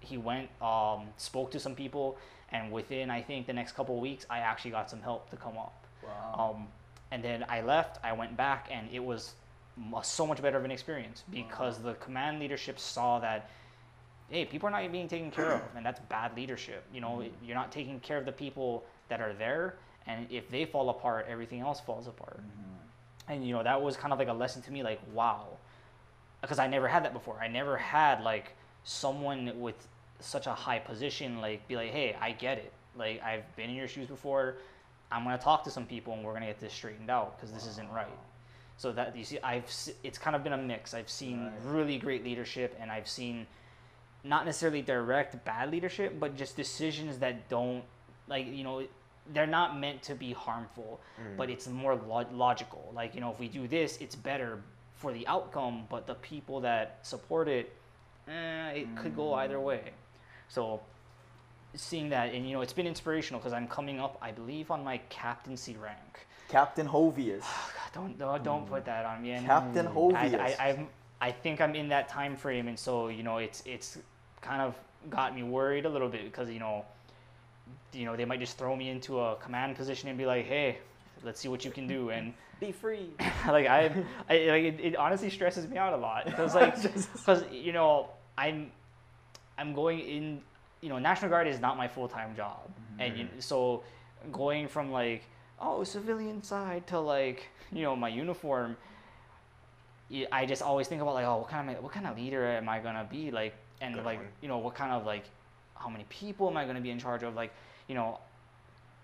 he 0.00 0.18
went 0.18 0.48
um, 0.60 1.06
spoke 1.16 1.50
to 1.52 1.60
some 1.60 1.74
people, 1.74 2.18
and 2.50 2.70
within 2.70 3.10
I 3.10 3.22
think 3.22 3.46
the 3.46 3.52
next 3.52 3.72
couple 3.72 3.96
of 3.96 4.02
weeks, 4.02 4.26
I 4.28 4.38
actually 4.38 4.72
got 4.72 4.90
some 4.90 5.00
help 5.00 5.30
to 5.30 5.36
come 5.36 5.56
up. 5.56 5.86
Wow. 6.02 6.54
Um, 6.54 6.68
and 7.10 7.22
then 7.22 7.44
I 7.48 7.60
left. 7.60 7.98
I 8.04 8.12
went 8.12 8.36
back, 8.36 8.68
and 8.70 8.88
it 8.92 9.00
was 9.00 9.34
so 10.02 10.26
much 10.26 10.42
better 10.42 10.58
of 10.58 10.64
an 10.64 10.70
experience 10.70 11.22
mm-hmm. 11.22 11.42
because 11.42 11.78
the 11.78 11.94
command 11.94 12.40
leadership 12.40 12.78
saw 12.78 13.18
that, 13.20 13.50
hey, 14.28 14.44
people 14.44 14.68
are 14.68 14.72
not 14.72 14.90
being 14.92 15.08
taken 15.08 15.30
care 15.30 15.52
of, 15.52 15.62
and 15.76 15.84
that's 15.84 16.00
bad 16.08 16.36
leadership. 16.36 16.84
You 16.92 17.00
know, 17.00 17.22
mm-hmm. 17.22 17.44
you're 17.44 17.56
not 17.56 17.72
taking 17.72 18.00
care 18.00 18.18
of 18.18 18.26
the 18.26 18.32
people 18.32 18.84
that 19.08 19.20
are 19.20 19.32
there, 19.32 19.76
and 20.06 20.26
if 20.30 20.48
they 20.50 20.64
fall 20.64 20.90
apart, 20.90 21.26
everything 21.28 21.60
else 21.60 21.80
falls 21.80 22.06
apart. 22.06 22.40
Mm-hmm. 22.40 23.32
And 23.32 23.46
you 23.46 23.52
know, 23.52 23.62
that 23.62 23.80
was 23.80 23.96
kind 23.96 24.12
of 24.12 24.18
like 24.18 24.28
a 24.28 24.32
lesson 24.32 24.62
to 24.62 24.72
me, 24.72 24.82
like 24.82 25.00
wow, 25.12 25.48
because 26.40 26.58
I 26.58 26.66
never 26.66 26.88
had 26.88 27.04
that 27.04 27.12
before. 27.12 27.38
I 27.40 27.48
never 27.48 27.76
had 27.76 28.22
like 28.22 28.54
someone 28.84 29.60
with 29.60 29.86
such 30.20 30.46
a 30.46 30.52
high 30.52 30.78
position 30.78 31.40
like 31.40 31.66
be 31.68 31.76
like, 31.76 31.90
hey, 31.90 32.16
I 32.20 32.32
get 32.32 32.58
it. 32.58 32.72
Like 32.96 33.22
I've 33.22 33.44
been 33.56 33.70
in 33.70 33.76
your 33.76 33.88
shoes 33.88 34.08
before. 34.08 34.56
I'm 35.10 35.24
gonna 35.24 35.38
talk 35.38 35.64
to 35.64 35.70
some 35.70 35.86
people 35.86 36.12
and 36.14 36.22
we're 36.24 36.34
gonna 36.34 36.46
get 36.46 36.60
this 36.60 36.72
straightened 36.72 37.10
out 37.10 37.36
because 37.36 37.52
this 37.52 37.66
isn't 37.66 37.90
right. 37.90 38.06
So 38.76 38.92
that 38.92 39.16
you 39.16 39.24
see, 39.24 39.38
I've 39.42 39.64
it's 40.04 40.18
kind 40.18 40.36
of 40.36 40.44
been 40.44 40.52
a 40.52 40.58
mix. 40.58 40.94
I've 40.94 41.10
seen 41.10 41.44
Right. 41.46 41.52
really 41.64 41.98
great 41.98 42.24
leadership 42.24 42.76
and 42.80 42.90
I've 42.90 43.08
seen 43.08 43.46
not 44.24 44.44
necessarily 44.44 44.82
direct 44.82 45.44
bad 45.44 45.70
leadership, 45.70 46.18
but 46.20 46.36
just 46.36 46.56
decisions 46.56 47.18
that 47.18 47.48
don't 47.48 47.82
like 48.28 48.46
you 48.46 48.64
know 48.64 48.86
they're 49.32 49.46
not 49.46 49.78
meant 49.78 50.02
to 50.02 50.14
be 50.14 50.32
harmful, 50.32 51.00
but 51.36 51.50
it's 51.50 51.66
more 51.68 51.94
lo- 51.94 52.26
logical. 52.32 52.90
Like 52.94 53.14
you 53.14 53.20
know 53.20 53.30
if 53.30 53.38
we 53.38 53.48
do 53.48 53.66
this, 53.68 53.98
it's 54.00 54.14
better 54.14 54.60
for 54.94 55.12
the 55.12 55.26
outcome, 55.26 55.86
but 55.90 56.06
the 56.06 56.14
people 56.16 56.60
that 56.60 56.98
support 57.02 57.46
it, 57.48 57.72
eh, 58.26 58.70
it 58.70 58.96
could 58.96 59.14
go 59.14 59.34
either 59.34 59.60
way. 59.60 59.92
So 60.48 60.80
seeing 61.74 62.08
that 62.08 62.32
and 62.32 62.46
you 62.48 62.54
know 62.54 62.62
it's 62.62 62.72
been 62.72 62.86
inspirational 62.86 63.40
because 63.40 63.52
I'm 63.52 63.68
coming 63.68 64.00
up, 64.00 64.18
I 64.22 64.30
believe, 64.32 64.70
on 64.70 64.82
my 64.84 64.98
captaincy 65.08 65.76
rank. 65.76 66.26
Captain 66.48 66.86
Hovious. 66.86 67.40
God, 67.42 67.92
don't 67.94 68.18
don't, 68.18 68.44
don't 68.44 68.66
put 68.66 68.84
that 68.86 69.04
on 69.04 69.22
me. 69.22 69.32
And 69.32 69.46
Captain 69.46 69.86
mm. 69.86 69.90
I, 69.90 70.28
Hovious. 70.28 70.56
I, 70.58 70.68
I'm, 70.68 70.88
I 71.20 71.32
think 71.32 71.60
I'm 71.60 71.74
in 71.74 71.88
that 71.88 72.08
time 72.08 72.36
frame, 72.36 72.68
and 72.68 72.78
so 72.78 73.08
you 73.08 73.22
know, 73.22 73.38
it's 73.38 73.62
it's 73.66 73.98
kind 74.40 74.62
of 74.62 74.74
got 75.10 75.34
me 75.34 75.42
worried 75.42 75.84
a 75.84 75.88
little 75.88 76.08
bit 76.08 76.24
because 76.24 76.50
you 76.50 76.58
know, 76.58 76.84
you 77.92 78.04
know, 78.04 78.16
they 78.16 78.24
might 78.24 78.40
just 78.40 78.58
throw 78.58 78.74
me 78.74 78.88
into 78.88 79.20
a 79.20 79.36
command 79.36 79.76
position 79.76 80.08
and 80.08 80.16
be 80.16 80.26
like, 80.26 80.46
hey, 80.46 80.78
let's 81.22 81.40
see 81.40 81.48
what 81.48 81.64
you 81.64 81.70
can 81.70 81.86
do, 81.86 82.10
and 82.10 82.32
Be 82.60 82.72
free. 82.72 83.10
like 83.46 83.66
I, 83.66 83.86
I 84.28 84.34
like 84.46 84.64
it, 84.64 84.80
it 84.80 84.96
honestly 84.96 85.30
stresses 85.30 85.68
me 85.68 85.76
out 85.76 85.92
a 85.92 85.96
lot 85.96 86.24
because 86.24 86.54
like 86.54 86.74
because 87.12 87.44
you 87.52 87.72
know 87.72 88.08
I'm 88.36 88.70
I'm 89.56 89.74
going 89.74 90.00
in 90.00 90.40
you 90.80 90.88
know 90.88 90.98
National 90.98 91.30
Guard 91.30 91.46
is 91.46 91.60
not 91.60 91.76
my 91.76 91.88
full 91.88 92.08
time 92.08 92.34
job 92.36 92.60
and 92.98 93.16
you, 93.16 93.28
so 93.38 93.82
going 94.32 94.68
from 94.68 94.90
like 94.90 95.24
oh 95.60 95.84
civilian 95.84 96.42
side 96.42 96.86
to 96.88 96.98
like 96.98 97.48
you 97.72 97.82
know 97.82 97.96
my 97.96 98.08
uniform 98.08 98.76
I 100.32 100.46
just 100.46 100.62
always 100.62 100.88
think 100.88 101.02
about 101.02 101.14
like 101.14 101.26
oh 101.26 101.38
what 101.38 101.48
kind 101.48 101.70
of 101.70 101.82
what 101.82 101.92
kind 101.92 102.06
of 102.06 102.16
leader 102.16 102.44
am 102.46 102.68
I 102.68 102.78
gonna 102.78 103.06
be 103.10 103.30
like 103.30 103.54
and 103.80 103.94
Good 103.94 104.04
like 104.04 104.18
one. 104.18 104.28
you 104.40 104.48
know 104.48 104.58
what 104.58 104.74
kind 104.74 104.92
of 104.92 105.04
like 105.04 105.24
how 105.74 105.88
many 105.88 106.04
people 106.08 106.48
am 106.48 106.56
I 106.56 106.64
gonna 106.64 106.80
be 106.80 106.90
in 106.90 106.98
charge 106.98 107.22
of 107.22 107.34
like 107.34 107.52
you 107.88 107.94
know 107.94 108.18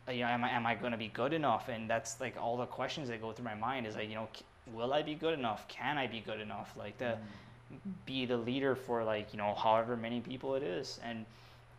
uh, 0.06 0.12
you 0.12 0.20
know, 0.20 0.28
am 0.28 0.44
I 0.44 0.50
am 0.50 0.66
I 0.66 0.74
going 0.74 0.92
to 0.92 0.98
be 0.98 1.08
good 1.08 1.32
enough? 1.32 1.68
And 1.68 1.88
that's 1.88 2.20
like 2.20 2.36
all 2.40 2.56
the 2.56 2.66
questions 2.66 3.08
that 3.08 3.20
go 3.20 3.32
through 3.32 3.44
my 3.44 3.54
mind 3.54 3.86
is 3.86 3.94
like, 3.94 4.08
you 4.08 4.14
know, 4.14 4.28
will 4.72 4.92
I 4.92 5.02
be 5.02 5.14
good 5.14 5.38
enough? 5.38 5.66
Can 5.68 5.98
I 5.98 6.06
be 6.06 6.20
good 6.20 6.40
enough? 6.40 6.74
Like 6.76 6.98
to 6.98 7.18
be 8.06 8.26
the 8.26 8.36
leader 8.36 8.74
for 8.74 9.02
like 9.02 9.32
you 9.32 9.38
know 9.38 9.54
however 9.54 9.96
many 9.96 10.20
people 10.20 10.54
it 10.54 10.62
is, 10.62 11.00
and 11.02 11.24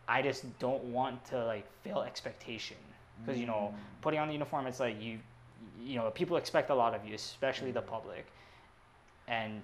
I 0.08 0.22
just 0.22 0.58
don't 0.58 0.84
want 0.84 1.24
to 1.26 1.44
like 1.44 1.66
fail 1.82 2.02
expectation. 2.02 2.76
Because 3.24 3.40
you 3.40 3.46
know 3.46 3.72
mm. 3.74 4.02
putting 4.02 4.20
on 4.20 4.28
the 4.28 4.34
uniform, 4.34 4.66
it's 4.66 4.80
like 4.80 5.00
you, 5.02 5.18
you 5.82 5.96
know, 5.96 6.10
people 6.10 6.36
expect 6.36 6.70
a 6.70 6.74
lot 6.74 6.94
of 6.94 7.06
you, 7.06 7.14
especially 7.14 7.70
the 7.70 7.80
mm. 7.80 7.86
public, 7.86 8.26
and 9.26 9.62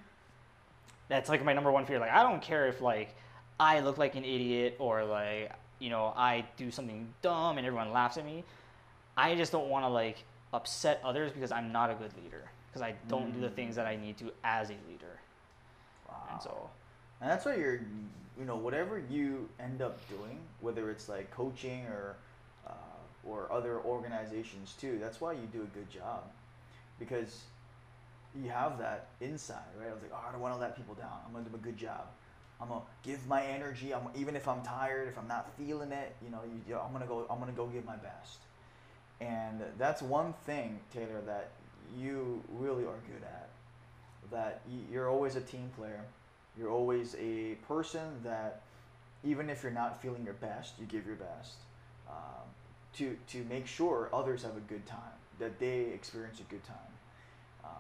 that's 1.09 1.29
like 1.29 1.45
my 1.45 1.53
number 1.53 1.71
one 1.71 1.85
fear. 1.85 1.99
Like 1.99 2.13
I 2.13 2.23
don't 2.23 2.41
care 2.41 2.67
if 2.69 2.81
like 2.81 3.15
I 3.61 3.81
look 3.81 3.99
like 3.99 4.17
an 4.17 4.25
idiot 4.25 4.77
or 4.79 5.05
like 5.05 5.53
you 5.79 5.91
know 5.91 6.15
I 6.17 6.47
do 6.57 6.71
something 6.71 7.13
dumb 7.21 7.59
and 7.59 7.67
everyone 7.67 7.93
laughs 7.93 8.17
at 8.17 8.25
me. 8.25 8.45
I 9.17 9.35
just 9.35 9.53
don't 9.53 9.69
want 9.69 9.85
to 9.85 9.89
like 9.89 10.25
upset 10.53 11.01
others 11.05 11.33
because 11.33 11.53
I'm 11.53 11.73
not 11.73 11.91
a 11.91 11.95
good 11.95 12.13
leader. 12.23 12.45
Because 12.69 12.83
I 12.83 12.95
don't 13.09 13.33
do 13.33 13.41
the 13.41 13.51
things 13.51 13.75
mm. 13.75 13.77
that 13.77 13.87
I 13.87 13.97
need 13.97 14.17
to 14.19 14.33
as 14.43 14.71
a 14.71 14.77
leader. 14.89 15.21
And 16.31 16.43
so 16.43 16.71
And 17.21 17.31
that's 17.31 17.45
what 17.45 17.59
you're, 17.59 17.81
you 18.39 18.45
know, 18.45 18.57
whatever 18.57 19.03
you 19.11 19.49
end 19.61 19.83
up 19.83 19.99
doing, 20.09 20.39
whether 20.61 20.91
it's 20.91 21.09
like 21.09 21.31
coaching 21.31 21.85
or, 21.87 22.17
uh, 22.67 22.73
or 23.25 23.51
other 23.53 23.81
organizations 23.81 24.75
too, 24.81 24.99
that's 25.01 25.21
why 25.21 25.33
you 25.33 25.47
do 25.53 25.63
a 25.63 25.77
good 25.77 25.91
job, 25.91 26.25
because 26.99 27.43
you 28.35 28.49
have 28.51 28.79
that 28.79 29.09
inside, 29.21 29.59
right? 29.79 29.91
I 29.91 29.93
was 29.93 30.03
like, 30.03 30.13
oh, 30.15 30.25
I 30.27 30.33
don't 30.33 30.41
want 30.41 30.55
to 30.55 30.61
let 30.61 30.77
people 30.77 30.95
down. 30.95 31.19
I'm 31.27 31.33
gonna 31.33 31.45
do 31.45 31.55
a 31.55 31.59
good 31.59 31.77
job. 31.77 32.07
I'm 32.61 32.69
gonna 32.69 32.83
give 33.03 33.27
my 33.27 33.45
energy. 33.45 33.93
I'm 33.93 34.03
even 34.15 34.37
if 34.37 34.47
I'm 34.49 34.63
tired, 34.63 35.09
if 35.09 35.19
I'm 35.19 35.29
not 35.29 35.51
feeling 35.59 35.93
it, 35.93 36.15
you 36.25 36.31
know, 36.31 36.41
you, 36.45 36.61
you 36.69 36.75
know, 36.75 36.81
I'm 36.81 36.93
gonna 36.93 37.07
go. 37.07 37.27
I'm 37.29 37.39
gonna 37.39 37.53
go 37.53 37.67
give 37.67 37.85
my 37.85 37.97
best. 37.97 38.39
And 39.21 39.61
that's 39.79 40.01
one 40.01 40.33
thing, 40.47 40.79
Taylor, 40.93 41.21
that 41.27 41.51
you 41.99 42.43
really 42.59 42.85
are 42.85 42.99
good 43.07 43.23
at. 43.23 43.49
That 44.31 44.63
you're 44.91 45.09
always 45.11 45.37
a 45.37 45.41
team 45.41 45.71
player. 45.77 46.01
You're 46.59 46.71
always 46.71 47.17
a 47.19 47.57
person 47.67 48.21
that, 48.25 48.63
even 49.25 49.49
if 49.49 49.63
you're 49.63 49.73
not 49.73 50.01
feeling 50.01 50.25
your 50.25 50.35
best, 50.35 50.75
you 50.79 50.87
give 50.87 51.07
your 51.07 51.17
best 51.17 51.57
um, 52.09 52.45
to 52.95 53.17
to 53.29 53.45
make 53.49 53.67
sure 53.67 54.09
others 54.13 54.43
have 54.43 54.57
a 54.57 54.61
good 54.61 54.85
time, 54.87 54.99
that 55.39 55.59
they 55.59 55.81
experience 55.95 56.41
a 56.41 56.45
good 56.45 56.65
time. 56.65 56.77
Um, 57.65 57.71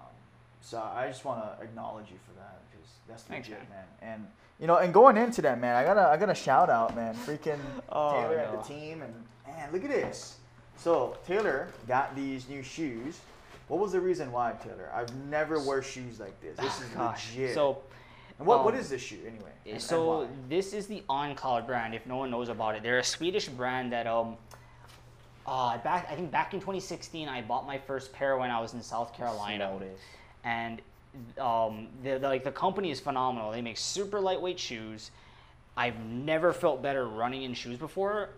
so 0.61 0.79
I 0.79 1.07
just 1.09 1.25
want 1.25 1.43
to 1.43 1.63
acknowledge 1.63 2.07
you 2.11 2.19
for 2.27 2.33
that 2.39 2.61
because 2.71 2.89
that's 3.09 3.23
Thanks, 3.25 3.49
legit, 3.49 3.69
man. 3.69 3.79
man. 4.01 4.11
And 4.15 4.27
you 4.59 4.67
know, 4.67 4.77
and 4.79 4.95
going 4.95 5.17
into 5.17 5.43
that, 5.43 5.61
man, 5.61 5.77
I 5.77 5.85
gotta 5.85 6.09
I 6.09 6.17
gotta 6.17 6.35
shout 6.35 6.71
out, 6.71 6.95
man, 6.97 7.15
freaking 7.15 7.59
Oh, 7.91 8.13
Taylor 8.13 8.37
and 8.37 8.59
the 8.59 8.63
team, 8.63 9.03
and 9.03 9.13
man, 9.47 9.73
look 9.73 9.85
at 9.85 9.91
this. 9.91 10.39
So 10.77 11.17
Taylor 11.27 11.69
got 11.87 12.17
these 12.17 12.49
new 12.49 12.63
shoes. 12.63 13.21
What 13.69 13.81
was 13.81 13.93
the 13.93 14.01
reason 14.01 14.33
why, 14.33 14.55
Taylor? 14.63 14.91
I've 14.95 15.15
never 15.27 15.59
wear 15.61 15.83
shoes 15.83 16.21
like 16.21 16.39
this. 16.41 16.57
This 16.59 16.81
is 16.81 16.89
gosh, 16.89 17.31
legit. 17.35 17.55
so 17.55 17.79
and 18.42 18.48
what, 18.48 18.64
what 18.64 18.74
um, 18.74 18.81
is 18.81 18.90
this 18.90 19.00
shoe 19.00 19.20
anyway? 19.24 19.50
And- 19.64 19.74
and 19.74 19.83
So 19.83 20.22
why? 20.22 20.28
this 20.48 20.72
is 20.72 20.88
the 20.88 21.05
OnCloud 21.09 21.64
brand. 21.64 21.94
If 21.94 22.05
no 22.07 22.16
one 22.16 22.31
knows 22.31 22.48
about 22.48 22.74
it, 22.74 22.83
they're 22.83 22.98
a 22.98 23.05
Swedish 23.05 23.48
brand 23.48 23.92
that 23.92 24.09
um, 24.09 24.37
uh, 25.46 25.78
back 25.78 26.09
I 26.11 26.16
think 26.16 26.33
back 26.33 26.52
in 26.52 26.59
2016, 26.59 27.28
I 27.28 27.42
bought 27.42 27.66
my 27.66 27.78
first 27.78 28.12
pair 28.12 28.37
when 28.37 28.50
I 28.50 28.61
was 28.61 28.74
in 28.74 28.83
South 28.83 29.14
Carolina, 29.14 29.78
and 30.42 30.83
um, 31.38 31.87
the, 32.02 32.18
the, 32.18 32.26
like 32.28 32.42
the 32.42 32.50
company 32.50 32.90
is 32.90 32.98
phenomenal. 32.98 33.52
They 33.52 33.62
make 33.62 33.78
super 33.78 34.20
lightweight 34.20 34.59
shoes. 34.59 35.12
I've 35.76 35.98
never 36.05 36.52
felt 36.52 36.83
better 36.83 37.07
running 37.07 37.42
in 37.42 37.55
shoes 37.55 37.78
before. 37.78 38.31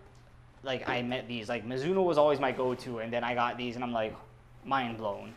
Like 0.61 0.87
I 0.87 1.01
met 1.01 1.27
these. 1.27 1.49
Like 1.49 1.65
Mizuno 1.67 2.03
was 2.03 2.19
always 2.19 2.39
my 2.39 2.51
go-to, 2.51 2.99
and 2.99 3.11
then 3.11 3.23
I 3.23 3.33
got 3.33 3.57
these, 3.57 3.73
and 3.75 3.83
I'm 3.83 3.91
like, 3.93 4.15
mind 4.63 4.99
blown. 4.99 5.33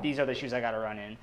These 0.00 0.20
are 0.20 0.26
the 0.26 0.34
shoes 0.34 0.52
I 0.52 0.60
got 0.60 0.72
to 0.72 0.78
run 0.78 0.98
in. 0.98 1.16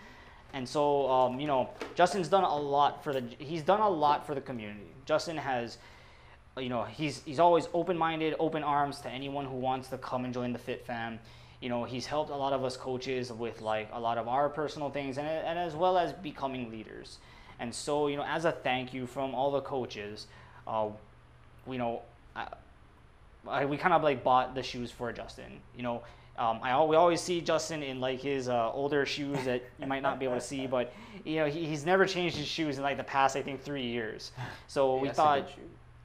And 0.53 0.67
so, 0.67 1.09
um, 1.09 1.39
you 1.39 1.47
know, 1.47 1.69
Justin's 1.95 2.27
done 2.27 2.43
a 2.43 2.57
lot 2.57 3.03
for 3.03 3.13
the. 3.13 3.23
He's 3.37 3.61
done 3.61 3.81
a 3.81 3.89
lot 3.89 4.25
for 4.25 4.33
the 4.33 4.41
community. 4.41 4.87
Justin 5.05 5.37
has, 5.37 5.77
you 6.57 6.69
know, 6.69 6.83
he's 6.83 7.21
he's 7.23 7.39
always 7.39 7.67
open-minded, 7.73 8.35
open 8.39 8.63
arms 8.63 8.99
to 9.01 9.09
anyone 9.09 9.45
who 9.45 9.57
wants 9.57 9.89
to 9.89 9.97
come 9.97 10.25
and 10.25 10.33
join 10.33 10.51
the 10.51 10.59
Fit 10.59 10.85
Fam. 10.85 11.19
You 11.61 11.69
know, 11.69 11.83
he's 11.83 12.05
helped 12.05 12.31
a 12.31 12.35
lot 12.35 12.53
of 12.53 12.63
us 12.63 12.77
coaches 12.77 13.31
with 13.31 13.61
like 13.61 13.89
a 13.93 13.99
lot 13.99 14.17
of 14.17 14.27
our 14.27 14.49
personal 14.49 14.89
things, 14.89 15.17
and 15.17 15.27
and 15.27 15.59
as 15.59 15.75
well 15.75 15.97
as 15.97 16.13
becoming 16.13 16.71
leaders. 16.71 17.19
And 17.59 17.75
so, 17.75 18.07
you 18.07 18.15
know, 18.15 18.23
as 18.23 18.45
a 18.45 18.51
thank 18.51 18.93
you 18.93 19.05
from 19.05 19.35
all 19.35 19.51
the 19.51 19.61
coaches, 19.61 20.27
uh, 20.65 20.87
you 21.67 21.77
know, 21.77 22.01
I, 22.35 22.47
I, 23.47 23.65
we 23.65 23.77
kind 23.77 23.93
of 23.93 24.01
like 24.01 24.23
bought 24.23 24.55
the 24.55 24.63
shoes 24.63 24.91
for 24.91 25.11
Justin. 25.11 25.59
You 25.75 25.83
know, 25.83 26.03
Um, 26.39 26.61
I 26.63 26.81
we 26.85 26.95
always 26.95 27.19
see 27.19 27.41
Justin 27.41 27.83
in 27.83 27.99
like 27.99 28.21
his 28.21 28.47
uh, 28.47 28.71
older 28.71 29.05
shoes 29.05 29.43
that 29.43 29.61
you 29.77 29.85
might 29.85 30.01
not 30.01 30.19
be 30.19 30.25
able 30.25 30.35
to 30.35 30.41
see, 30.41 30.67
but 30.67 30.93
you 31.25 31.35
know 31.35 31.47
he, 31.47 31.65
he's 31.65 31.85
never 31.85 32.05
changed 32.05 32.37
his 32.37 32.47
shoes 32.47 32.77
in 32.77 32.83
like 32.83 32.95
the 32.95 33.03
past 33.03 33.35
I 33.35 33.41
think 33.41 33.61
three 33.61 33.85
years. 33.85 34.31
So 34.67 34.95
we 35.03 35.09
thought 35.09 35.49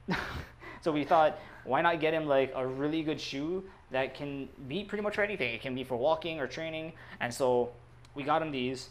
so 0.81 0.91
we 0.91 1.05
thought, 1.05 1.39
why 1.63 1.81
not 1.81 2.01
get 2.01 2.13
him 2.13 2.27
like 2.27 2.51
a 2.53 2.67
really 2.67 3.01
good 3.01 3.19
shoe 3.19 3.63
that 3.91 4.13
can 4.13 4.49
be 4.67 4.83
pretty 4.83 5.01
much 5.01 5.15
for 5.15 5.21
anything. 5.21 5.53
It 5.53 5.61
can 5.61 5.73
be 5.73 5.83
for 5.83 5.95
walking 5.95 6.39
or 6.39 6.47
training. 6.47 6.93
And 7.21 7.33
so 7.33 7.71
we 8.13 8.23
got 8.23 8.41
him 8.41 8.51
these. 8.51 8.89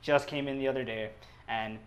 Just 0.00 0.26
came 0.26 0.48
in 0.48 0.58
the 0.58 0.68
other 0.68 0.84
day, 0.84 1.10
and 1.48 1.78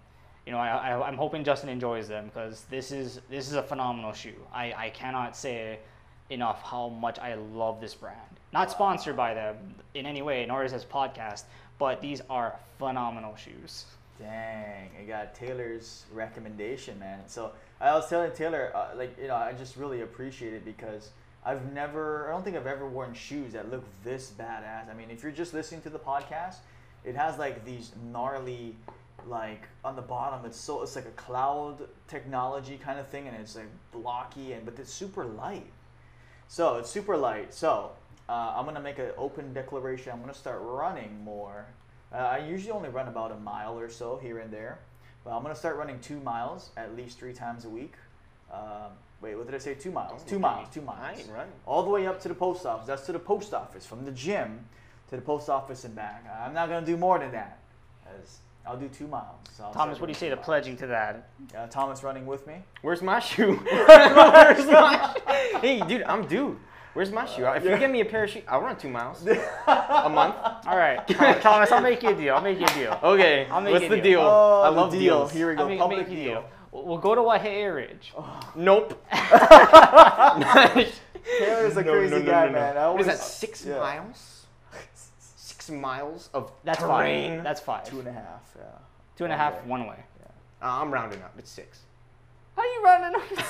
you 0.45 0.51
know 0.51 0.57
I, 0.57 0.91
I 0.91 1.07
I'm 1.07 1.17
hoping 1.17 1.43
Justin 1.43 1.69
enjoys 1.69 2.07
them 2.07 2.25
because 2.25 2.65
this 2.69 2.91
is 2.91 3.21
this 3.29 3.47
is 3.47 3.55
a 3.55 3.63
phenomenal 3.63 4.13
shoe. 4.13 4.35
I 4.53 4.73
I 4.73 4.89
cannot 4.91 5.35
say 5.35 5.79
enough 6.29 6.61
how 6.63 6.89
much 6.89 7.19
I 7.19 7.35
love 7.35 7.79
this 7.81 7.93
brand. 7.93 8.19
Not 8.53 8.71
sponsored 8.71 9.15
by 9.15 9.33
them 9.33 9.75
in 9.93 10.05
any 10.05 10.21
way, 10.21 10.45
nor 10.45 10.63
is 10.63 10.71
this 10.71 10.85
podcast, 10.85 11.43
but 11.77 12.01
these 12.01 12.21
are 12.29 12.55
phenomenal 12.79 13.35
shoes. 13.35 13.85
Dang, 14.17 14.89
I 14.99 15.03
got 15.03 15.35
Taylor's 15.35 16.05
recommendation, 16.13 16.97
man. 16.99 17.19
So 17.27 17.51
I 17.81 17.93
was 17.93 18.09
telling 18.09 18.31
Taylor, 18.31 18.71
uh, 18.73 18.95
like, 18.95 19.17
you 19.21 19.27
know, 19.27 19.35
I 19.35 19.51
just 19.53 19.75
really 19.75 20.01
appreciate 20.01 20.53
it 20.53 20.63
because 20.63 21.09
I've 21.45 21.71
never, 21.73 22.29
I 22.29 22.31
don't 22.31 22.43
think 22.43 22.55
I've 22.55 22.65
ever 22.65 22.87
worn 22.87 23.13
shoes 23.13 23.53
that 23.53 23.69
look 23.69 23.83
this 24.03 24.31
badass. 24.31 24.89
I 24.89 24.93
mean, 24.93 25.11
if 25.11 25.21
you're 25.21 25.31
just 25.31 25.53
listening 25.53 25.81
to 25.81 25.89
the 25.89 25.99
podcast, 25.99 26.55
it 27.03 27.15
has 27.15 27.37
like 27.37 27.65
these 27.65 27.91
gnarly, 28.11 28.75
like 29.27 29.67
on 29.83 29.95
the 29.95 30.01
bottom, 30.01 30.45
it's 30.45 30.59
so, 30.59 30.81
it's 30.81 30.95
like 30.95 31.05
a 31.05 31.11
cloud 31.11 31.87
technology 32.07 32.79
kind 32.81 32.99
of 32.99 33.07
thing, 33.09 33.27
and 33.27 33.35
it's 33.35 33.55
like 33.55 33.69
blocky, 33.91 34.53
and 34.53 34.65
but 34.65 34.79
it's 34.79 34.91
super 34.91 35.25
light. 35.25 35.67
So 36.47 36.77
it's 36.77 36.89
super 36.89 37.17
light. 37.17 37.53
So 37.53 37.91
uh, 38.29 38.53
I'm 38.55 38.65
gonna 38.65 38.81
make 38.81 38.99
an 38.99 39.11
open 39.17 39.53
declaration. 39.53 40.11
I'm 40.11 40.21
gonna 40.21 40.33
start 40.33 40.59
running 40.61 41.23
more. 41.23 41.65
Uh, 42.13 42.17
I 42.17 42.37
usually 42.39 42.71
only 42.71 42.89
run 42.89 43.07
about 43.07 43.31
a 43.31 43.37
mile 43.37 43.77
or 43.77 43.89
so 43.89 44.17
here 44.21 44.39
and 44.39 44.51
there, 44.51 44.79
but 45.23 45.35
I'm 45.35 45.41
gonna 45.41 45.55
start 45.55 45.77
running 45.77 45.99
two 45.99 46.19
miles 46.21 46.69
at 46.77 46.95
least 46.95 47.19
three 47.19 47.33
times 47.33 47.65
a 47.65 47.69
week. 47.69 47.93
Um, 48.51 48.91
wait, 49.21 49.35
what 49.35 49.45
did 49.47 49.55
I 49.55 49.59
say? 49.59 49.73
Two 49.73 49.91
miles. 49.91 50.21
Don't 50.21 50.29
two 50.29 50.39
miles. 50.39 50.69
Two 50.73 50.81
miles. 50.81 50.99
I 51.01 51.19
ain't 51.19 51.29
running. 51.31 51.53
All 51.65 51.83
the 51.83 51.89
way 51.89 52.07
up 52.07 52.21
to 52.21 52.27
the 52.27 52.35
post 52.35 52.65
office. 52.65 52.87
That's 52.87 53.05
to 53.07 53.11
the 53.11 53.19
post 53.19 53.53
office 53.53 53.85
from 53.85 54.05
the 54.05 54.11
gym 54.11 54.65
to 55.09 55.15
the 55.15 55.21
post 55.21 55.49
office 55.49 55.83
and 55.83 55.95
back. 55.95 56.25
I'm 56.41 56.53
not 56.53 56.69
gonna 56.69 56.85
do 56.85 56.97
more 56.97 57.19
than 57.19 57.31
that. 57.31 57.59
As 58.19 58.39
I'll 58.67 58.77
do 58.77 58.87
two 58.89 59.07
miles. 59.07 59.37
So 59.55 59.63
I'll 59.65 59.73
Thomas, 59.73 59.99
what 59.99 60.07
do 60.07 60.11
you 60.11 60.15
say 60.15 60.29
to 60.29 60.35
two 60.35 60.41
pledging 60.43 60.75
to 60.77 60.87
that? 60.87 61.29
Uh, 61.55 61.67
Thomas 61.67 62.03
running 62.03 62.25
with 62.25 62.45
me. 62.47 62.55
Where's 62.81 63.01
my 63.01 63.19
shoe? 63.19 63.55
Where's 63.71 64.65
my 64.67 65.15
shoe? 65.51 65.59
Hey, 65.59 65.81
dude, 65.81 66.03
I'm 66.03 66.25
due. 66.27 66.59
Where's 66.93 67.11
my 67.11 67.25
shoe? 67.25 67.45
If 67.45 67.63
yeah. 67.65 67.73
you 67.73 67.77
give 67.79 67.91
me 67.91 67.99
a 68.01 68.05
pair 68.05 68.23
of 68.23 68.29
shoes, 68.29 68.43
I'll 68.47 68.61
run 68.61 68.77
two 68.77 68.89
miles 68.89 69.21
a 69.27 70.09
month. 70.09 70.35
All 70.65 70.77
right, 70.77 71.05
Thomas, 71.41 71.69
I'll 71.71 71.81
make 71.81 72.01
you 72.01 72.09
a 72.09 72.15
deal. 72.15 72.35
I'll 72.35 72.41
make 72.41 72.57
you 72.57 72.65
a 72.65 72.73
deal. 72.73 72.97
Okay, 73.03 73.47
I'll 73.51 73.59
make 73.59 73.73
what's 73.73 73.83
you 73.83 73.89
the 73.89 73.95
deal. 73.97 74.21
deal? 74.21 74.21
Oh, 74.21 74.61
I 74.63 74.69
love 74.69 74.91
deal. 74.91 74.99
deals. 75.01 75.31
Here 75.33 75.49
we 75.51 75.57
I'll 75.57 75.63
go. 75.65 75.69
make, 75.69 75.79
I'll 75.81 75.87
Public 75.89 76.07
make 76.07 76.17
you 76.17 76.21
a 76.21 76.25
deal. 76.25 76.41
deal. 76.41 76.49
We'll 76.71 76.85
we'll 76.85 76.97
go 76.99 77.15
to 77.15 77.21
Waihee 77.21 77.75
Ridge. 77.75 78.13
Nope. 78.55 79.05
Taylor's 81.39 81.75
a 81.77 81.83
No, 81.83 81.91
crazy 81.91 82.11
no, 82.13 82.19
no, 82.19 82.25
guy, 82.25 82.45
no, 82.45 82.51
no. 82.51 82.59
man. 82.59 82.77
I 82.77 82.89
What 82.91 83.01
is 83.01 83.07
that? 83.07 83.17
Six 83.19 83.65
yeah. 83.65 83.77
miles? 83.79 84.34
Six 85.65 85.75
miles 85.81 86.29
of 86.33 86.51
That's 86.63 86.79
terrain. 86.79 87.37
five. 87.37 87.43
That's 87.43 87.59
five. 87.59 87.89
Two 87.89 87.97
and 87.99 88.07
a 88.07 88.11
half. 88.11 88.55
Yeah. 88.55 88.63
Two 89.17 89.23
and 89.23 89.33
a 89.33 89.37
half, 89.37 89.63
one 89.65 89.87
way. 89.87 89.97
Uh, 90.61 90.81
I'm 90.81 90.91
rounding 90.91 91.21
up. 91.23 91.33
It's 91.39 91.49
six. 91.49 91.79
How 92.55 92.61
are 92.61 92.65
you 92.67 92.83
running? 92.83 93.19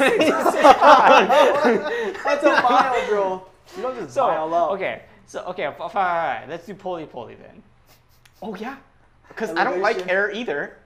That's 2.23 2.43
a 2.43 2.61
mile, 2.61 3.07
bro. 3.09 3.45
You 3.75 3.81
don't 3.81 3.95
just 3.99 4.13
so 4.13 4.27
mile 4.27 4.53
up. 4.53 4.71
okay, 4.71 5.01
so 5.25 5.43
okay, 5.47 5.63
f- 5.65 5.73
f- 5.73 5.95
all 5.95 6.03
right, 6.03 6.45
let's 6.47 6.65
do 6.65 6.73
Polipoli 6.73 7.35
then. 7.37 7.61
Oh 8.41 8.55
yeah, 8.55 8.77
because 9.27 9.49
I 9.51 9.65
don't 9.65 9.81
like 9.81 9.97
Elevation. 9.97 10.09
air 10.09 10.31
either. 10.31 10.77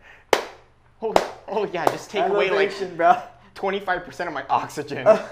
Oh, 1.02 1.14
oh 1.48 1.66
yeah, 1.66 1.86
just 1.92 2.10
take 2.10 2.26
away 2.26 2.50
like 2.50 2.70
Elevation, 2.72 2.98
bro. 2.98 3.22
25% 3.56 4.28
of 4.28 4.34
my 4.34 4.44
oxygen. 4.50 5.06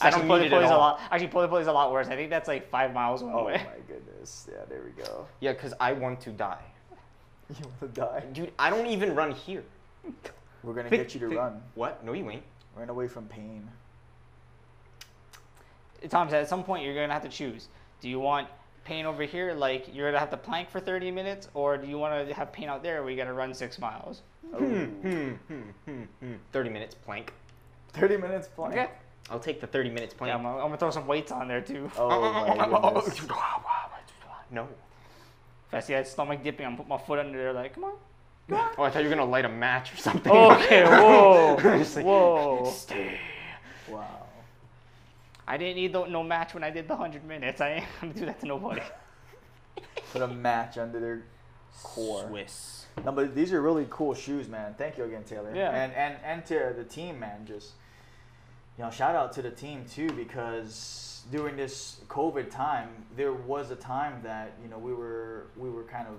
I 0.00 0.08
Actually, 0.08 0.28
don't 0.28 0.38
need 0.40 0.46
it 0.46 0.50
poly's 0.50 0.66
at 0.66 0.70
a 0.72 0.74
all. 0.74 0.80
lot. 0.80 1.00
Actually, 1.10 1.28
Polipoli's 1.28 1.66
a 1.68 1.72
lot 1.72 1.92
worse. 1.92 2.08
I 2.08 2.16
think 2.16 2.30
that's 2.30 2.48
like 2.48 2.68
five 2.70 2.92
miles 2.92 3.22
one 3.22 3.32
Oh 3.34 3.44
way. 3.44 3.62
my 3.64 3.80
goodness. 3.94 4.48
Yeah, 4.50 4.64
there 4.68 4.80
we 4.84 4.90
go. 5.02 5.26
Yeah, 5.40 5.52
because 5.52 5.72
I 5.80 5.92
want 5.92 6.20
to 6.22 6.30
die. 6.30 6.62
You 7.50 7.56
want 7.66 7.80
to 7.94 8.00
die? 8.00 8.24
Dude, 8.32 8.52
I 8.58 8.70
don't 8.70 8.86
even 8.86 9.14
run 9.14 9.30
here. 9.32 9.62
We're 10.62 10.72
gonna 10.72 10.88
Think- 10.88 11.02
get 11.02 11.14
you 11.14 11.20
to 11.20 11.28
think- 11.28 11.38
run. 11.38 11.62
What? 11.74 12.02
No, 12.04 12.12
you 12.14 12.28
ain't. 12.30 12.42
Run 12.74 12.88
away 12.88 13.06
from 13.06 13.26
pain. 13.26 13.68
Tom 16.08 16.28
said 16.28 16.42
at 16.42 16.48
some 16.48 16.64
point 16.64 16.84
you're 16.84 16.94
gonna 16.94 17.12
have 17.12 17.22
to 17.22 17.28
choose. 17.28 17.68
Do 18.00 18.08
you 18.08 18.18
want 18.20 18.48
pain 18.84 19.06
over 19.06 19.22
here, 19.22 19.54
like 19.54 19.94
you're 19.94 20.08
gonna 20.08 20.18
have 20.18 20.30
to 20.30 20.36
plank 20.36 20.68
for 20.70 20.80
30 20.80 21.10
minutes, 21.10 21.48
or 21.54 21.76
do 21.76 21.86
you 21.86 21.98
want 21.98 22.28
to 22.28 22.34
have 22.34 22.52
pain 22.52 22.68
out 22.68 22.82
there 22.82 23.02
where 23.02 23.10
you 23.10 23.16
gotta 23.16 23.32
run 23.32 23.54
six 23.54 23.78
miles? 23.78 24.22
Oh. 24.52 24.58
Hmm, 24.58 24.84
hmm, 24.84 25.30
hmm, 25.48 25.60
hmm, 25.86 26.02
hmm. 26.20 26.32
30 26.52 26.70
minutes 26.70 26.94
plank. 26.94 27.32
30 27.92 28.16
minutes 28.18 28.48
plank. 28.48 28.72
Okay. 28.74 28.90
I'll 29.30 29.40
take 29.40 29.60
the 29.60 29.66
30 29.66 29.90
minutes 29.90 30.14
plan. 30.14 30.28
Yeah, 30.28 30.36
I'm, 30.36 30.42
gonna- 30.42 30.56
I'm 30.58 30.64
gonna 30.66 30.76
throw 30.76 30.90
some 30.90 31.06
weights 31.06 31.32
on 31.32 31.48
there 31.48 31.60
too. 31.60 31.90
Oh 31.96 32.08
my 32.20 32.92
goodness. 32.94 33.20
No. 34.50 34.68
If 35.68 35.74
I 35.74 35.80
see 35.80 35.92
that 35.94 36.06
stomach 36.06 36.42
dipping, 36.42 36.66
I'm 36.66 36.72
gonna 36.72 36.82
put 36.84 36.88
my 36.88 36.98
foot 36.98 37.18
under 37.18 37.36
there, 37.38 37.52
like, 37.52 37.74
come 37.74 37.84
on. 37.84 37.92
Oh, 38.52 38.82
I 38.82 38.90
thought 38.90 39.02
you 39.02 39.08
were 39.08 39.14
gonna 39.16 39.24
light 39.30 39.46
a 39.46 39.48
match 39.48 39.92
or 39.94 39.96
something. 39.96 40.30
Oh, 40.30 40.52
okay, 40.54 40.84
whoa, 40.84 41.54
like, 41.56 42.04
whoa. 42.04 42.70
Stay. 42.74 43.18
Wow. 43.88 44.26
I 45.48 45.56
didn't 45.56 45.76
need 45.76 45.92
the, 45.92 46.06
no 46.06 46.22
match 46.22 46.54
when 46.54 46.62
I 46.64 46.70
did 46.70 46.86
the 46.88 46.94
100 46.94 47.24
minutes. 47.24 47.60
I 47.60 47.70
ain't 47.70 47.86
gonna 48.00 48.12
do 48.12 48.26
that 48.26 48.40
to 48.40 48.46
nobody. 48.46 48.82
Put 50.12 50.22
a 50.22 50.28
match 50.28 50.78
under 50.78 51.00
their 51.00 51.22
core. 51.82 52.26
Swiss. 52.28 52.86
No, 53.04 53.10
but 53.12 53.34
these 53.34 53.52
are 53.52 53.60
really 53.60 53.86
cool 53.90 54.14
shoes, 54.14 54.48
man. 54.48 54.74
Thank 54.78 54.98
you 54.98 55.04
again, 55.04 55.24
Taylor. 55.24 55.52
Yeah. 55.54 55.70
And 55.70 55.92
and 55.94 56.16
and 56.24 56.46
to 56.46 56.72
the 56.76 56.84
team, 56.84 57.18
man. 57.18 57.44
Just 57.46 57.72
you 58.76 58.84
know, 58.84 58.90
shout 58.90 59.14
out 59.14 59.32
to 59.34 59.42
the 59.42 59.50
team 59.50 59.84
too, 59.88 60.10
because 60.10 61.22
during 61.30 61.56
this 61.56 62.00
COVID 62.08 62.50
time, 62.50 62.88
there 63.16 63.32
was 63.32 63.70
a 63.70 63.76
time 63.76 64.20
that 64.22 64.52
you 64.62 64.68
know 64.68 64.78
we 64.78 64.92
were 64.92 65.46
we 65.56 65.70
were 65.70 65.84
kind 65.84 66.08
of 66.08 66.16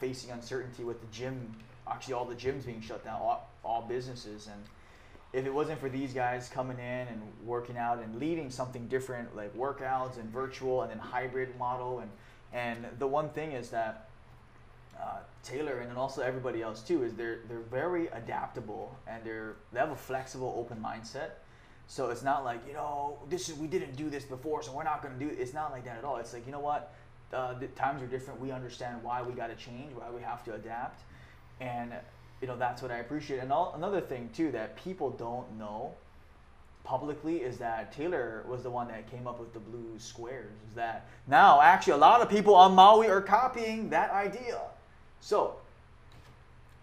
facing 0.00 0.30
uncertainty 0.30 0.84
with 0.84 1.00
the 1.00 1.06
gym. 1.08 1.54
Actually, 1.90 2.14
all 2.14 2.24
the 2.24 2.34
gyms 2.34 2.66
being 2.66 2.82
shut 2.82 3.02
down, 3.04 3.20
all, 3.20 3.48
all 3.64 3.82
businesses, 3.82 4.48
and 4.48 4.62
if 5.32 5.46
it 5.46 5.52
wasn't 5.52 5.78
for 5.80 5.88
these 5.88 6.12
guys 6.12 6.48
coming 6.48 6.78
in 6.78 7.08
and 7.08 7.22
working 7.44 7.76
out 7.76 7.98
and 8.02 8.18
leading 8.18 8.50
something 8.50 8.86
different, 8.88 9.34
like 9.36 9.54
workouts 9.56 10.18
and 10.18 10.30
virtual 10.30 10.82
and 10.82 10.90
then 10.90 10.98
hybrid 10.98 11.56
model, 11.58 12.00
and 12.00 12.10
and 12.52 12.86
the 12.98 13.06
one 13.06 13.28
thing 13.30 13.52
is 13.52 13.70
that 13.70 14.08
uh, 15.00 15.18
Taylor 15.42 15.78
and 15.78 15.90
then 15.90 15.96
also 15.96 16.22
everybody 16.22 16.60
else 16.60 16.82
too 16.82 17.04
is 17.04 17.14
they're 17.14 17.40
they're 17.48 17.60
very 17.60 18.08
adaptable 18.08 18.96
and 19.06 19.22
they're 19.24 19.56
they 19.72 19.80
have 19.80 19.90
a 19.90 19.96
flexible, 19.96 20.54
open 20.58 20.82
mindset. 20.82 21.30
So 21.88 22.10
it's 22.10 22.22
not 22.22 22.44
like 22.44 22.60
you 22.66 22.74
know 22.74 23.18
this 23.30 23.48
is 23.48 23.56
we 23.56 23.66
didn't 23.66 23.96
do 23.96 24.10
this 24.10 24.24
before, 24.24 24.62
so 24.62 24.72
we're 24.72 24.84
not 24.84 25.02
going 25.02 25.18
to 25.18 25.24
do 25.24 25.30
it. 25.30 25.38
It's 25.40 25.54
not 25.54 25.72
like 25.72 25.84
that 25.86 25.96
at 25.96 26.04
all. 26.04 26.18
It's 26.18 26.34
like 26.34 26.44
you 26.44 26.52
know 26.52 26.60
what, 26.60 26.94
uh, 27.32 27.54
the 27.54 27.66
times 27.68 28.02
are 28.02 28.06
different. 28.06 28.40
We 28.40 28.52
understand 28.52 29.02
why 29.02 29.22
we 29.22 29.32
got 29.32 29.48
to 29.48 29.56
change, 29.56 29.92
why 29.94 30.10
we 30.14 30.20
have 30.22 30.44
to 30.44 30.54
adapt, 30.54 31.02
and 31.60 31.92
you 32.42 32.46
know 32.46 32.56
that's 32.56 32.82
what 32.82 32.90
I 32.90 32.98
appreciate. 32.98 33.40
And 33.40 33.50
all, 33.50 33.72
another 33.74 34.02
thing 34.02 34.28
too 34.34 34.52
that 34.52 34.76
people 34.76 35.10
don't 35.10 35.58
know 35.58 35.94
publicly 36.84 37.38
is 37.38 37.58
that 37.58 37.92
Taylor 37.92 38.44
was 38.48 38.62
the 38.62 38.70
one 38.70 38.88
that 38.88 39.10
came 39.10 39.26
up 39.26 39.40
with 39.40 39.52
the 39.54 39.58
blue 39.58 39.98
squares. 39.98 40.52
Is 40.68 40.74
that 40.74 41.06
now 41.26 41.60
actually 41.60 41.94
a 41.94 41.98
lot 41.98 42.20
of 42.20 42.28
people 42.28 42.54
on 42.54 42.74
Maui 42.74 43.08
are 43.08 43.22
copying 43.22 43.88
that 43.90 44.10
idea. 44.10 44.60
So 45.20 45.56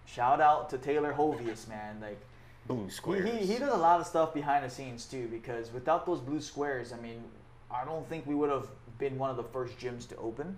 shout 0.08 0.42
out 0.42 0.70
to 0.72 0.80
Taylor 0.80 1.14
Hovious, 1.14 1.68
man. 1.68 2.00
Like 2.02 2.20
Blue 2.68 2.90
squares. 2.90 3.30
he, 3.30 3.54
he 3.54 3.60
does 3.60 3.74
a 3.74 3.78
lot 3.78 4.00
of 4.00 4.08
stuff 4.08 4.34
behind 4.34 4.66
the 4.66 4.70
scenes 4.70 5.06
too 5.06 5.28
because 5.28 5.72
without 5.72 6.06
those 6.06 6.20
blue 6.20 6.42
squares, 6.42 6.94
I 6.94 6.98
mean, 6.98 7.24
I 7.70 7.86
don't 7.86 8.08
think 8.10 8.26
we 8.26 8.34
would 8.34 8.50
have 8.50 8.68
been 8.98 9.18
one 9.18 9.30
of 9.30 9.38
the 9.38 9.44
first 9.44 9.78
gyms 9.78 10.08
to 10.10 10.16
open, 10.18 10.58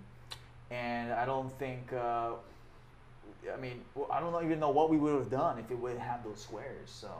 and 0.70 1.12
I 1.12 1.26
don't 1.26 1.52
think. 1.58 1.92
Uh, 1.92 2.32
I 3.52 3.56
mean, 3.60 3.82
I 4.10 4.20
don't 4.20 4.44
even 4.44 4.58
know 4.58 4.70
what 4.70 4.90
we 4.90 4.96
would 4.96 5.14
have 5.14 5.30
done 5.30 5.58
if 5.58 5.70
it 5.70 5.78
would 5.78 5.92
have 5.92 6.00
had 6.00 6.24
those 6.24 6.40
squares. 6.40 6.90
So, 6.90 7.10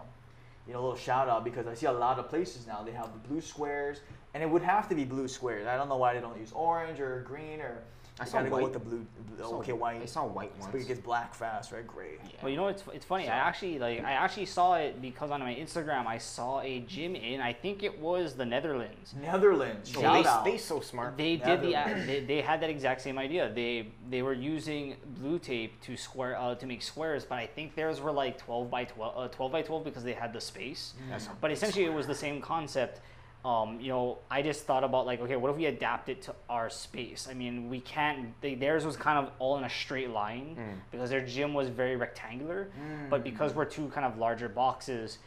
you 0.66 0.72
know, 0.72 0.80
a 0.80 0.82
little 0.82 0.96
shout 0.96 1.28
out 1.28 1.44
because 1.44 1.66
I 1.66 1.74
see 1.74 1.86
a 1.86 1.92
lot 1.92 2.18
of 2.18 2.28
places 2.28 2.66
now 2.66 2.82
they 2.82 2.92
have 2.92 3.12
the 3.12 3.28
blue 3.28 3.40
squares, 3.40 4.00
and 4.34 4.42
it 4.42 4.48
would 4.48 4.62
have 4.62 4.88
to 4.88 4.94
be 4.94 5.04
blue 5.04 5.28
squares. 5.28 5.66
I 5.66 5.76
don't 5.76 5.88
know 5.88 5.96
why 5.96 6.14
they 6.14 6.20
don't 6.20 6.38
use 6.38 6.52
orange 6.52 6.98
or 7.00 7.24
green 7.26 7.60
or. 7.60 7.78
I 8.20 8.24
They 8.24 8.30
saw 8.30 8.38
gotta 8.38 8.50
go 8.50 8.56
white. 8.56 8.64
with 8.64 8.72
the 8.72 8.78
blue. 8.80 9.06
I 9.38 9.42
Okay, 9.42 9.72
white. 9.72 10.02
I 10.02 10.06
saw 10.06 10.26
white 10.26 10.50
So 10.60 10.68
But 10.72 10.80
it 10.80 10.88
gets 10.88 11.00
black 11.00 11.32
fast, 11.34 11.70
right? 11.70 11.86
Gray. 11.86 12.18
Yeah. 12.24 12.30
Well, 12.42 12.50
you 12.50 12.56
know 12.56 12.66
it's 12.68 12.82
it's 12.92 13.04
funny. 13.04 13.28
I 13.28 13.36
actually 13.36 13.78
like 13.78 14.02
I 14.04 14.12
actually 14.12 14.46
saw 14.46 14.74
it 14.74 15.00
because 15.00 15.30
on 15.30 15.40
my 15.40 15.54
Instagram 15.54 16.06
I 16.06 16.18
saw 16.18 16.60
a 16.60 16.80
gym 16.80 17.14
in 17.14 17.40
I 17.40 17.52
think 17.52 17.82
it 17.84 18.00
was 18.00 18.34
the 18.34 18.44
Netherlands. 18.44 19.14
Netherlands. 19.20 19.90
Shout 19.90 20.24
they, 20.24 20.28
out. 20.28 20.44
they 20.44 20.58
so 20.58 20.80
smart. 20.80 21.16
They 21.16 21.36
did 21.36 21.60
the 21.62 21.72
they, 22.06 22.24
they 22.26 22.40
had 22.40 22.60
that 22.62 22.70
exact 22.70 23.00
same 23.00 23.18
idea. 23.18 23.52
They 23.52 23.88
they 24.10 24.22
were 24.22 24.34
using 24.34 24.96
blue 25.20 25.38
tape 25.38 25.80
to 25.82 25.96
square 25.96 26.36
uh, 26.36 26.56
to 26.56 26.66
make 26.66 26.82
squares, 26.82 27.24
but 27.24 27.38
I 27.38 27.46
think 27.46 27.76
theirs 27.76 28.00
were 28.00 28.12
like 28.12 28.38
12 28.38 28.70
by 28.70 28.84
12 28.84 29.16
uh, 29.16 29.28
12 29.28 29.52
by 29.52 29.62
12 29.62 29.84
because 29.84 30.02
they 30.02 30.14
had 30.14 30.32
the 30.32 30.40
space. 30.40 30.94
That's 31.08 31.26
a 31.26 31.30
But 31.40 31.48
big 31.48 31.56
essentially, 31.56 31.84
it 31.84 31.92
was 31.92 32.06
the 32.08 32.14
same 32.14 32.40
concept. 32.40 33.00
Um, 33.48 33.80
you 33.80 33.88
know, 33.88 34.18
I 34.30 34.42
just 34.42 34.64
thought 34.66 34.84
about 34.84 35.06
like, 35.06 35.20
okay, 35.22 35.36
what 35.36 35.50
if 35.50 35.56
we 35.56 35.66
adapt 35.66 36.08
it 36.10 36.22
to 36.22 36.34
our 36.50 36.68
space? 36.68 37.28
I 37.30 37.34
mean, 37.34 37.70
we 37.70 37.80
can't. 37.80 38.38
They, 38.42 38.54
theirs 38.54 38.84
was 38.84 38.96
kind 38.96 39.18
of 39.24 39.32
all 39.38 39.56
in 39.56 39.64
a 39.64 39.70
straight 39.70 40.10
line 40.10 40.56
because 40.90 41.08
their 41.08 41.24
gym 41.24 41.54
was 41.54 41.68
very 41.68 41.96
rectangular, 41.96 42.68
but 43.08 43.24
because 43.24 43.54
we're 43.54 43.64
two 43.64 43.88
kind 43.88 44.04
of 44.04 44.18
larger 44.18 44.48
boxes, 44.48 45.18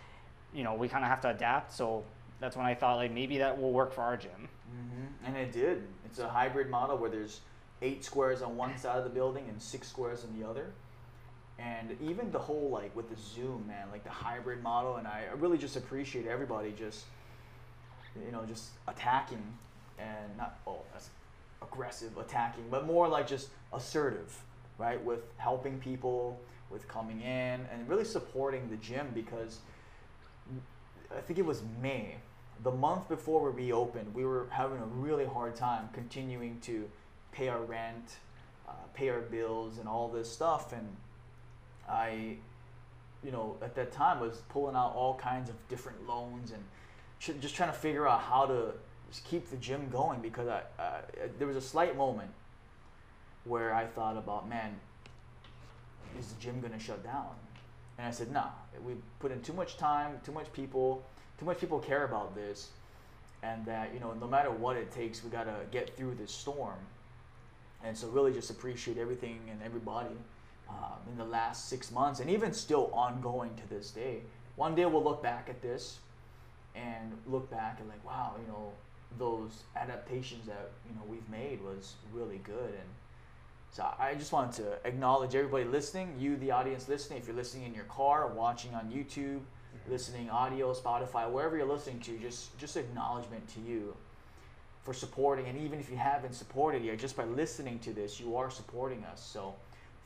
you 0.54 0.64
know, 0.64 0.76
we 0.76 0.88
kind 0.88 1.04
of 1.04 1.10
have 1.10 1.22
to 1.22 1.30
adapt. 1.30 1.74
So 1.74 2.04
that's 2.40 2.56
when 2.56 2.66
I 2.66 2.76
thought 2.76 2.98
like 2.98 3.12
maybe 3.12 3.40
that 3.40 3.60
will 3.60 3.72
work 3.72 3.92
for 3.92 4.02
our 4.04 4.18
gym. 4.18 4.50
hmm 4.70 5.26
And 5.26 5.36
it 5.38 5.52
did. 5.52 5.84
It's 6.06 6.20
a 6.20 6.30
hybrid 6.30 6.70
model 6.70 6.98
where 6.98 7.10
there's 7.10 7.42
eight 7.82 8.06
squares 8.06 8.44
on 8.44 8.56
one 8.56 8.78
side 8.78 8.98
of 9.00 9.04
the 9.04 9.10
building 9.10 9.46
and 9.50 9.60
six 9.60 9.88
squares 9.88 10.24
on 10.24 10.40
the 10.40 10.48
other. 10.48 10.68
And 11.58 11.96
even 12.02 12.32
the 12.32 12.40
whole 12.40 12.70
like 12.70 12.96
with 12.96 13.10
the 13.10 13.16
Zoom, 13.16 13.66
man, 13.68 13.88
like 13.92 14.04
the 14.04 14.10
hybrid 14.12 14.62
model, 14.62 14.98
and 14.98 15.08
I 15.08 15.24
really 15.38 15.58
just 15.58 15.76
appreciate 15.76 16.28
everybody 16.28 16.72
just, 16.78 17.06
you 18.26 18.32
know, 18.32 18.44
just 18.46 18.70
attacking 18.88 19.44
and 20.00 20.38
not 20.38 20.60
oh 20.68 20.80
that's 20.92 21.10
aggressive 21.62 22.18
attacking, 22.18 22.66
but 22.70 22.86
more 22.86 23.08
like 23.08 23.28
just 23.28 23.50
assertive, 23.74 24.42
right? 24.78 25.04
With 25.04 25.22
helping 25.38 25.80
people, 25.80 26.40
with 26.72 26.88
coming 26.88 27.22
in 27.22 27.66
and 27.72 27.88
really 27.88 28.06
supporting 28.06 28.70
the 28.70 28.78
gym 28.78 29.08
because 29.14 29.60
I 31.16 31.22
think 31.22 31.40
it 31.40 31.46
was 31.46 31.62
May, 31.82 32.16
the 32.64 32.72
month 32.72 33.10
before 33.10 33.50
we 33.50 33.66
reopened, 33.66 34.14
we 34.14 34.26
were 34.26 34.48
having 34.50 34.80
a 34.80 34.86
really 34.86 35.26
hard 35.26 35.56
time 35.56 35.90
continuing 35.94 36.60
to 36.62 36.90
pay 37.32 37.50
our 37.50 37.62
rent, 37.62 38.18
uh, 38.68 38.74
pay 38.94 39.10
our 39.10 39.22
bills, 39.22 39.78
and 39.78 39.88
all 39.88 40.08
this 40.08 40.32
stuff. 40.32 40.74
And 40.74 40.88
I, 41.90 42.38
you 43.24 43.32
know, 43.32 43.58
at 43.62 43.76
that 43.76 43.92
time 43.92 44.20
was 44.20 44.42
pulling 44.50 44.76
out 44.76 44.94
all 44.96 45.16
kinds 45.16 45.50
of 45.50 45.56
different 45.68 46.08
loans 46.08 46.52
and 46.52 46.64
just 47.22 47.56
trying 47.56 47.70
to 47.70 47.78
figure 47.78 48.08
out 48.08 48.22
how 48.22 48.46
to 48.46 48.74
keep 49.30 49.50
the 49.50 49.58
gym 49.58 49.90
going 49.92 50.22
because 50.22 50.48
I, 50.48 50.62
uh, 50.80 51.02
there 51.38 51.48
was 51.48 51.56
a 51.56 51.62
slight 51.62 51.96
moment 51.96 52.32
where 53.44 53.74
I 53.74 53.86
thought 53.86 54.18
about, 54.18 54.50
man, 54.50 54.80
is 56.20 56.28
the 56.28 56.42
gym 56.42 56.62
gonna 56.62 56.80
shut 56.80 57.04
down? 57.04 57.30
And 57.98 58.08
I 58.08 58.12
said, 58.12 58.32
nah, 58.32 58.50
we 58.84 58.94
put 59.20 59.32
in 59.32 59.42
too 59.42 59.54
much 59.54 59.78
time, 59.78 60.20
too 60.26 60.32
much 60.32 60.52
people, 60.54 61.04
too 61.38 61.46
much 61.46 61.60
people 61.60 61.80
care 61.80 62.06
about 62.06 62.34
this, 62.34 62.70
and 63.44 63.66
that 63.66 63.94
you 63.94 64.00
know, 64.00 64.14
no 64.14 64.28
matter 64.28 64.50
what 64.50 64.76
it 64.76 64.92
takes, 64.92 65.24
we 65.24 65.30
gotta 65.30 65.56
get 65.72 65.96
through 65.96 66.16
this 66.16 66.32
storm. 66.32 66.80
And 67.84 67.98
so, 67.98 68.08
really, 68.10 68.32
just 68.32 68.50
appreciate 68.52 68.98
everything 68.98 69.40
and 69.50 69.62
everybody 69.64 70.16
um, 70.70 71.00
in 71.12 71.18
the 71.18 71.26
last 71.26 71.68
six 71.68 71.92
months, 71.92 72.20
and 72.20 72.30
even 72.30 72.54
still 72.54 72.92
ongoing 72.94 73.52
to 73.56 73.70
this 73.70 73.92
day. 73.92 74.22
One 74.56 74.76
day 74.76 74.86
we'll 74.86 75.04
look 75.04 75.24
back 75.24 75.48
at 75.50 75.62
this 75.62 76.00
and 76.76 77.18
look 77.28 77.50
back 77.50 77.80
and 77.80 77.90
like, 77.90 78.04
wow, 78.06 78.36
you 78.40 78.48
know, 78.48 78.72
those 79.18 79.64
adaptations 79.76 80.46
that 80.48 80.72
you 80.88 80.96
know 80.96 81.02
we've 81.08 81.28
made 81.30 81.62
was 81.62 81.96
really 82.14 82.38
good 82.46 82.70
and 82.70 82.90
so 83.72 83.88
I 83.98 84.16
just 84.16 84.34
wanted 84.34 84.52
to 84.64 84.86
acknowledge 84.86 85.34
everybody 85.34 85.64
listening, 85.64 86.14
you, 86.20 86.36
the 86.36 86.52
audience 86.52 86.90
listening. 86.90 87.20
If 87.20 87.28
you're 87.28 87.36
listening 87.38 87.64
in 87.64 87.74
your 87.74 87.86
car, 87.86 88.28
watching 88.28 88.76
on 88.76 88.92
YouTube, 88.92 89.40
listening 89.90 90.30
audio, 90.30 90.74
Spotify, 90.74 91.32
wherever 91.32 91.56
you're 91.56 91.66
listening 91.66 92.02
to, 92.02 92.18
just 92.18 92.58
just 92.58 92.76
acknowledgement 92.76 93.48
to 93.54 93.62
you 93.62 93.96
for 94.84 94.94
supporting. 94.94 95.48
And 95.48 95.58
even 95.58 95.80
if 95.80 95.90
you 95.90 95.96
haven't 95.96 96.34
supported 96.34 96.84
yet, 96.84 97.00
just 97.00 97.16
by 97.16 97.24
listening 97.24 97.80
to 97.80 97.94
this, 97.94 98.20
you 98.20 98.36
are 98.36 98.52
supporting 98.52 99.06
us. 99.06 99.24
So 99.24 99.56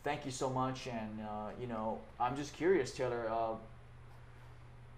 thank 0.03 0.26
you 0.26 0.32
so 0.32 0.47
much. 0.47 0.86
And 0.86 1.22
uh, 1.22 1.49
you 1.59 1.66
know, 1.66 1.97
I'm 2.20 2.36
just 2.36 2.53
curious, 2.53 2.91
Taylor. 2.91 3.28
Uh, 3.28 3.55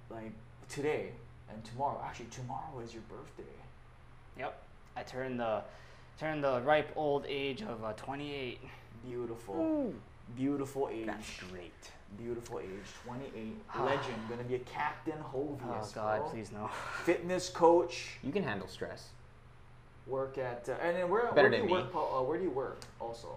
like 0.10 0.34
today 0.68 1.12
and 1.52 1.64
tomorrow. 1.64 2.02
Actually, 2.06 2.28
tomorrow 2.28 2.80
is 2.84 2.94
your 2.94 3.04
birthday. 3.10 3.44
Yep, 4.38 4.62
I 4.96 5.04
turned 5.04 5.40
the 5.40 5.62
turned 6.20 6.44
the 6.44 6.62
ripe 6.62 6.92
old 6.96 7.26
age 7.28 7.62
of 7.62 7.84
uh, 7.84 7.94
28. 7.94 8.60
Beautiful, 9.06 9.94
beautiful 10.36 10.90
age. 10.92 11.06
That's 11.06 11.30
great. 11.52 11.72
Beautiful 12.18 12.60
age, 12.60 12.68
28, 13.06 13.56
legend, 13.86 14.16
gonna 14.30 14.44
be 14.44 14.56
a 14.56 14.60
captain 14.60 15.16
Oh 15.34 15.58
Hovious, 15.62 15.92
God, 15.92 16.22
bro. 16.22 16.30
please 16.30 16.52
no. 16.54 16.70
Fitness 17.04 17.50
coach, 17.50 18.18
You 18.24 18.32
can 18.32 18.44
handle 18.44 18.68
stress. 18.70 19.10
work 20.08 20.38
at, 20.38 20.70
uh, 20.70 20.74
and 20.82 20.96
then 20.96 21.10
where, 21.10 21.24
Better 21.34 21.42
where 21.42 21.50
do 21.52 21.58
than 21.58 21.70
you 21.70 21.76
me. 21.76 21.82
work? 21.82 21.94
Uh, 21.94 22.24
where 22.24 22.38
do 22.38 22.44
you 22.46 22.50
work? 22.52 22.80
Also, 23.02 23.36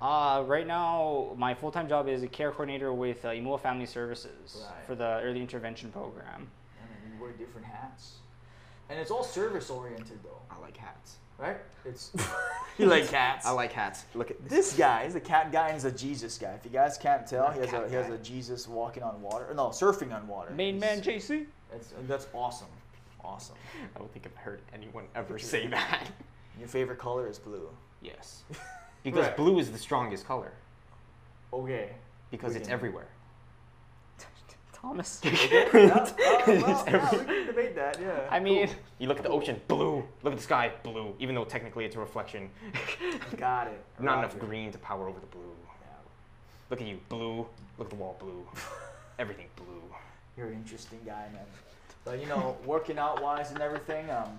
Uh, 0.00 0.44
right 0.46 0.66
now, 0.68 1.32
my 1.36 1.52
full 1.52 1.72
time 1.72 1.88
job 1.88 2.08
is 2.08 2.22
a 2.22 2.28
care 2.28 2.50
coordinator 2.52 2.92
with 2.92 3.24
uh, 3.24 3.28
Imua 3.30 3.60
Family 3.60 3.86
Services 3.86 4.64
Right. 4.70 4.86
for 4.86 4.94
the 4.94 5.20
early 5.22 5.40
intervention 5.40 5.90
program. 5.90 6.48
And 7.26 7.34
then 7.34 7.38
you 7.38 7.46
wear 7.46 7.46
different 7.46 7.66
hats, 7.66 8.14
and 8.90 8.98
it's 8.98 9.10
all 9.10 9.22
service 9.24 9.70
oriented 9.70 10.18
though, 10.22 10.38
I 10.50 10.60
like 10.60 10.76
hats. 10.76 11.16
right? 11.38 11.56
It's 11.84 12.12
you 12.78 12.86
like 12.86 13.08
cats. 13.08 13.46
I 13.46 13.50
like 13.50 13.72
hats. 13.72 14.04
Look 14.14 14.30
at 14.30 14.48
this 14.48 14.76
guy. 14.76 15.04
He's 15.04 15.14
a 15.16 15.20
cat 15.20 15.50
guy 15.52 15.66
and 15.66 15.74
he's 15.74 15.84
a 15.84 15.90
Jesus 15.92 16.38
guy. 16.38 16.52
If 16.52 16.64
you 16.64 16.70
guys 16.70 16.96
can't 16.98 17.26
tell, 17.26 17.50
he 17.50 17.58
has 17.60 17.68
a 17.68 17.72
cat 17.72 17.88
he 17.88 17.94
has 17.96 18.08
a 18.10 18.18
Jesus 18.18 18.68
walking 18.68 19.02
on 19.02 19.20
water. 19.20 19.52
No, 19.54 19.68
surfing 19.68 20.14
on 20.14 20.26
water. 20.28 20.50
Main 20.52 20.74
He's- 20.80 20.80
man 20.80 21.02
JC. 21.02 21.46
That's 21.72 21.92
that's 22.06 22.26
awesome, 22.34 22.68
awesome. 23.24 23.56
I 23.94 23.98
don't 23.98 24.12
think 24.12 24.26
I've 24.26 24.36
heard 24.36 24.60
anyone 24.74 25.04
ever 25.14 25.38
say 25.38 25.66
that. 25.78 26.06
Your 26.58 26.68
favorite 26.68 26.98
color 26.98 27.26
is 27.28 27.38
blue. 27.38 27.68
Yes. 28.02 28.42
Because 29.04 29.26
Right. 29.26 29.36
blue 29.36 29.58
is 29.58 29.72
the 29.72 29.78
strongest 29.78 30.24
color. 30.28 30.52
Okay. 31.52 31.90
Because 32.30 32.52
We 32.52 32.58
it's 32.60 32.68
can- 32.68 32.74
everywhere. 32.74 33.08
Thomas. 34.82 35.20
Yeah, 35.24 36.60
well, 36.60 36.84
yeah, 36.88 37.10
we 37.12 37.18
can 37.24 37.46
debate 37.46 37.76
that. 37.76 38.00
Yeah. 38.00 38.26
I 38.28 38.40
mean, 38.40 38.68
You 38.98 39.06
look 39.06 39.18
at 39.18 39.22
the 39.22 39.30
ocean, 39.30 39.60
blue. 39.68 40.02
Look 40.24 40.32
at 40.32 40.36
the 40.38 40.42
sky, 40.42 40.72
blue. 40.82 41.14
Even 41.20 41.36
though 41.36 41.44
technically 41.44 41.84
it's 41.84 41.94
a 41.94 42.00
reflection. 42.00 42.50
got 43.36 43.68
it. 43.68 43.80
Not 44.00 44.18
enough 44.18 44.34
Roger. 44.34 44.46
green 44.46 44.72
to 44.72 44.78
power 44.78 45.08
over 45.08 45.20
the 45.20 45.26
blue. 45.26 45.54
Yeah, 45.82 45.86
Look 46.68 46.80
at 46.80 46.86
you, 46.88 46.98
blue. 47.08 47.46
Look 47.78 47.86
at 47.86 47.90
the 47.90 47.96
wall, 47.96 48.16
blue. 48.18 48.44
Everything 49.20 49.46
blue. 49.54 49.82
you're 50.36 50.48
an 50.48 50.54
interesting 50.54 50.98
guy, 51.06 51.28
man. 51.32 51.44
But 52.04 52.18
you 52.20 52.26
know, 52.26 52.56
working 52.66 52.98
out 52.98 53.22
wise 53.22 53.52
and 53.52 53.60
everything, 53.60 54.10
um, 54.10 54.36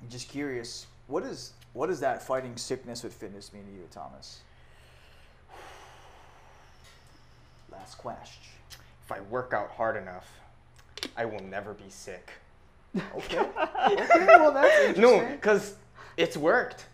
I'm 0.00 0.08
just 0.08 0.30
curious. 0.30 0.86
What 1.06 1.22
is 1.24 1.52
what 1.74 1.88
does 1.88 2.00
that 2.00 2.22
fighting 2.22 2.56
sickness 2.56 3.02
with 3.02 3.12
fitness 3.12 3.52
mean 3.52 3.66
to 3.66 3.72
you, 3.72 3.86
Thomas? 3.90 4.40
Last 7.70 7.98
question. 7.98 8.42
If 9.10 9.16
I 9.16 9.20
work 9.22 9.52
out 9.52 9.70
hard 9.70 9.96
enough, 9.96 10.30
I 11.16 11.24
will 11.24 11.40
never 11.40 11.74
be 11.74 11.88
sick. 11.88 12.30
Okay. 12.96 13.38
okay. 13.90 14.26
Well, 14.26 14.52
that's. 14.52 14.96
No, 14.98 15.26
because 15.26 15.74
it's 16.16 16.36
worked. 16.36 16.86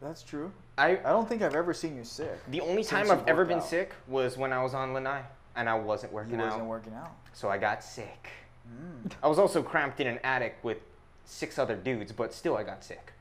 That's 0.00 0.22
true. 0.22 0.50
I 0.78 0.92
I 0.92 1.10
don't 1.10 1.28
think 1.28 1.42
I've 1.42 1.54
ever 1.54 1.74
seen 1.74 1.94
you 1.96 2.04
sick. 2.04 2.38
the 2.50 2.62
only 2.62 2.82
time 2.82 3.10
I've 3.10 3.28
ever 3.28 3.44
been 3.44 3.58
out. 3.58 3.66
sick 3.66 3.92
was 4.08 4.38
when 4.38 4.50
I 4.50 4.62
was 4.62 4.72
on 4.72 4.94
Lanai 4.94 5.20
and 5.54 5.68
I 5.68 5.74
wasn't 5.74 6.12
You 6.12 6.16
working 6.16 6.38
wasn't 6.38 6.62
out. 6.62 6.68
working 6.68 6.94
out. 6.94 7.12
So 7.34 7.50
I 7.50 7.58
got 7.58 7.84
sick. 7.84 8.30
Mm. 8.66 9.12
I 9.22 9.28
was 9.28 9.38
also 9.38 9.62
cramped 9.62 10.00
in 10.00 10.06
an 10.06 10.20
attic 10.24 10.56
with 10.62 10.78
six 11.26 11.58
other 11.58 11.76
dudes, 11.76 12.12
but 12.12 12.32
still 12.32 12.56
I 12.56 12.62
got 12.62 12.82
sick. 12.82 13.12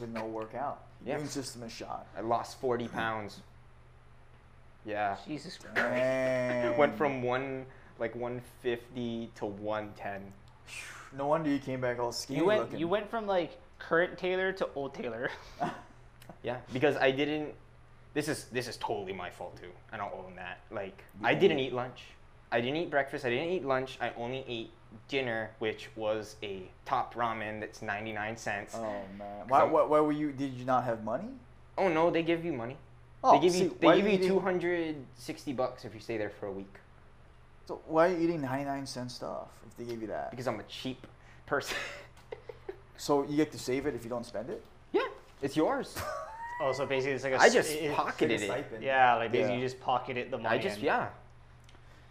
With 0.00 0.10
no 0.10 0.24
workout. 0.26 0.82
Yeah. 1.06 1.14
Immune 1.14 1.28
system 1.28 1.62
is 1.62 1.70
shot. 1.72 2.06
I 2.16 2.22
lost 2.22 2.60
40 2.60 2.88
pounds. 2.88 3.40
Yeah. 4.88 5.16
Jesus 5.26 5.58
Christ. 5.58 6.78
Went 6.78 6.96
from 6.96 7.22
one 7.22 7.66
like 7.98 8.14
150 8.14 9.30
to 9.36 9.46
110. 9.46 10.32
No 11.16 11.26
wonder 11.26 11.50
you 11.50 11.58
came 11.58 11.80
back 11.80 11.98
all 11.98 12.12
skinny 12.12 12.40
You 12.40 12.46
went 12.46 12.60
looking. 12.60 12.78
you 12.78 12.88
went 12.88 13.10
from 13.10 13.26
like 13.26 13.58
current 13.78 14.16
Taylor 14.18 14.52
to 14.52 14.68
old 14.74 14.94
Taylor. 14.94 15.30
Yeah, 16.44 16.58
because 16.72 16.96
I 16.96 17.10
didn't. 17.10 17.52
This 18.14 18.28
is 18.28 18.44
this 18.52 18.68
is 18.68 18.76
totally 18.76 19.12
my 19.12 19.28
fault 19.28 19.60
too. 19.60 19.70
and 19.92 20.00
I 20.00 20.08
don't 20.08 20.14
own 20.14 20.36
that. 20.36 20.60
Like 20.70 21.02
You 21.20 21.26
I 21.26 21.34
didn't 21.34 21.58
eat 21.58 21.72
lunch. 21.72 22.04
I 22.52 22.60
didn't 22.60 22.76
eat 22.76 22.90
breakfast. 22.90 23.24
I 23.24 23.30
didn't 23.30 23.48
eat 23.48 23.64
lunch. 23.64 23.98
I 24.00 24.12
only 24.16 24.44
ate 24.46 24.70
dinner, 25.08 25.50
which 25.58 25.88
was 25.96 26.36
a 26.42 26.62
top 26.84 27.14
ramen 27.14 27.58
that's 27.60 27.82
99 27.82 28.36
cents. 28.36 28.74
Oh 28.76 29.00
man. 29.18 29.48
Why, 29.48 29.64
why, 29.64 29.82
why 29.82 30.00
were 30.00 30.12
you? 30.12 30.30
Did 30.30 30.52
you 30.52 30.64
not 30.64 30.84
have 30.84 31.02
money? 31.02 31.28
Oh 31.76 31.88
no, 31.88 32.08
they 32.10 32.22
give 32.22 32.44
you 32.44 32.52
money. 32.52 32.76
Oh, 33.24 33.32
they 33.34 33.40
give 33.40 33.52
see, 33.52 33.62
you 33.64 33.76
they 33.80 33.96
give 33.96 34.06
you 34.06 34.12
eating- 34.12 34.28
260 34.28 35.52
bucks 35.52 35.84
if 35.84 35.94
you 35.94 36.00
stay 36.00 36.16
there 36.18 36.30
for 36.30 36.46
a 36.46 36.52
week. 36.52 36.72
So 37.66 37.80
why 37.86 38.08
are 38.08 38.12
you 38.12 38.18
eating 38.20 38.40
99 38.40 38.86
cent 38.86 39.10
stuff 39.10 39.48
if 39.66 39.76
they 39.76 39.84
give 39.84 40.00
you 40.00 40.08
that? 40.08 40.30
Because 40.30 40.46
I'm 40.48 40.60
a 40.60 40.64
cheap 40.64 41.06
person. 41.46 41.76
So 43.00 43.22
you 43.22 43.36
get 43.36 43.52
to 43.52 43.58
save 43.60 43.86
it 43.86 43.94
if 43.94 44.02
you 44.02 44.10
don't 44.10 44.26
spend 44.26 44.50
it? 44.50 44.60
yeah, 44.92 45.02
it's 45.42 45.56
yours. 45.56 45.94
Oh, 46.60 46.72
so 46.72 46.84
basically 46.86 47.12
it's 47.12 47.22
like 47.22 47.34
a 47.34 47.40
I 47.40 47.46
s- 47.46 47.52
just 47.54 47.70
it- 47.70 47.84
it- 47.84 47.94
pocketed 47.94 48.40
Like 48.40 48.40
it. 48.40 48.46
stipend. 48.64 48.82
Yeah, 48.82 49.14
like 49.14 49.30
basically 49.30 49.52
Yeah. 49.54 49.60
you 49.60 49.64
just 49.64 49.78
pocketed 49.80 50.32
the 50.32 50.38
money. 50.38 50.56
I 50.56 50.58
just 50.58 50.80
yeah. 50.80 51.06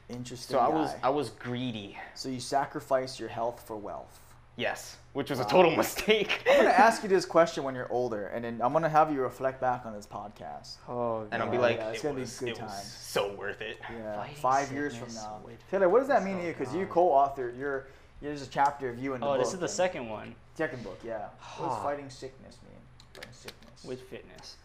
Interesting. 0.08 0.54
So 0.56 0.60
I 0.60 0.70
was. 0.70 0.92
I 1.04 1.10
was 1.10 1.32
greedy. 1.32 1.98
So 2.16 2.30
you 2.30 2.40
sacrifice 2.40 3.20
your 3.20 3.28
health 3.28 3.62
for 3.68 3.76
wealth. 3.76 4.22
Yes, 4.58 4.98
which 5.14 5.30
was 5.30 5.40
a 5.40 5.46
total 5.46 5.76
mistake. 5.78 6.42
I'm 6.50 6.58
gonna 6.58 6.70
ask 6.70 7.04
you 7.04 7.10
this 7.10 7.26
question 7.26 7.64
when 7.64 7.76
you're 7.76 7.92
older, 7.92 8.28
and 8.28 8.44
then 8.44 8.60
I'm 8.62 8.74
gonna 8.74 8.90
have 8.90 9.14
you 9.14 9.22
reflect 9.22 9.62
back 9.62 9.86
on 9.86 9.94
this 9.94 10.08
podcast. 10.08 10.78
Oh, 10.90 11.28
and 11.32 11.42
I'll 11.44 11.50
be 11.52 11.60
like, 11.60 11.78
yeah, 11.78 11.90
it's 11.90 12.00
it, 12.00 12.04
gonna 12.04 12.16
be 12.16 12.22
was, 12.22 12.40
good 12.40 12.50
it 12.50 12.62
was 12.62 12.72
time. 12.72 12.84
so 12.84 13.34
worth 13.36 13.62
it. 13.62 13.78
Yeah, 13.96 14.16
Fighting 14.18 14.36
five 14.38 14.72
years 14.72 14.96
from 14.96 15.14
now. 15.14 15.40
with- 15.46 15.60
Taylor, 15.70 15.88
what 15.90 16.00
does 16.00 16.08
that 16.08 16.24
mean 16.24 16.38
to 16.40 16.44
you? 16.48 16.54
Because 16.54 16.74
you 16.74 16.88
co-authored, 16.88 17.58
you're 17.58 17.88
there's 18.20 18.42
a 18.42 18.48
chapter 18.48 18.90
of 18.90 18.98
you 18.98 19.14
in 19.14 19.22
the 19.22 19.28
Oh, 19.28 19.34
book. 19.34 19.40
this 19.44 19.54
is 19.54 19.60
the 19.60 19.66
and- 19.66 19.72
second 19.74 20.10
one 20.10 20.36
second 20.56 20.84
book. 20.84 21.00
Yeah. 21.06 21.28
What 21.58 21.70
does 21.70 21.78
fighting 21.84 22.10
sickness 22.10 22.58
mean? 22.68 22.80
Fighting 23.14 23.30
sickness. 23.32 23.84
with 23.84 24.02
fitness. 24.10 24.56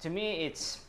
To 0.00 0.10
me, 0.10 0.44
it's 0.46 0.80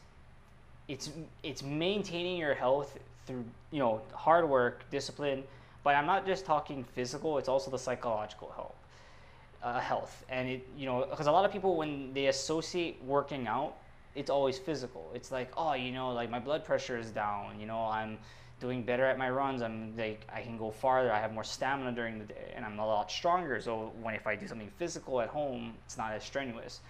it's 0.88 1.12
it's 1.44 1.62
maintaining 1.62 2.38
your 2.38 2.56
health 2.56 2.98
through 3.28 3.46
you 3.70 3.78
know 3.78 4.02
hard 4.14 4.50
work, 4.50 4.90
discipline. 4.90 5.44
But 5.84 5.96
I'm 5.96 6.06
not 6.06 6.26
just 6.26 6.46
talking 6.46 6.84
physical; 6.84 7.38
it's 7.38 7.50
also 7.50 7.70
the 7.70 7.80
psychological 7.80 8.52
health. 8.56 8.76
Uh, 9.62 9.80
health, 9.80 10.26
and 10.28 10.50
it 10.50 10.68
you 10.78 10.86
know 10.86 11.08
because 11.10 11.28
a 11.28 11.32
lot 11.32 11.46
of 11.46 11.52
people 11.52 11.78
when 11.78 12.14
they 12.14 12.28
associate 12.28 13.02
working 13.02 13.48
out, 13.48 13.78
it's 14.14 14.30
always 14.30 14.58
physical. 14.58 15.10
It's 15.16 15.32
like 15.32 15.52
oh 15.56 15.74
you 15.74 15.92
know 15.94 16.12
like 16.12 16.30
my 16.30 16.40
blood 16.40 16.66
pressure 16.66 16.98
is 16.98 17.12
down. 17.12 17.60
You 17.60 17.66
know 17.66 17.80
I'm 17.80 18.18
doing 18.60 18.84
better 18.84 19.06
at 19.06 19.18
my 19.18 19.30
runs. 19.30 19.62
I'm 19.62 19.96
like 19.98 20.28
I 20.34 20.42
can 20.42 20.58
go 20.58 20.70
farther. 20.70 21.12
I 21.14 21.20
have 21.20 21.34
more 21.34 21.46
stamina 21.46 21.94
during 21.94 22.20
the 22.20 22.26
day, 22.26 22.52
and 22.56 22.66
I'm 22.66 22.78
a 22.80 22.86
lot 22.86 23.10
stronger. 23.10 23.62
So 23.62 23.94
when 24.02 24.16
if 24.16 24.28
I 24.28 24.36
do 24.36 24.48
something 24.48 24.72
physical 24.78 25.22
at 25.22 25.30
home, 25.30 25.76
it's 25.86 25.98
not 25.98 26.12
as 26.12 26.24
strenuous. 26.24 26.82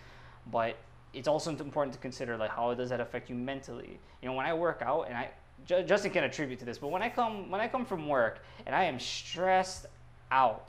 But 0.51 0.75
it's 1.13 1.27
also 1.27 1.51
important 1.51 1.93
to 1.93 1.99
consider 1.99 2.37
like 2.37 2.49
how 2.49 2.73
does 2.73 2.89
that 2.89 3.01
affect 3.01 3.29
you 3.29 3.35
mentally. 3.35 3.99
You 4.21 4.29
know 4.29 4.33
when 4.33 4.47
I 4.47 4.53
work 4.53 4.81
out, 4.81 5.03
and 5.07 5.15
I 5.15 5.29
Ju- 5.65 5.83
Justin 5.83 6.11
can 6.11 6.23
attribute 6.23 6.59
to 6.59 6.65
this, 6.65 6.77
but 6.77 6.89
when 6.89 7.01
I 7.01 7.09
come 7.09 7.49
when 7.49 7.61
I 7.61 7.67
come 7.67 7.85
from 7.85 8.07
work 8.07 8.43
and 8.65 8.75
I 8.75 8.83
am 8.85 8.99
stressed 8.99 9.85
out. 10.31 10.67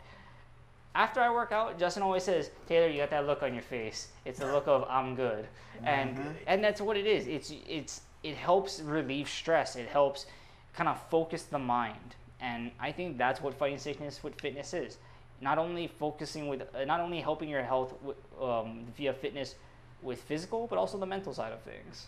After 0.94 1.20
I 1.20 1.28
work 1.30 1.50
out, 1.50 1.76
Justin 1.78 2.04
always 2.04 2.22
says, 2.22 2.50
"Taylor, 2.68 2.86
you 2.86 2.98
got 2.98 3.10
that 3.10 3.26
look 3.26 3.42
on 3.42 3.52
your 3.52 3.62
face. 3.64 4.08
It's 4.24 4.38
the 4.38 4.46
look 4.46 4.68
of 4.68 4.86
I'm 4.88 5.16
good," 5.16 5.48
and 5.84 6.16
Mhm. 6.16 6.34
and 6.46 6.62
that's 6.64 6.80
what 6.80 6.96
it 6.96 7.06
is. 7.06 7.26
It's 7.26 7.52
it's 7.66 8.02
it 8.22 8.36
helps 8.36 8.80
relieve 8.80 9.28
stress. 9.28 9.74
It 9.74 9.88
helps 9.88 10.26
kind 10.74 10.88
of 10.88 11.00
focus 11.10 11.42
the 11.44 11.58
mind, 11.58 12.14
and 12.40 12.70
I 12.78 12.92
think 12.92 13.18
that's 13.18 13.40
what 13.40 13.54
fighting 13.54 13.78
sickness 13.78 14.22
with 14.22 14.40
fitness 14.40 14.72
is. 14.72 14.98
Not 15.40 15.58
only 15.58 15.88
focusing 15.88 16.46
with, 16.48 16.62
uh, 16.74 16.84
not 16.84 17.00
only 17.00 17.20
helping 17.20 17.48
your 17.48 17.62
health 17.64 17.92
with, 18.00 18.16
um, 18.40 18.86
via 18.96 19.12
fitness 19.12 19.56
with 20.00 20.22
physical, 20.22 20.68
but 20.68 20.78
also 20.78 20.96
the 20.96 21.06
mental 21.06 21.34
side 21.34 21.52
of 21.52 21.60
things. 21.62 22.06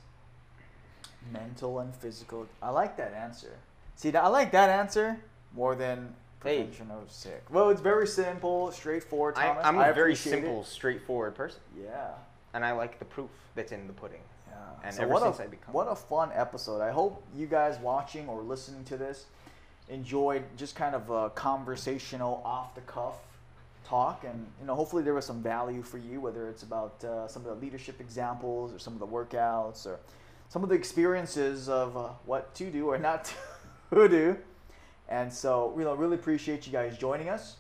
Mental 1.33 1.79
and 1.81 1.95
physical. 1.95 2.47
I 2.63 2.71
like 2.71 2.97
that 2.97 3.13
answer. 3.15 3.53
See, 3.97 4.15
I 4.15 4.29
like 4.29 4.53
that 4.53 4.69
answer 4.69 5.19
more 5.55 5.75
than 5.75 6.15
Hey. 6.43 6.59
prevention 6.59 6.91
of 6.91 7.11
sick. 7.11 7.43
Well, 7.51 7.71
it's 7.71 7.81
very 7.81 8.07
simple, 8.07 8.71
straightforward. 8.71 9.35
I, 9.37 9.47
Thomas. 9.49 9.67
I'm 9.67 9.79
I 9.79 9.89
a 9.89 9.95
very 9.95 10.13
appreciate 10.13 10.33
it. 10.33 10.37
simple, 10.43 10.65
straightforward 10.65 11.35
person, 11.35 11.61
Yeah. 11.77 12.11
and 12.55 12.65
I 12.65 12.73
like 12.73 12.99
the 12.99 13.05
proof 13.05 13.31
that's 13.55 13.73
in 13.73 13.87
the 13.87 13.93
pudding. 13.93 14.21
Yeah. 14.49 14.55
And 14.85 14.95
so 14.95 15.03
ever 15.03 15.13
what 15.13 15.23
since 15.23 15.39
a, 15.41 15.45
I 15.45 15.47
become- 15.47 15.73
what 15.75 15.89
a 15.89 15.97
fun 15.97 16.31
episode. 16.35 16.81
I 16.83 16.91
hope 16.93 17.23
you 17.35 17.47
guys 17.47 17.79
watching 17.79 18.29
or 18.29 18.43
listening 18.43 18.85
to 18.85 18.97
this 18.97 19.27
enjoyed 19.89 20.45
just 20.57 20.77
kind 20.77 20.95
of 20.95 21.11
a 21.11 21.31
conversational, 21.31 22.43
off 22.45 22.75
the 22.75 22.81
cuff 22.83 23.15
talk, 23.85 24.25
and 24.25 24.47
you 24.61 24.67
know, 24.67 24.75
hopefully 24.75 25.03
there 25.03 25.15
was 25.15 25.25
some 25.25 25.43
value 25.43 25.83
for 25.83 25.99
you, 25.99 26.21
whether 26.21 26.49
it's 26.49 26.63
about 26.65 27.03
uh, 27.05 27.27
some 27.29 27.43
of 27.47 27.49
the 27.49 27.55
leadership 27.65 28.01
examples 28.01 28.73
or 28.73 28.79
some 28.79 28.93
of 28.93 28.99
the 29.01 29.07
workouts 29.07 29.87
or 29.87 29.99
some 30.49 30.63
of 30.63 30.69
the 30.69 30.75
experiences 30.75 31.69
of 31.69 31.97
uh, 31.97 32.09
what 32.25 32.55
to 32.57 32.71
do 32.71 32.87
or 32.87 32.99
not 32.99 33.33
to 33.93 34.09
do. 34.09 34.37
And 35.09 35.33
so, 35.33 35.75
you 35.79 35.85
know, 35.85 35.95
really 35.95 36.17
appreciate 36.17 36.67
you 36.67 36.73
guys 36.73 36.99
joining 36.99 37.29
us. 37.29 37.57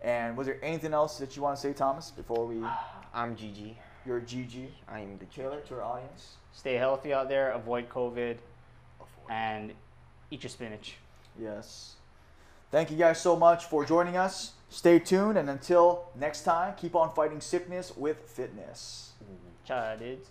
And 0.00 0.36
was 0.36 0.46
there 0.46 0.58
anything 0.62 0.94
else 0.94 1.18
that 1.18 1.36
you 1.36 1.42
want 1.42 1.56
to 1.56 1.62
say, 1.62 1.72
Thomas, 1.72 2.10
before 2.10 2.46
we 2.46 2.62
I'm 3.14 3.36
GG. 3.36 3.74
your 4.04 4.20
GG 4.20 4.68
I 4.88 5.00
am 5.00 5.18
the 5.18 5.24
Taylor 5.26 5.60
to 5.60 5.74
our 5.74 5.82
audience? 5.82 6.36
Stay 6.52 6.74
healthy 6.74 7.12
out 7.12 7.28
there. 7.28 7.50
Avoid 7.50 7.88
COVID, 7.88 8.38
and 9.28 9.72
eat 10.30 10.42
your 10.42 10.50
spinach. 10.50 10.94
Yes. 11.38 11.94
Thank 12.70 12.90
you 12.90 12.96
guys 12.96 13.20
so 13.20 13.36
much 13.36 13.66
for 13.66 13.84
joining 13.84 14.16
us. 14.16 14.52
Stay 14.68 14.98
tuned, 14.98 15.38
and 15.38 15.48
until 15.48 16.08
next 16.18 16.42
time, 16.42 16.74
keep 16.76 16.96
on 16.96 17.14
fighting 17.14 17.40
sickness 17.40 17.96
with 17.96 18.18
fitness. 18.28 19.12
Ciao, 19.64 19.96
dudes. 19.96 20.28